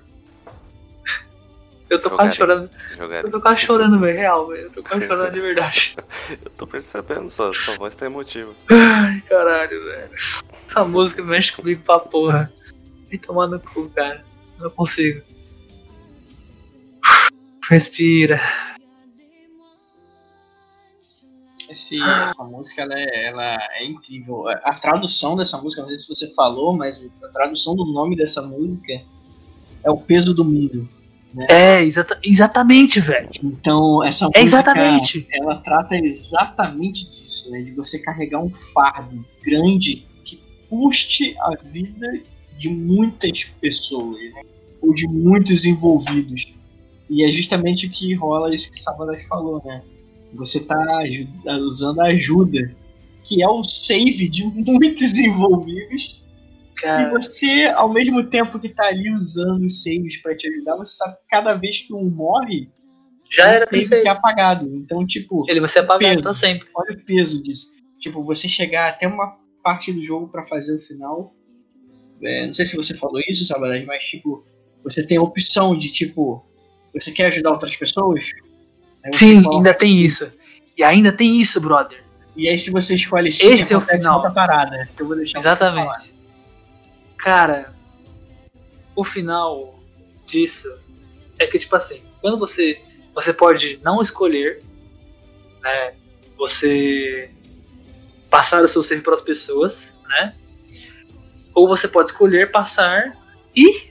Eu 1.90 2.00
tô 2.00 2.08
quase 2.10 2.36
Jogarei. 2.36 2.68
chorando. 2.68 2.70
Jogar. 2.96 3.24
Eu 3.24 3.30
tô 3.30 3.40
quase 3.40 3.60
chorando, 3.60 3.98
velho. 3.98 4.16
Real, 4.16 4.46
velho. 4.46 4.62
Eu 4.62 4.70
tô 4.70 4.82
quase 4.82 5.04
chorando 5.08 5.32
de 5.32 5.40
verdade. 5.40 5.96
Eu 6.30 6.50
tô 6.56 6.66
percebendo, 6.66 7.28
sua, 7.28 7.52
sua 7.52 7.74
voz 7.74 7.96
tá 7.96 8.06
emotiva. 8.06 8.54
Ai, 8.70 9.20
caralho, 9.28 9.84
velho. 9.84 10.10
Essa 10.66 10.84
música 10.84 11.20
mexe 11.22 11.52
comigo 11.52 11.82
pra 11.82 11.98
porra. 11.98 12.52
Me 13.10 13.18
tomar 13.18 13.48
no 13.48 13.58
cu, 13.58 13.90
cara. 13.90 14.24
Não 14.58 14.70
consigo. 14.70 15.20
Respira. 17.68 18.40
Esse, 21.68 22.00
essa 22.02 22.42
música 22.44 22.82
ela 22.82 22.94
é, 22.94 23.26
ela 23.28 23.58
é 23.74 23.84
incrível. 23.84 24.44
A 24.48 24.74
tradução 24.74 25.36
dessa 25.36 25.58
música, 25.58 25.82
não 25.82 25.88
sei 25.88 25.98
se 25.98 26.08
você 26.08 26.32
falou, 26.34 26.76
mas 26.76 27.04
a 27.22 27.28
tradução 27.28 27.74
do 27.74 27.84
nome 27.84 28.16
dessa 28.16 28.42
música 28.42 28.92
é 29.84 29.90
o 29.90 29.96
peso 29.96 30.34
do 30.34 30.44
mundo. 30.44 30.88
É, 31.48 31.82
exata, 31.84 32.18
exatamente, 32.22 32.98
velho. 33.00 33.28
Então, 33.42 34.02
essa 34.02 34.26
música 34.26 34.40
É 34.40 34.42
exatamente. 34.42 35.26
ela 35.32 35.56
trata 35.56 35.94
exatamente 35.96 37.04
disso, 37.08 37.50
né? 37.50 37.62
De 37.62 37.72
você 37.72 37.98
carregar 38.00 38.40
um 38.40 38.50
fardo 38.74 39.24
grande 39.44 40.06
que 40.24 40.42
custe 40.68 41.34
a 41.40 41.54
vida 41.62 42.06
de 42.58 42.68
muitas 42.68 43.44
pessoas, 43.60 44.18
né? 44.34 44.42
ou 44.82 44.94
de 44.94 45.06
muitos 45.06 45.64
envolvidos. 45.64 46.52
E 47.08 47.24
é 47.24 47.30
justamente 47.30 47.86
o 47.86 47.90
que 47.90 48.14
rola 48.14 48.54
isso 48.54 48.70
que 48.70 48.80
Sabadas 48.80 49.22
falou, 49.26 49.62
né? 49.64 49.82
Você 50.34 50.60
tá 50.60 50.76
aju- 50.98 51.28
usando 51.66 52.00
a 52.00 52.06
ajuda, 52.06 52.74
que 53.22 53.42
é 53.42 53.48
o 53.48 53.62
save 53.64 54.28
de 54.28 54.44
muitos 54.66 55.14
envolvidos. 55.18 56.19
E 56.80 56.82
Cara, 56.82 57.10
você, 57.10 57.64
ao 57.76 57.92
mesmo 57.92 58.24
tempo 58.24 58.58
que 58.58 58.68
tá 58.70 58.86
ali 58.86 59.12
usando 59.14 59.64
os 59.66 59.82
saves 59.82 60.20
pra 60.22 60.36
te 60.36 60.48
ajudar, 60.48 60.76
você 60.76 60.96
sabe 60.96 61.14
que 61.16 61.22
cada 61.30 61.54
vez 61.54 61.80
que 61.86 61.92
um 61.94 62.08
morre, 62.10 62.70
já 63.30 63.46
um 63.46 63.50
era 63.50 63.66
save 63.82 64.02
que 64.02 64.08
é 64.08 64.10
apagado. 64.10 64.66
Então, 64.74 65.06
tipo, 65.06 65.44
Ele 65.48 65.60
vai 65.60 65.68
ser 65.68 65.80
apagado 65.80 66.12
Peso. 66.14 66.22
pra 66.22 66.34
sempre. 66.34 66.68
olha 66.74 66.96
o 66.96 67.04
peso 67.04 67.42
disso. 67.42 67.66
Tipo, 68.00 68.22
você 68.22 68.48
chegar 68.48 68.88
até 68.88 69.06
uma 69.06 69.36
parte 69.62 69.92
do 69.92 70.02
jogo 70.02 70.28
pra 70.28 70.44
fazer 70.46 70.74
o 70.74 70.78
final. 70.78 71.34
é, 72.22 72.46
não 72.46 72.54
sei 72.54 72.64
se 72.66 72.74
você 72.76 72.94
falou 72.96 73.20
isso, 73.28 73.44
Sabalás, 73.44 73.84
mas 73.86 74.02
tipo, 74.04 74.44
você 74.82 75.06
tem 75.06 75.18
a 75.18 75.22
opção 75.22 75.76
de 75.78 75.92
tipo, 75.92 76.42
você 76.94 77.12
quer 77.12 77.26
ajudar 77.26 77.50
outras 77.52 77.76
pessoas? 77.76 78.24
Sim, 79.12 79.42
ainda 79.52 79.74
tem 79.74 79.90
assim, 79.96 80.04
isso. 80.04 80.32
E 80.76 80.82
ainda 80.82 81.12
tem 81.12 81.38
isso, 81.40 81.60
brother. 81.60 82.02
E 82.36 82.48
aí 82.48 82.58
se 82.58 82.70
você 82.70 82.94
escolhe 82.94 83.30
sim, 83.30 83.50
Esse 83.52 83.74
é 83.74 83.76
o 83.76 83.80
final. 83.80 84.16
outra 84.16 84.30
parada. 84.30 84.88
Que 84.96 85.02
eu 85.02 85.06
vou 85.06 85.16
deixar 85.16 85.40
você 85.42 85.56
falar. 85.56 85.72
Exatamente. 85.72 86.19
Cara, 87.22 87.74
o 88.96 89.04
final 89.04 89.78
disso 90.24 90.72
é 91.38 91.46
que, 91.46 91.58
tipo 91.58 91.76
assim, 91.76 92.02
quando 92.20 92.38
você. 92.38 92.80
Você 93.14 93.32
pode 93.32 93.80
não 93.82 94.00
escolher, 94.00 94.62
né? 95.62 95.94
Você 96.36 97.30
passar 98.30 98.62
o 98.62 98.68
seu 98.68 98.82
save 98.82 99.02
para 99.02 99.14
as 99.14 99.20
pessoas, 99.20 99.94
né? 100.08 100.34
Ou 101.54 101.66
você 101.68 101.88
pode 101.88 102.10
escolher 102.10 102.50
passar 102.50 103.16
e. 103.54 103.90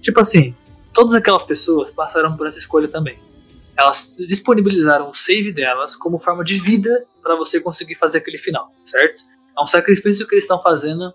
Tipo 0.00 0.20
assim, 0.20 0.54
todas 0.92 1.14
aquelas 1.14 1.44
pessoas 1.44 1.90
passaram 1.90 2.36
por 2.36 2.46
essa 2.46 2.58
escolha 2.58 2.88
também. 2.88 3.18
Elas 3.76 4.16
disponibilizaram 4.26 5.08
o 5.08 5.14
save 5.14 5.52
delas 5.52 5.94
como 5.94 6.18
forma 6.18 6.42
de 6.42 6.58
vida 6.58 7.06
para 7.22 7.36
você 7.36 7.60
conseguir 7.60 7.94
fazer 7.94 8.18
aquele 8.18 8.38
final, 8.38 8.72
certo? 8.84 9.22
É 9.58 9.62
um 9.62 9.66
sacrifício 9.66 10.26
que 10.26 10.34
eles 10.34 10.44
estão 10.44 10.62
fazendo 10.62 11.12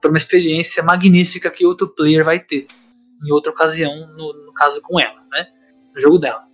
para 0.00 0.08
uma 0.08 0.16
experiência 0.16 0.82
magnífica 0.82 1.50
que 1.50 1.66
outro 1.66 1.88
player 1.88 2.24
vai 2.24 2.40
ter 2.40 2.66
em 3.22 3.30
outra 3.30 3.52
ocasião, 3.52 4.08
no, 4.14 4.32
no 4.46 4.52
caso 4.54 4.80
com 4.80 4.98
ela, 4.98 5.22
né? 5.30 5.52
No 5.94 6.00
jogo 6.00 6.18
dela. 6.18 6.44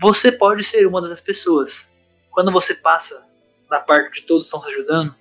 Você 0.00 0.32
pode 0.32 0.64
ser 0.64 0.86
uma 0.86 1.02
dessas 1.02 1.20
pessoas. 1.20 1.92
Quando 2.30 2.50
você 2.50 2.74
passa 2.74 3.24
da 3.68 3.78
parte 3.78 4.20
de 4.20 4.26
todos 4.26 4.46
estão 4.46 4.60
se 4.62 4.70
ajudando, 4.70 5.14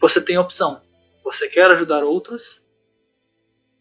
você 0.00 0.22
tem 0.22 0.36
a 0.36 0.40
opção. 0.40 0.82
Você 1.22 1.48
quer 1.48 1.70
ajudar 1.70 2.02
outros 2.02 2.66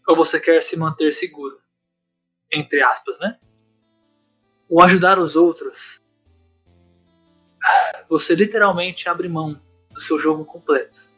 ou 0.08 0.16
você 0.16 0.40
quer 0.40 0.62
se 0.62 0.78
manter 0.78 1.12
seguro? 1.12 1.60
Entre 2.52 2.82
aspas, 2.82 3.20
né? 3.20 3.40
O 4.70 4.82
ajudar 4.84 5.18
os 5.18 5.36
outros, 5.36 6.02
você 8.08 8.36
literalmente 8.36 9.10
abre 9.10 9.28
mão 9.28 9.60
do 10.00 10.02
seu 10.02 10.18
jogo 10.18 10.46
completo. 10.46 11.10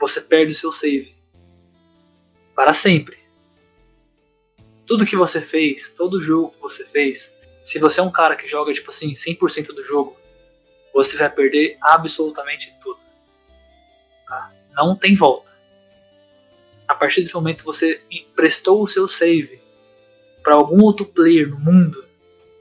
Você 0.00 0.20
perde 0.20 0.50
o 0.50 0.54
seu 0.54 0.72
save. 0.72 1.14
Para 2.52 2.74
sempre. 2.74 3.16
Tudo 4.84 5.06
que 5.06 5.14
você 5.14 5.40
fez, 5.40 5.90
todo 5.90 6.20
jogo 6.20 6.50
que 6.50 6.60
você 6.60 6.84
fez, 6.84 7.32
se 7.62 7.78
você 7.78 8.00
é 8.00 8.02
um 8.02 8.10
cara 8.10 8.34
que 8.34 8.44
joga 8.44 8.72
tipo 8.72 8.90
assim 8.90 9.12
100% 9.12 9.68
do 9.68 9.84
jogo, 9.84 10.16
você 10.92 11.16
vai 11.16 11.30
perder 11.30 11.78
absolutamente 11.80 12.74
tudo. 12.82 12.98
Tá? 14.26 14.52
Não 14.72 14.96
tem 14.96 15.14
volta. 15.14 15.56
A 16.88 16.96
partir 16.96 17.22
do 17.22 17.32
momento 17.32 17.62
você 17.62 18.02
emprestou 18.10 18.82
o 18.82 18.88
seu 18.88 19.06
save 19.06 19.62
para 20.42 20.54
algum 20.54 20.82
outro 20.82 21.06
player 21.06 21.48
no 21.48 21.60
mundo 21.60 22.04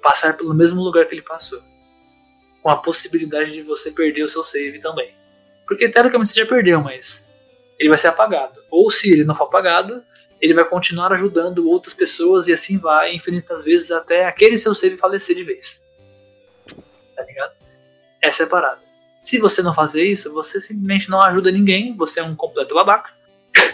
passar 0.03 0.37
pelo 0.37 0.53
mesmo 0.53 0.83
lugar 0.83 1.07
que 1.07 1.15
ele 1.15 1.23
passou, 1.23 1.63
com 2.61 2.69
a 2.69 2.75
possibilidade 2.77 3.53
de 3.53 3.63
você 3.63 3.89
perder 3.89 4.23
o 4.23 4.29
seu 4.29 4.43
save 4.43 4.79
também. 4.79 5.16
Porque 5.67 5.89
teoricamente 5.89 6.29
você 6.29 6.41
já 6.41 6.45
perdeu, 6.45 6.81
mas 6.81 7.27
ele 7.77 7.89
vai 7.89 7.97
ser 7.97 8.07
apagado. 8.07 8.61
Ou 8.71 8.89
se 8.89 9.11
ele 9.11 9.23
não 9.23 9.35
for 9.35 9.45
apagado, 9.45 10.01
ele 10.41 10.53
vai 10.53 10.65
continuar 10.65 11.11
ajudando 11.13 11.67
outras 11.69 11.93
pessoas 11.93 12.47
e 12.47 12.53
assim 12.53 12.77
vai 12.77 13.13
infinitas 13.13 13.63
vezes 13.63 13.91
até 13.91 14.25
aquele 14.25 14.57
seu 14.57 14.73
save 14.73 14.95
falecer 14.95 15.35
de 15.35 15.43
vez. 15.43 15.83
Tá 17.15 17.23
ligado? 17.23 17.55
Essa 18.21 18.43
é 18.43 18.45
a 18.45 18.49
parada. 18.49 18.81
Se 19.21 19.37
você 19.39 19.61
não 19.61 19.73
fazer 19.73 20.03
isso, 20.03 20.33
você 20.33 20.61
simplesmente 20.61 21.09
não 21.09 21.21
ajuda 21.21 21.51
ninguém, 21.51 21.95
você 21.95 22.19
é 22.19 22.23
um 22.23 22.35
completo 22.35 22.73
babaca. 22.73 23.13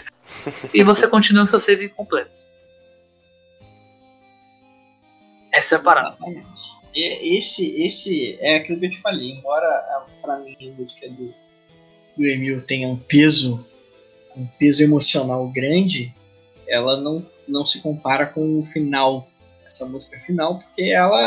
e 0.74 0.82
você 0.82 1.06
continua 1.06 1.44
com 1.44 1.50
seu 1.50 1.60
save 1.60 1.88
completo. 1.90 2.38
Essa 5.52 5.76
é 5.76 5.78
a 5.78 5.82
parada. 5.82 6.16
Exatamente. 6.16 6.74
E 6.94 7.38
esse, 7.38 7.84
esse 7.84 8.38
é 8.40 8.56
aquilo 8.56 8.80
que 8.80 8.86
eu 8.86 8.90
te 8.90 9.00
falei. 9.00 9.32
Embora 9.32 9.66
pra 10.22 10.38
mim 10.38 10.56
a 10.60 10.72
música 10.72 11.08
do, 11.10 11.32
do 12.16 12.24
Emil 12.24 12.62
tenha 12.62 12.88
um 12.88 12.96
peso, 12.96 13.64
um 14.36 14.46
peso 14.58 14.82
emocional 14.82 15.46
grande, 15.48 16.12
ela 16.66 17.00
não, 17.00 17.24
não 17.46 17.64
se 17.64 17.80
compara 17.80 18.26
com 18.26 18.58
o 18.58 18.64
final, 18.64 19.28
essa 19.66 19.84
música 19.86 20.18
final, 20.18 20.58
porque 20.58 20.82
ela, 20.82 21.20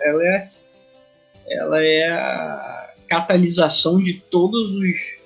ela 0.00 0.22
é 0.26 0.38
ela 1.46 1.84
é 1.84 2.10
a 2.10 2.94
catalisação 3.06 4.02
de 4.02 4.14
todos 4.14 4.74
os, 4.74 5.18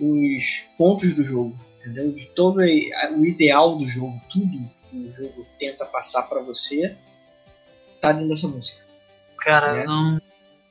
os 0.00 0.64
pontos 0.76 1.14
do 1.14 1.24
jogo, 1.24 1.56
entendeu? 1.80 2.12
De 2.12 2.26
todo 2.26 2.58
o 2.58 3.24
ideal 3.24 3.76
do 3.78 3.86
jogo, 3.86 4.20
tudo 4.30 4.70
que 4.90 4.96
o 4.96 5.12
jogo 5.12 5.46
tenta 5.58 5.86
passar 5.86 6.24
pra 6.24 6.40
você, 6.40 6.96
tá 8.00 8.12
dentro 8.12 8.28
dessa 8.28 8.48
música 8.48 8.82
Cara, 9.38 9.78
É. 9.78 9.84
não. 9.84 10.20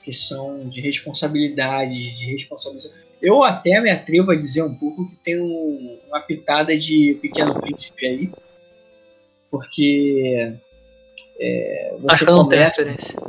Que 0.04 0.12
são 0.14 0.68
de 0.70 0.82
responsabilidade, 0.82 1.93
de 2.18 2.26
responsabilização. 2.32 2.97
Eu 3.22 3.43
até 3.43 3.80
me 3.80 3.89
atrevo 3.91 4.32
a 4.32 4.36
dizer 4.36 4.64
um 4.64 4.74
pouco 4.74 5.08
que 5.08 5.16
tem 5.18 5.39
um- 5.39 5.99
uma 6.08 6.20
pitada 6.22 6.76
de 6.78 7.18
Pequeno 7.22 7.60
Príncipe 7.62 8.06
aí, 8.08 8.32
porque 9.49 10.54
é, 11.39 11.95
você 11.99 12.16
Acho 12.16 12.26
que 12.26 12.32
eu 12.32 12.36
não 12.36 12.49
tenho 12.49 12.62
começa. 12.62 12.84
referência. 12.84 13.20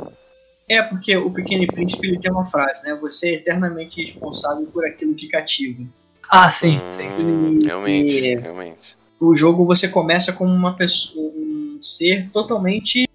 É 0.69 0.81
porque 0.81 1.15
o 1.17 1.29
Pequeno 1.31 1.67
Príncipe 1.67 2.07
ele 2.07 2.19
tem 2.19 2.31
uma 2.31 2.45
frase, 2.45 2.83
né? 2.85 2.95
Você 3.01 3.29
é 3.29 3.33
eternamente 3.35 4.01
responsável 4.01 4.65
por 4.67 4.85
aquilo 4.85 5.13
que 5.13 5.27
cativa. 5.27 5.83
Ah, 6.29 6.49
sim, 6.49 6.79
sim. 6.95 7.23
Hum, 7.23 7.59
E- 7.61 7.65
realmente, 7.65 8.15
e- 8.25 8.35
realmente. 8.35 8.95
o 9.19 9.35
jogo 9.35 9.65
você 9.65 9.87
começa 9.87 10.31
como 10.31 10.51
uma 10.53 10.75
pessoa, 10.75 11.31
um 11.35 11.77
ser 11.81 12.29
totalmente 12.31 13.07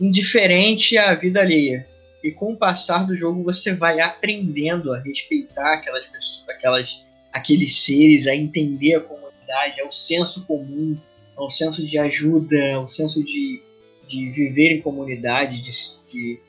indiferente 0.00 0.96
à 0.96 1.14
vida 1.14 1.40
alheia. 1.40 1.86
E 2.22 2.32
com 2.32 2.52
o 2.52 2.56
passar 2.56 3.06
do 3.06 3.14
jogo 3.14 3.44
você 3.44 3.72
vai 3.72 4.00
aprendendo 4.00 4.92
a 4.92 5.00
respeitar 5.00 5.74
aquelas 5.74 6.06
pessoas, 6.06 6.48
aquelas, 6.48 7.04
aqueles 7.32 7.78
seres, 7.80 8.26
a 8.26 8.34
entender 8.34 8.96
a 8.96 9.00
comunidade, 9.00 9.80
ao 9.80 9.92
senso 9.92 10.44
comum, 10.44 10.98
ao 11.36 11.48
senso 11.48 11.86
de 11.86 11.96
ajuda, 11.98 12.74
ao 12.74 12.88
senso 12.88 13.22
de, 13.22 13.62
de 14.08 14.30
viver 14.30 14.72
em 14.72 14.80
comunidade, 14.80 15.62
de, 15.62 15.70
de, 16.10 16.40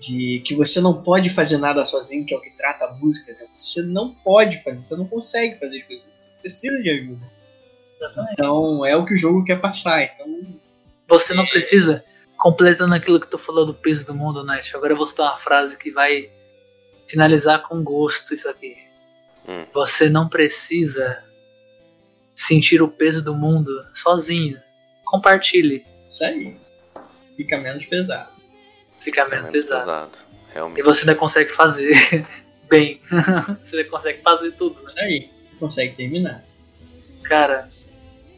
de 0.00 0.42
que 0.44 0.54
você 0.54 0.80
não 0.80 1.02
pode 1.02 1.30
fazer 1.30 1.56
nada 1.56 1.84
sozinho, 1.84 2.26
que 2.26 2.34
é 2.34 2.36
o 2.36 2.40
que 2.40 2.50
trata 2.50 2.84
a 2.84 2.92
música. 2.92 3.32
Né? 3.32 3.46
Você 3.56 3.80
não 3.80 4.14
pode 4.14 4.62
fazer, 4.62 4.82
você 4.82 4.96
não 4.96 5.06
consegue 5.06 5.58
fazer 5.58 5.78
as 5.80 5.86
coisas, 5.86 6.06
você 6.14 6.30
precisa 6.42 6.82
de 6.82 6.90
ajuda. 6.90 7.26
Exatamente. 7.96 8.32
Então 8.32 8.84
é 8.84 8.94
o 8.94 9.06
que 9.06 9.14
o 9.14 9.18
jogo 9.18 9.44
quer 9.44 9.60
passar. 9.60 10.02
Então 10.02 10.26
Você 11.08 11.32
não 11.34 11.46
precisa, 11.46 12.04
completando 12.48 12.94
aquilo 12.94 13.18
que 13.18 13.26
tu 13.26 13.38
falou 13.38 13.64
do 13.64 13.72
peso 13.72 14.06
do 14.06 14.14
mundo, 14.14 14.44
Nath. 14.44 14.74
Agora 14.74 14.92
eu 14.92 14.98
vou 14.98 15.06
citar 15.06 15.30
uma 15.32 15.38
frase 15.38 15.78
que 15.78 15.90
vai 15.90 16.30
finalizar 17.06 17.62
com 17.62 17.82
gosto 17.82 18.34
isso 18.34 18.46
aqui. 18.50 18.76
Hum. 19.48 19.64
Você 19.72 20.10
não 20.10 20.28
precisa 20.28 21.24
sentir 22.34 22.82
o 22.82 22.88
peso 22.88 23.24
do 23.24 23.34
mundo 23.34 23.72
sozinho. 23.94 24.60
Compartilhe. 25.06 25.86
isso 26.06 26.22
aí. 26.22 26.54
Fica 27.34 27.56
menos 27.56 27.86
pesado. 27.86 28.28
Fica 29.00 29.22
É 29.22 29.28
menos 29.28 29.48
menos 29.48 29.62
pesado. 29.66 29.86
pesado. 29.86 30.18
E 30.50 30.52
realmente. 30.52 30.82
você 30.82 31.00
ainda 31.00 31.14
consegue 31.14 31.50
fazer 31.50 32.26
bem. 32.68 33.00
você 33.64 33.78
ainda 33.78 33.88
consegue 33.88 34.20
fazer 34.20 34.52
tudo, 34.52 34.82
né? 34.82 34.88
Isso 34.90 34.98
aí, 35.00 35.30
consegue 35.58 35.96
terminar. 35.96 36.44
Cara, 37.22 37.70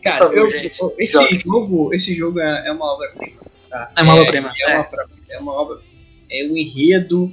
Cara, 0.01 0.19
favor, 0.19 0.37
eu- 0.37 0.51
gente, 0.53 0.79
esse 0.99 1.39
jogo, 1.41 1.93
esse 1.93 2.15
jogo 2.15 2.39
é, 2.39 2.69
é 2.69 2.71
uma 2.71 2.85
obra-prima. 2.95 3.41
Tá? 3.69 3.91
É 3.97 4.03
uma 4.03 4.15
obra-prima, 4.15 4.53
É, 4.67 4.73
é. 4.73 4.75
uma, 4.77 4.81
obra- 4.87 5.07
é 5.31 5.39
uma 5.39 5.53
obra. 5.53 5.81
É 6.31 6.45
o 6.51 6.57
enredo, 6.57 7.33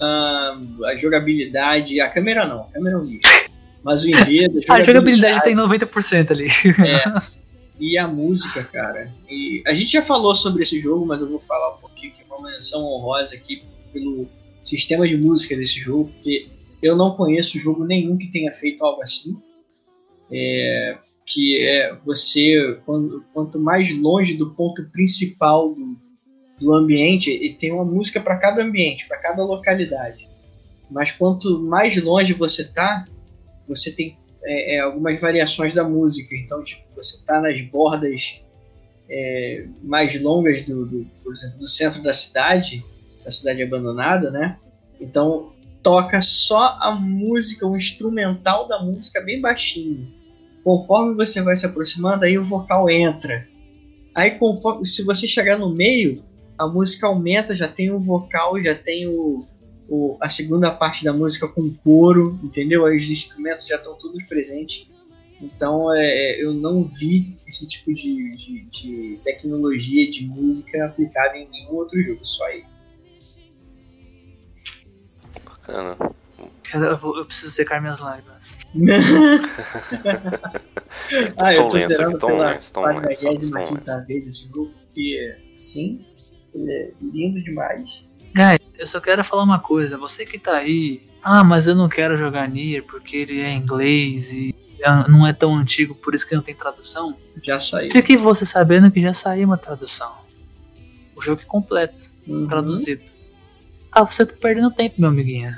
ahn, 0.00 0.84
a 0.84 0.96
jogabilidade, 0.96 2.00
a 2.00 2.08
câmera 2.08 2.46
não, 2.46 2.62
a 2.62 2.66
câmera 2.72 2.96
é 2.96 2.98
um 2.98 3.04
lixo. 3.04 3.44
Mas 3.82 4.02
o 4.04 4.08
enredo, 4.08 4.60
a 4.68 4.80
jogabilidade 4.82 5.42
tem 5.42 5.54
90% 5.54 6.30
ali. 6.30 6.46
e 7.78 7.98
a 7.98 8.08
música, 8.08 8.62
cara. 8.64 9.12
E 9.28 9.62
a 9.66 9.74
gente 9.74 9.92
já 9.92 10.02
falou 10.02 10.34
sobre 10.34 10.62
esse 10.62 10.78
jogo, 10.80 11.04
mas 11.06 11.20
eu 11.20 11.28
vou 11.28 11.40
falar 11.40 11.74
um 11.76 11.78
pouquinho 11.78 12.12
que 12.14 12.22
é 12.22 12.34
uma 12.34 12.50
menção 12.50 12.82
honrosa 12.84 13.34
aqui 13.36 13.62
pelo 13.92 14.26
sistema 14.62 15.06
de 15.06 15.16
música 15.16 15.54
desse 15.56 15.78
jogo, 15.78 16.10
porque 16.14 16.46
eu 16.82 16.96
não 16.96 17.10
conheço 17.12 17.58
jogo 17.58 17.84
nenhum 17.84 18.16
que 18.16 18.30
tenha 18.30 18.50
feito 18.52 18.84
algo 18.84 19.02
assim. 19.02 19.36
É, 20.32 20.96
que 21.26 21.58
é 21.60 21.94
você, 22.04 22.78
quando- 22.84 23.24
quanto 23.32 23.58
mais 23.58 23.90
longe 23.98 24.36
do 24.36 24.54
ponto 24.54 24.90
principal 24.90 25.74
do, 25.74 25.96
do 26.60 26.72
ambiente, 26.74 27.30
e 27.30 27.54
tem 27.54 27.72
uma 27.72 27.84
música 27.84 28.20
para 28.20 28.38
cada 28.38 28.62
ambiente, 28.62 29.06
para 29.08 29.20
cada 29.20 29.42
localidade. 29.44 30.28
Mas 30.90 31.10
quanto 31.10 31.60
mais 31.60 31.96
longe 32.02 32.32
você 32.34 32.64
tá, 32.64 33.06
você 33.66 33.90
tem 33.90 34.16
é, 34.44 34.76
é, 34.76 34.80
algumas 34.80 35.18
variações 35.20 35.72
da 35.72 35.82
música. 35.82 36.36
Então, 36.36 36.62
tipo, 36.62 36.82
você 36.94 37.24
tá 37.24 37.40
nas 37.40 37.60
bordas 37.62 38.42
é, 39.08 39.66
mais 39.82 40.20
longas 40.22 40.64
do, 40.64 40.86
do, 40.86 41.06
por 41.22 41.32
exemplo, 41.32 41.58
do 41.58 41.66
centro 41.66 42.02
da 42.02 42.12
cidade, 42.12 42.84
da 43.24 43.30
cidade 43.30 43.62
abandonada, 43.62 44.30
né? 44.30 44.58
Então 45.00 45.52
toca 45.82 46.20
só 46.20 46.76
a 46.80 46.94
música, 46.94 47.66
o 47.66 47.76
instrumental 47.76 48.68
da 48.68 48.82
música 48.82 49.20
bem 49.20 49.40
baixinho. 49.40 50.12
Conforme 50.64 51.14
você 51.14 51.42
vai 51.42 51.54
se 51.54 51.66
aproximando, 51.66 52.24
aí 52.24 52.38
o 52.38 52.44
vocal 52.44 52.88
entra. 52.88 53.46
Aí 54.14 54.32
conforme, 54.32 54.86
se 54.86 55.04
você 55.04 55.28
chegar 55.28 55.58
no 55.58 55.74
meio, 55.74 56.22
a 56.58 56.66
música 56.66 57.06
aumenta, 57.06 57.54
já 57.54 57.68
tem 57.68 57.90
o 57.90 58.00
vocal, 58.00 58.60
já 58.62 58.74
tem 58.74 59.06
o, 59.06 59.44
o- 59.88 60.16
a 60.20 60.30
segunda 60.30 60.70
parte 60.70 61.04
da 61.04 61.12
música 61.12 61.46
com 61.48 61.70
coro, 61.84 62.38
entendeu? 62.42 62.86
Aí 62.86 62.96
os 62.96 63.10
instrumentos 63.10 63.66
já 63.66 63.76
estão 63.76 63.94
todos 63.98 64.22
presentes. 64.24 64.86
Então 65.40 65.92
é, 65.94 66.42
eu 66.42 66.54
não 66.54 66.84
vi 66.84 67.36
esse 67.46 67.68
tipo 67.68 67.92
de, 67.92 68.36
de, 68.36 68.64
de 68.70 69.20
tecnologia 69.24 70.10
de 70.10 70.26
música 70.26 70.86
aplicada 70.86 71.36
em 71.36 71.48
nenhum 71.50 71.74
outro 71.74 72.00
jogo, 72.02 72.24
só 72.24 72.46
aí. 72.46 72.64
Bacana. 75.44 75.96
Eu, 76.72 76.96
vou- 76.98 77.18
eu 77.18 77.24
preciso 77.26 77.50
secar 77.52 77.80
minhas 77.80 78.00
lágrimas. 78.00 78.58
ah, 81.36 81.54
eu 81.54 81.68
tô 81.68 81.78
Tom 81.78 81.88
pela 81.88 82.18
Tom 82.18 82.38
Lenço, 82.38 82.72
45 82.72 83.78
Tom 83.84 84.04
vez 84.06 84.26
esse 84.26 84.44
jogo, 84.48 84.72
porque 84.86 85.36
sim, 85.56 86.04
ele 86.54 86.70
é 86.72 86.92
lindo 87.00 87.42
demais. 87.42 88.04
Guys, 88.34 88.58
eu 88.78 88.86
só 88.86 89.00
quero 89.00 89.22
falar 89.22 89.42
uma 89.44 89.60
coisa. 89.60 89.96
Você 89.98 90.24
que 90.26 90.38
tá 90.38 90.56
aí, 90.56 91.02
ah, 91.22 91.44
mas 91.44 91.68
eu 91.68 91.74
não 91.74 91.88
quero 91.88 92.16
jogar 92.16 92.48
Nier 92.48 92.82
porque 92.84 93.16
ele 93.18 93.40
é 93.40 93.52
inglês 93.52 94.32
e 94.32 94.54
é- 94.80 95.08
não 95.08 95.26
é 95.26 95.32
tão 95.32 95.54
antigo, 95.54 95.94
por 95.94 96.14
isso 96.14 96.26
que 96.28 96.34
não 96.34 96.42
tem 96.42 96.54
tradução. 96.54 97.16
Já 97.42 97.60
saiu. 97.60 97.90
Fique 97.90 98.16
você 98.16 98.44
sabendo 98.44 98.90
que 98.90 99.00
já 99.00 99.12
saiu 99.14 99.46
uma 99.46 99.56
tradução. 99.58 100.12
O 101.14 101.20
jogo 101.22 101.42
é 101.42 101.44
completo, 101.44 102.10
Uhum. 102.26 102.48
traduzido. 102.48 103.02
Ah, 103.92 104.02
você 104.02 104.26
tá 104.26 104.34
perdendo 104.40 104.70
tempo, 104.72 104.96
meu 105.00 105.10
amiguinho. 105.10 105.56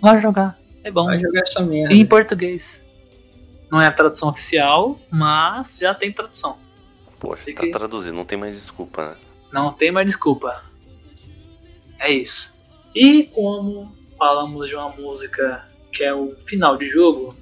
Vai 0.00 0.20
jogar, 0.20 0.58
é 0.84 0.90
bom. 0.90 1.06
Vai 1.06 1.18
jogar 1.20 1.40
essa 1.42 1.60
merda. 1.62 1.94
Em 1.94 2.06
português. 2.06 2.82
Não 3.70 3.80
é 3.80 3.86
a 3.86 3.92
tradução 3.92 4.28
oficial, 4.30 4.98
mas 5.10 5.76
já 5.78 5.94
tem 5.94 6.10
tradução. 6.12 6.56
Poxa, 7.20 7.44
Sei 7.44 7.54
tá 7.54 7.62
que- 7.62 7.70
traduzido, 7.70 8.16
não 8.16 8.24
tem 8.24 8.38
mais 8.38 8.54
desculpa, 8.54 9.10
né? 9.10 9.16
Não 9.52 9.72
tem 9.72 9.90
mais 9.90 10.06
desculpa. 10.06 10.62
É 11.98 12.10
isso. 12.10 12.54
E 12.94 13.24
como 13.24 13.92
falamos 14.16 14.68
de 14.68 14.74
uma 14.76 14.88
música 14.90 15.68
que 15.92 16.04
é 16.04 16.14
o 16.14 16.34
final 16.38 16.76
de 16.76 16.86
jogo, 16.86 17.36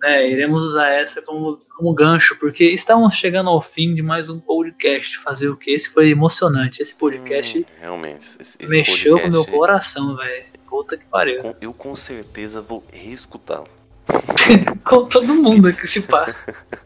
né, 0.00 0.28
iremos 0.30 0.62
usar 0.62 0.88
essa 0.90 1.22
como, 1.22 1.60
como 1.76 1.94
gancho, 1.94 2.36
porque 2.40 2.64
estamos 2.70 3.14
chegando 3.14 3.50
ao 3.50 3.60
fim 3.60 3.94
de 3.94 4.02
mais 4.02 4.28
um 4.30 4.40
podcast. 4.40 5.18
Fazer 5.18 5.48
o 5.48 5.56
que? 5.56 5.70
Esse 5.70 5.90
foi 5.90 6.08
emocionante. 6.10 6.82
Esse 6.82 6.94
podcast 6.96 7.58
Hum, 7.60 7.64
realmente. 7.80 8.26
Esse, 8.40 8.56
esse 8.58 8.66
mexeu 8.68 9.18
com 9.20 9.26
o 9.28 9.30
meu 9.30 9.44
podcast, 9.44 9.56
coração, 9.58 10.16
velho. 10.16 10.46
Puta 10.82 10.96
que 10.96 11.04
pariu. 11.06 11.40
com- 11.42 11.54
Eu 11.60 11.72
com 11.72 11.94
certeza 11.94 12.60
vou 12.60 12.82
reescutá-lo. 12.92 13.66
Com 14.84 15.06
todo 15.06 15.32
mundo 15.34 15.68
aqui 15.68 15.86
se 15.86 16.02
pá. 16.02 16.26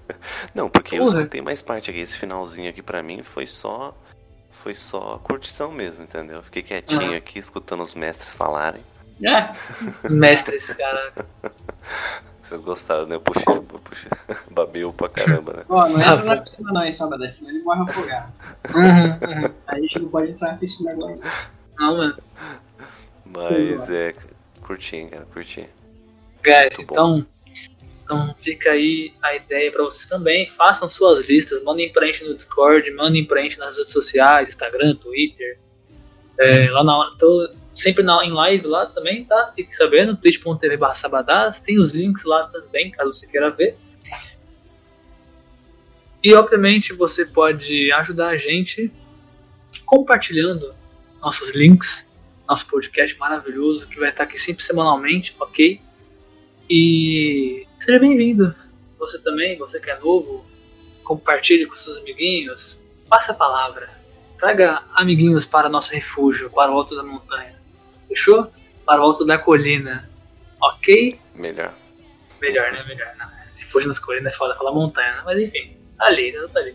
Não, 0.55 0.68
porque 0.68 0.97
eu 0.99 1.05
Porra. 1.05 1.18
escutei 1.20 1.40
mais 1.40 1.62
parte 1.62 1.90
aqui. 1.90 2.01
Esse 2.01 2.16
finalzinho 2.16 2.68
aqui 2.68 2.82
pra 2.82 3.03
mim 3.03 3.22
foi 3.22 3.47
só. 3.47 3.97
Foi 4.51 4.74
só 4.74 5.18
curtição 5.22 5.70
mesmo, 5.72 6.05
entendeu? 6.05 6.42
Fiquei 6.42 6.62
quietinho 6.62 7.14
Ah. 7.14 7.16
aqui, 7.16 7.38
escutando 7.38 7.82
os 7.82 7.94
mestres 7.94 8.34
falarem. 8.34 8.82
Ah, 9.26 9.53
Mestres, 10.11 10.72
caraca. 10.74 11.24
Vocês 12.42 12.61
gostaram, 12.61 13.07
né? 13.07 13.16
Eu 13.16 13.20
puxei, 13.20 13.44
eu 13.55 13.62
puxei, 13.62 14.11
babeu 14.51 14.92
pra 14.92 15.09
caramba, 15.09 15.53
né? 15.55 15.62
ó, 15.68 15.88
não 15.88 15.99
entra 16.01 16.22
na 16.22 16.36
piscina 16.36 16.70
não, 16.72 16.84
hein, 16.84 16.92
sábado, 16.92 17.28
senão 17.30 17.51
ele 17.51 17.62
morre 17.64 17.82
afogado. 17.82 18.32
Uhum, 18.72 19.42
uhum. 19.44 19.51
Aí 19.66 19.78
a 19.78 19.80
gente 19.80 19.99
não 19.99 20.09
pode 20.11 20.30
entrar 20.30 20.53
na 20.53 20.59
piscina 20.59 20.92
agora. 20.92 21.18
Não, 21.78 21.97
mano. 21.97 22.16
Mas 23.34 23.90
é. 23.90 24.14
Curti, 24.62 25.06
cara, 25.10 25.26
curti. 25.32 25.68
Guys, 26.42 26.78
então, 26.78 27.26
então 28.02 28.34
fica 28.38 28.70
aí 28.70 29.12
a 29.22 29.36
ideia 29.36 29.70
pra 29.70 29.84
vocês 29.84 30.06
também. 30.06 30.46
Façam 30.46 30.88
suas 30.88 31.28
listas, 31.28 31.62
mandem 31.62 31.92
pra 31.92 32.06
gente 32.06 32.24
no 32.24 32.34
Discord, 32.34 32.90
mandem 32.92 33.24
pra 33.24 33.42
gente 33.42 33.58
nas 33.58 33.76
redes 33.76 33.92
sociais, 33.92 34.48
Instagram, 34.48 34.94
Twitter. 34.96 35.58
É, 36.38 36.70
lá 36.70 36.84
na 36.84 37.16
tô 37.18 37.48
sempre 37.74 38.02
na, 38.02 38.24
em 38.24 38.32
live 38.32 38.66
lá 38.66 38.86
também, 38.86 39.24
tá? 39.24 39.52
Fique 39.54 39.74
sabendo, 39.74 40.16
twitch.tv 40.16 40.76
barra 40.76 40.94
sabadás, 40.94 41.60
tem 41.60 41.78
os 41.78 41.92
links 41.92 42.24
lá 42.24 42.46
também, 42.48 42.90
caso 42.90 43.12
você 43.12 43.26
queira 43.26 43.50
ver. 43.50 43.76
E 46.24 46.34
obviamente 46.34 46.92
você 46.92 47.24
pode 47.24 47.92
ajudar 47.92 48.28
a 48.28 48.36
gente 48.36 48.90
compartilhando 49.84 50.74
nossos 51.20 51.50
links, 51.50 52.05
nosso 52.49 52.66
podcast 52.66 53.18
maravilhoso 53.18 53.88
que 53.88 53.99
vai 53.99 54.09
estar 54.09 54.24
aqui 54.24 54.38
sempre 54.38 54.62
semanalmente, 54.62 55.34
ok? 55.40 55.80
E 56.68 57.66
seja 57.78 57.99
bem-vindo. 57.99 58.55
Você 58.99 59.20
também, 59.22 59.59
você 59.59 59.80
que 59.80 59.90
é 59.90 59.99
novo, 59.99 60.44
compartilhe 61.05 61.66
com 61.66 61.74
seus 61.74 61.99
amiguinhos, 61.99 62.84
passe 63.09 63.30
a 63.30 63.34
palavra. 63.34 63.88
Traga 64.38 64.82
amiguinhos 64.94 65.44
para 65.44 65.68
nosso 65.68 65.92
refúgio, 65.92 66.51
para 66.51 66.72
o 66.72 66.74
alto 66.76 66.94
da 66.94 67.03
montanha. 67.03 67.57
Fechou? 68.09 68.51
Para 68.84 69.01
o 69.01 69.05
alto 69.05 69.24
da 69.24 69.38
colina. 69.38 70.09
Ok? 70.61 71.18
Melhor. 71.34 71.74
Melhor, 72.40 72.72
né? 72.72 72.84
Melhor. 72.86 73.14
Não, 73.18 73.28
se 73.51 73.64
fosse 73.64 73.86
nas 73.86 73.99
colinas 73.99 74.32
é 74.32 74.36
foda 74.36 74.55
falar 74.55 74.72
montanha, 74.72 75.16
né? 75.16 75.22
Mas 75.24 75.40
enfim, 75.40 75.76
tá 75.97 76.07
ali, 76.07 76.32
né? 76.32 76.47
tá 76.53 76.61
ali. 76.61 76.74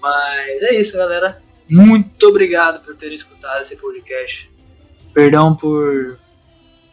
Mas 0.00 0.62
é 0.62 0.74
isso, 0.74 0.96
galera. 0.96 1.42
Muito 1.68 2.26
obrigado 2.28 2.84
por 2.84 2.96
terem 2.96 3.16
escutado 3.16 3.60
esse 3.60 3.76
podcast. 3.76 4.50
Perdão 5.12 5.54
por. 5.56 6.18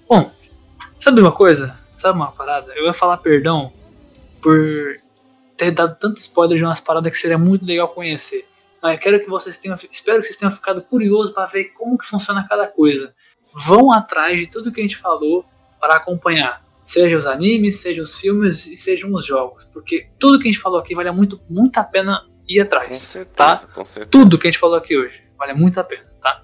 Bom, 0.09 0.31
sabe 0.99 1.21
uma 1.21 1.31
coisa? 1.31 1.77
Sabe 1.97 2.17
uma 2.17 2.31
parada? 2.31 2.73
Eu 2.75 2.85
ia 2.85 2.93
falar 2.93 3.17
perdão 3.17 3.71
por 4.41 4.97
ter 5.55 5.71
dado 5.71 5.97
tanto 5.99 6.19
spoiler 6.19 6.57
de 6.57 6.63
umas 6.63 6.81
paradas 6.81 7.11
que 7.11 7.17
seria 7.17 7.37
muito 7.37 7.65
legal 7.65 7.89
conhecer. 7.89 8.47
Mas 8.81 8.99
quero 8.99 9.19
que 9.19 9.29
vocês 9.29 9.57
tenham. 9.57 9.77
Espero 9.91 10.19
que 10.19 10.25
vocês 10.25 10.37
tenham 10.37 10.51
ficado 10.51 10.81
curiosos 10.81 11.31
para 11.31 11.45
ver 11.45 11.65
como 11.73 11.97
que 11.97 12.05
funciona 12.05 12.45
cada 12.47 12.67
coisa. 12.67 13.15
Vão 13.53 13.93
atrás 13.93 14.39
de 14.39 14.47
tudo 14.47 14.71
que 14.71 14.81
a 14.81 14.83
gente 14.83 14.97
falou 14.97 15.45
para 15.79 15.95
acompanhar. 15.95 16.63
Seja 16.83 17.17
os 17.17 17.25
animes, 17.25 17.79
seja 17.79 18.01
os 18.01 18.19
filmes 18.19 18.67
e 18.67 18.75
sejam 18.75 19.13
os 19.13 19.25
jogos. 19.25 19.63
Porque 19.71 20.09
tudo 20.19 20.39
que 20.39 20.49
a 20.49 20.51
gente 20.51 20.61
falou 20.61 20.79
aqui 20.79 20.93
vale 20.95 21.11
muito, 21.11 21.39
muito 21.49 21.77
a 21.77 21.83
pena 21.83 22.27
ir 22.47 22.57
Com 22.57 22.63
atrás. 22.63 22.97
certeza, 22.97 23.67
com 23.67 23.85
certeza. 23.85 24.11
Tudo 24.11 24.37
que 24.37 24.47
a 24.47 24.51
gente 24.51 24.59
falou 24.59 24.75
aqui 24.77 24.97
hoje 24.97 25.21
vale 25.37 25.53
muito 25.53 25.79
a 25.79 25.83
pena, 25.83 26.05
tá? 26.21 26.43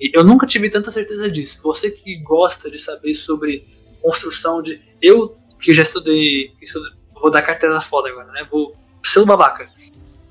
E 0.00 0.10
eu 0.16 0.22
nunca 0.24 0.46
tive 0.46 0.70
tanta 0.70 0.90
certeza 0.90 1.30
disso. 1.30 1.60
Você 1.62 1.90
que 1.90 2.16
gosta 2.18 2.70
de 2.70 2.78
saber 2.78 3.14
sobre 3.14 3.66
construção 4.00 4.62
de. 4.62 4.80
Eu 5.02 5.36
que 5.60 5.74
já 5.74 5.82
estudei. 5.82 6.52
estudo- 6.62 6.96
vou 7.20 7.30
dar 7.30 7.42
carteira 7.42 7.80
foda 7.80 8.08
agora, 8.08 8.30
né? 8.32 8.46
Vou 8.50 8.76
ser 9.02 9.20
um 9.20 9.24
babaca. 9.26 9.68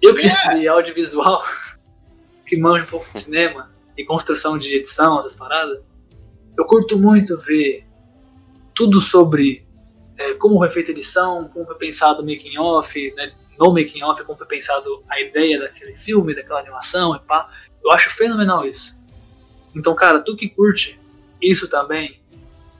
Eu 0.02 0.16
que 0.16 0.22
já 0.22 0.28
estudei 0.30 0.68
audiovisual, 0.68 1.42
que 2.46 2.56
manjo 2.56 2.86
um 2.86 2.88
pouco 2.88 3.12
de 3.12 3.18
cinema 3.20 3.70
e 3.98 4.06
construção 4.06 4.58
de 4.58 4.76
edição, 4.76 5.20
essas 5.20 5.34
paradas, 5.34 5.80
eu 6.58 6.64
curto 6.66 6.98
muito 6.98 7.36
ver 7.40 7.84
tudo 8.74 9.02
sobre 9.02 9.66
é, 10.18 10.34
como 10.36 10.58
foi 10.60 10.70
feita 10.70 10.92
a 10.92 10.94
edição, 10.94 11.50
como 11.50 11.66
foi 11.66 11.76
pensado 11.76 12.22
o 12.22 12.26
making 12.26 12.58
off, 12.58 13.14
né? 13.16 13.34
No 13.60 13.74
making 13.74 14.04
off, 14.04 14.24
como 14.24 14.38
foi 14.38 14.48
pensado 14.48 15.04
a 15.10 15.20
ideia 15.20 15.60
daquele 15.60 15.96
filme, 15.96 16.36
daquela 16.36 16.60
animação 16.60 17.16
e 17.16 17.20
pá. 17.20 17.50
Eu 17.84 17.92
acho 17.92 18.10
fenomenal 18.10 18.66
isso. 18.66 18.98
Então, 19.76 19.96
cara, 19.96 20.20
tu 20.20 20.36
que 20.36 20.50
curte 20.50 21.00
isso 21.42 21.70
também, 21.70 22.20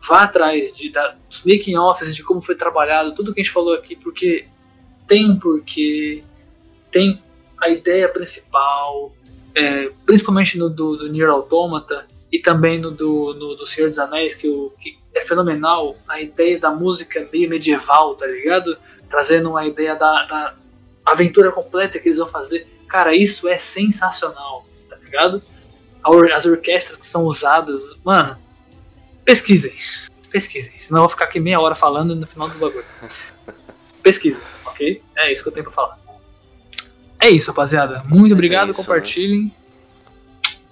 vá 0.08 0.24
atrás 0.24 0.76
de, 0.76 0.90
da, 0.90 1.16
dos 1.30 1.44
making 1.44 1.78
offs, 1.78 2.16
de 2.16 2.24
como 2.24 2.42
foi 2.42 2.56
trabalhado, 2.56 3.14
tudo 3.14 3.34
que 3.34 3.42
a 3.42 3.44
gente 3.44 3.54
falou 3.54 3.74
aqui, 3.74 3.96
porque 3.96 4.48
tem 5.08 5.30
um 5.30 5.38
porquê, 5.38 6.24
tem 6.92 7.22
a 7.62 7.70
ideia 7.70 8.10
principal, 8.10 9.14
é, 9.56 9.92
principalmente 10.06 10.58
no 10.58 10.70
do, 10.70 10.96
do 10.96 11.10
Nier 11.10 11.30
Automata 11.30 12.08
e 12.32 12.40
também 12.40 12.80
no 12.80 12.92
do, 12.92 13.34
no, 13.34 13.56
do 13.56 13.66
Senhor 13.66 13.90
dos 13.90 14.00
Anéis, 14.00 14.36
que, 14.36 14.48
o, 14.48 14.72
que 14.80 14.98
é 15.16 15.22
fenomenal, 15.22 15.96
a 16.08 16.22
ideia 16.22 16.60
da 16.60 16.72
música 16.72 17.28
meio 17.32 17.50
medieval, 17.50 18.16
tá 18.16 18.28
ligado? 18.28 18.78
Trazendo 19.10 19.50
uma 19.52 19.66
ideia 19.66 19.96
da, 19.96 20.26
da 20.26 20.56
aventura 21.12 21.52
completa 21.52 22.00
que 22.00 22.10
eles 22.10 22.18
vão 22.18 22.28
fazer. 22.28 22.68
Cara, 22.88 23.16
isso 23.16 23.48
é 23.48 23.58
sensacional, 23.58 24.66
tá 24.90 24.96
ligado? 24.98 25.42
As 26.34 26.46
orquestras 26.46 26.98
que 26.98 27.06
são 27.06 27.26
usadas, 27.26 27.98
mano, 28.04 28.38
pesquisem. 29.26 29.74
Pesquisem, 30.30 30.78
senão 30.78 31.00
eu 31.00 31.04
vou 31.04 31.10
ficar 31.10 31.26
aqui 31.26 31.40
meia 31.40 31.60
hora 31.60 31.76
falando 31.76 32.16
no 32.16 32.28
final 32.28 32.50
do 32.50 32.58
bagulho. 32.58 32.86
Pesquisem, 34.04 34.42
ok? 34.66 35.02
É 35.18 35.32
isso 35.32 35.44
que 35.44 35.50
eu 35.50 35.54
tenho 35.54 35.66
pra 35.66 35.74
falar. 35.74 36.00
É 37.20 37.30
isso, 37.30 37.50
rapaziada. 37.50 38.04
Muito 38.06 38.34
obrigado, 38.34 38.68
é 38.68 38.72
isso, 38.72 38.80
compartilhem. 38.80 39.54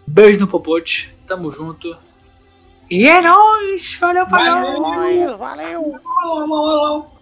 Beijo 0.08 0.40
no 0.40 0.48
popote, 0.48 1.16
tamo 1.28 1.52
junto. 1.52 1.98
E 2.90 3.08
é 3.08 3.20
nóis! 3.20 3.96
Valeu! 4.00 4.28
Valeu. 4.28 5.38
Valeu! 5.38 6.00
Falou, 6.04 6.48
falou. 6.48 7.15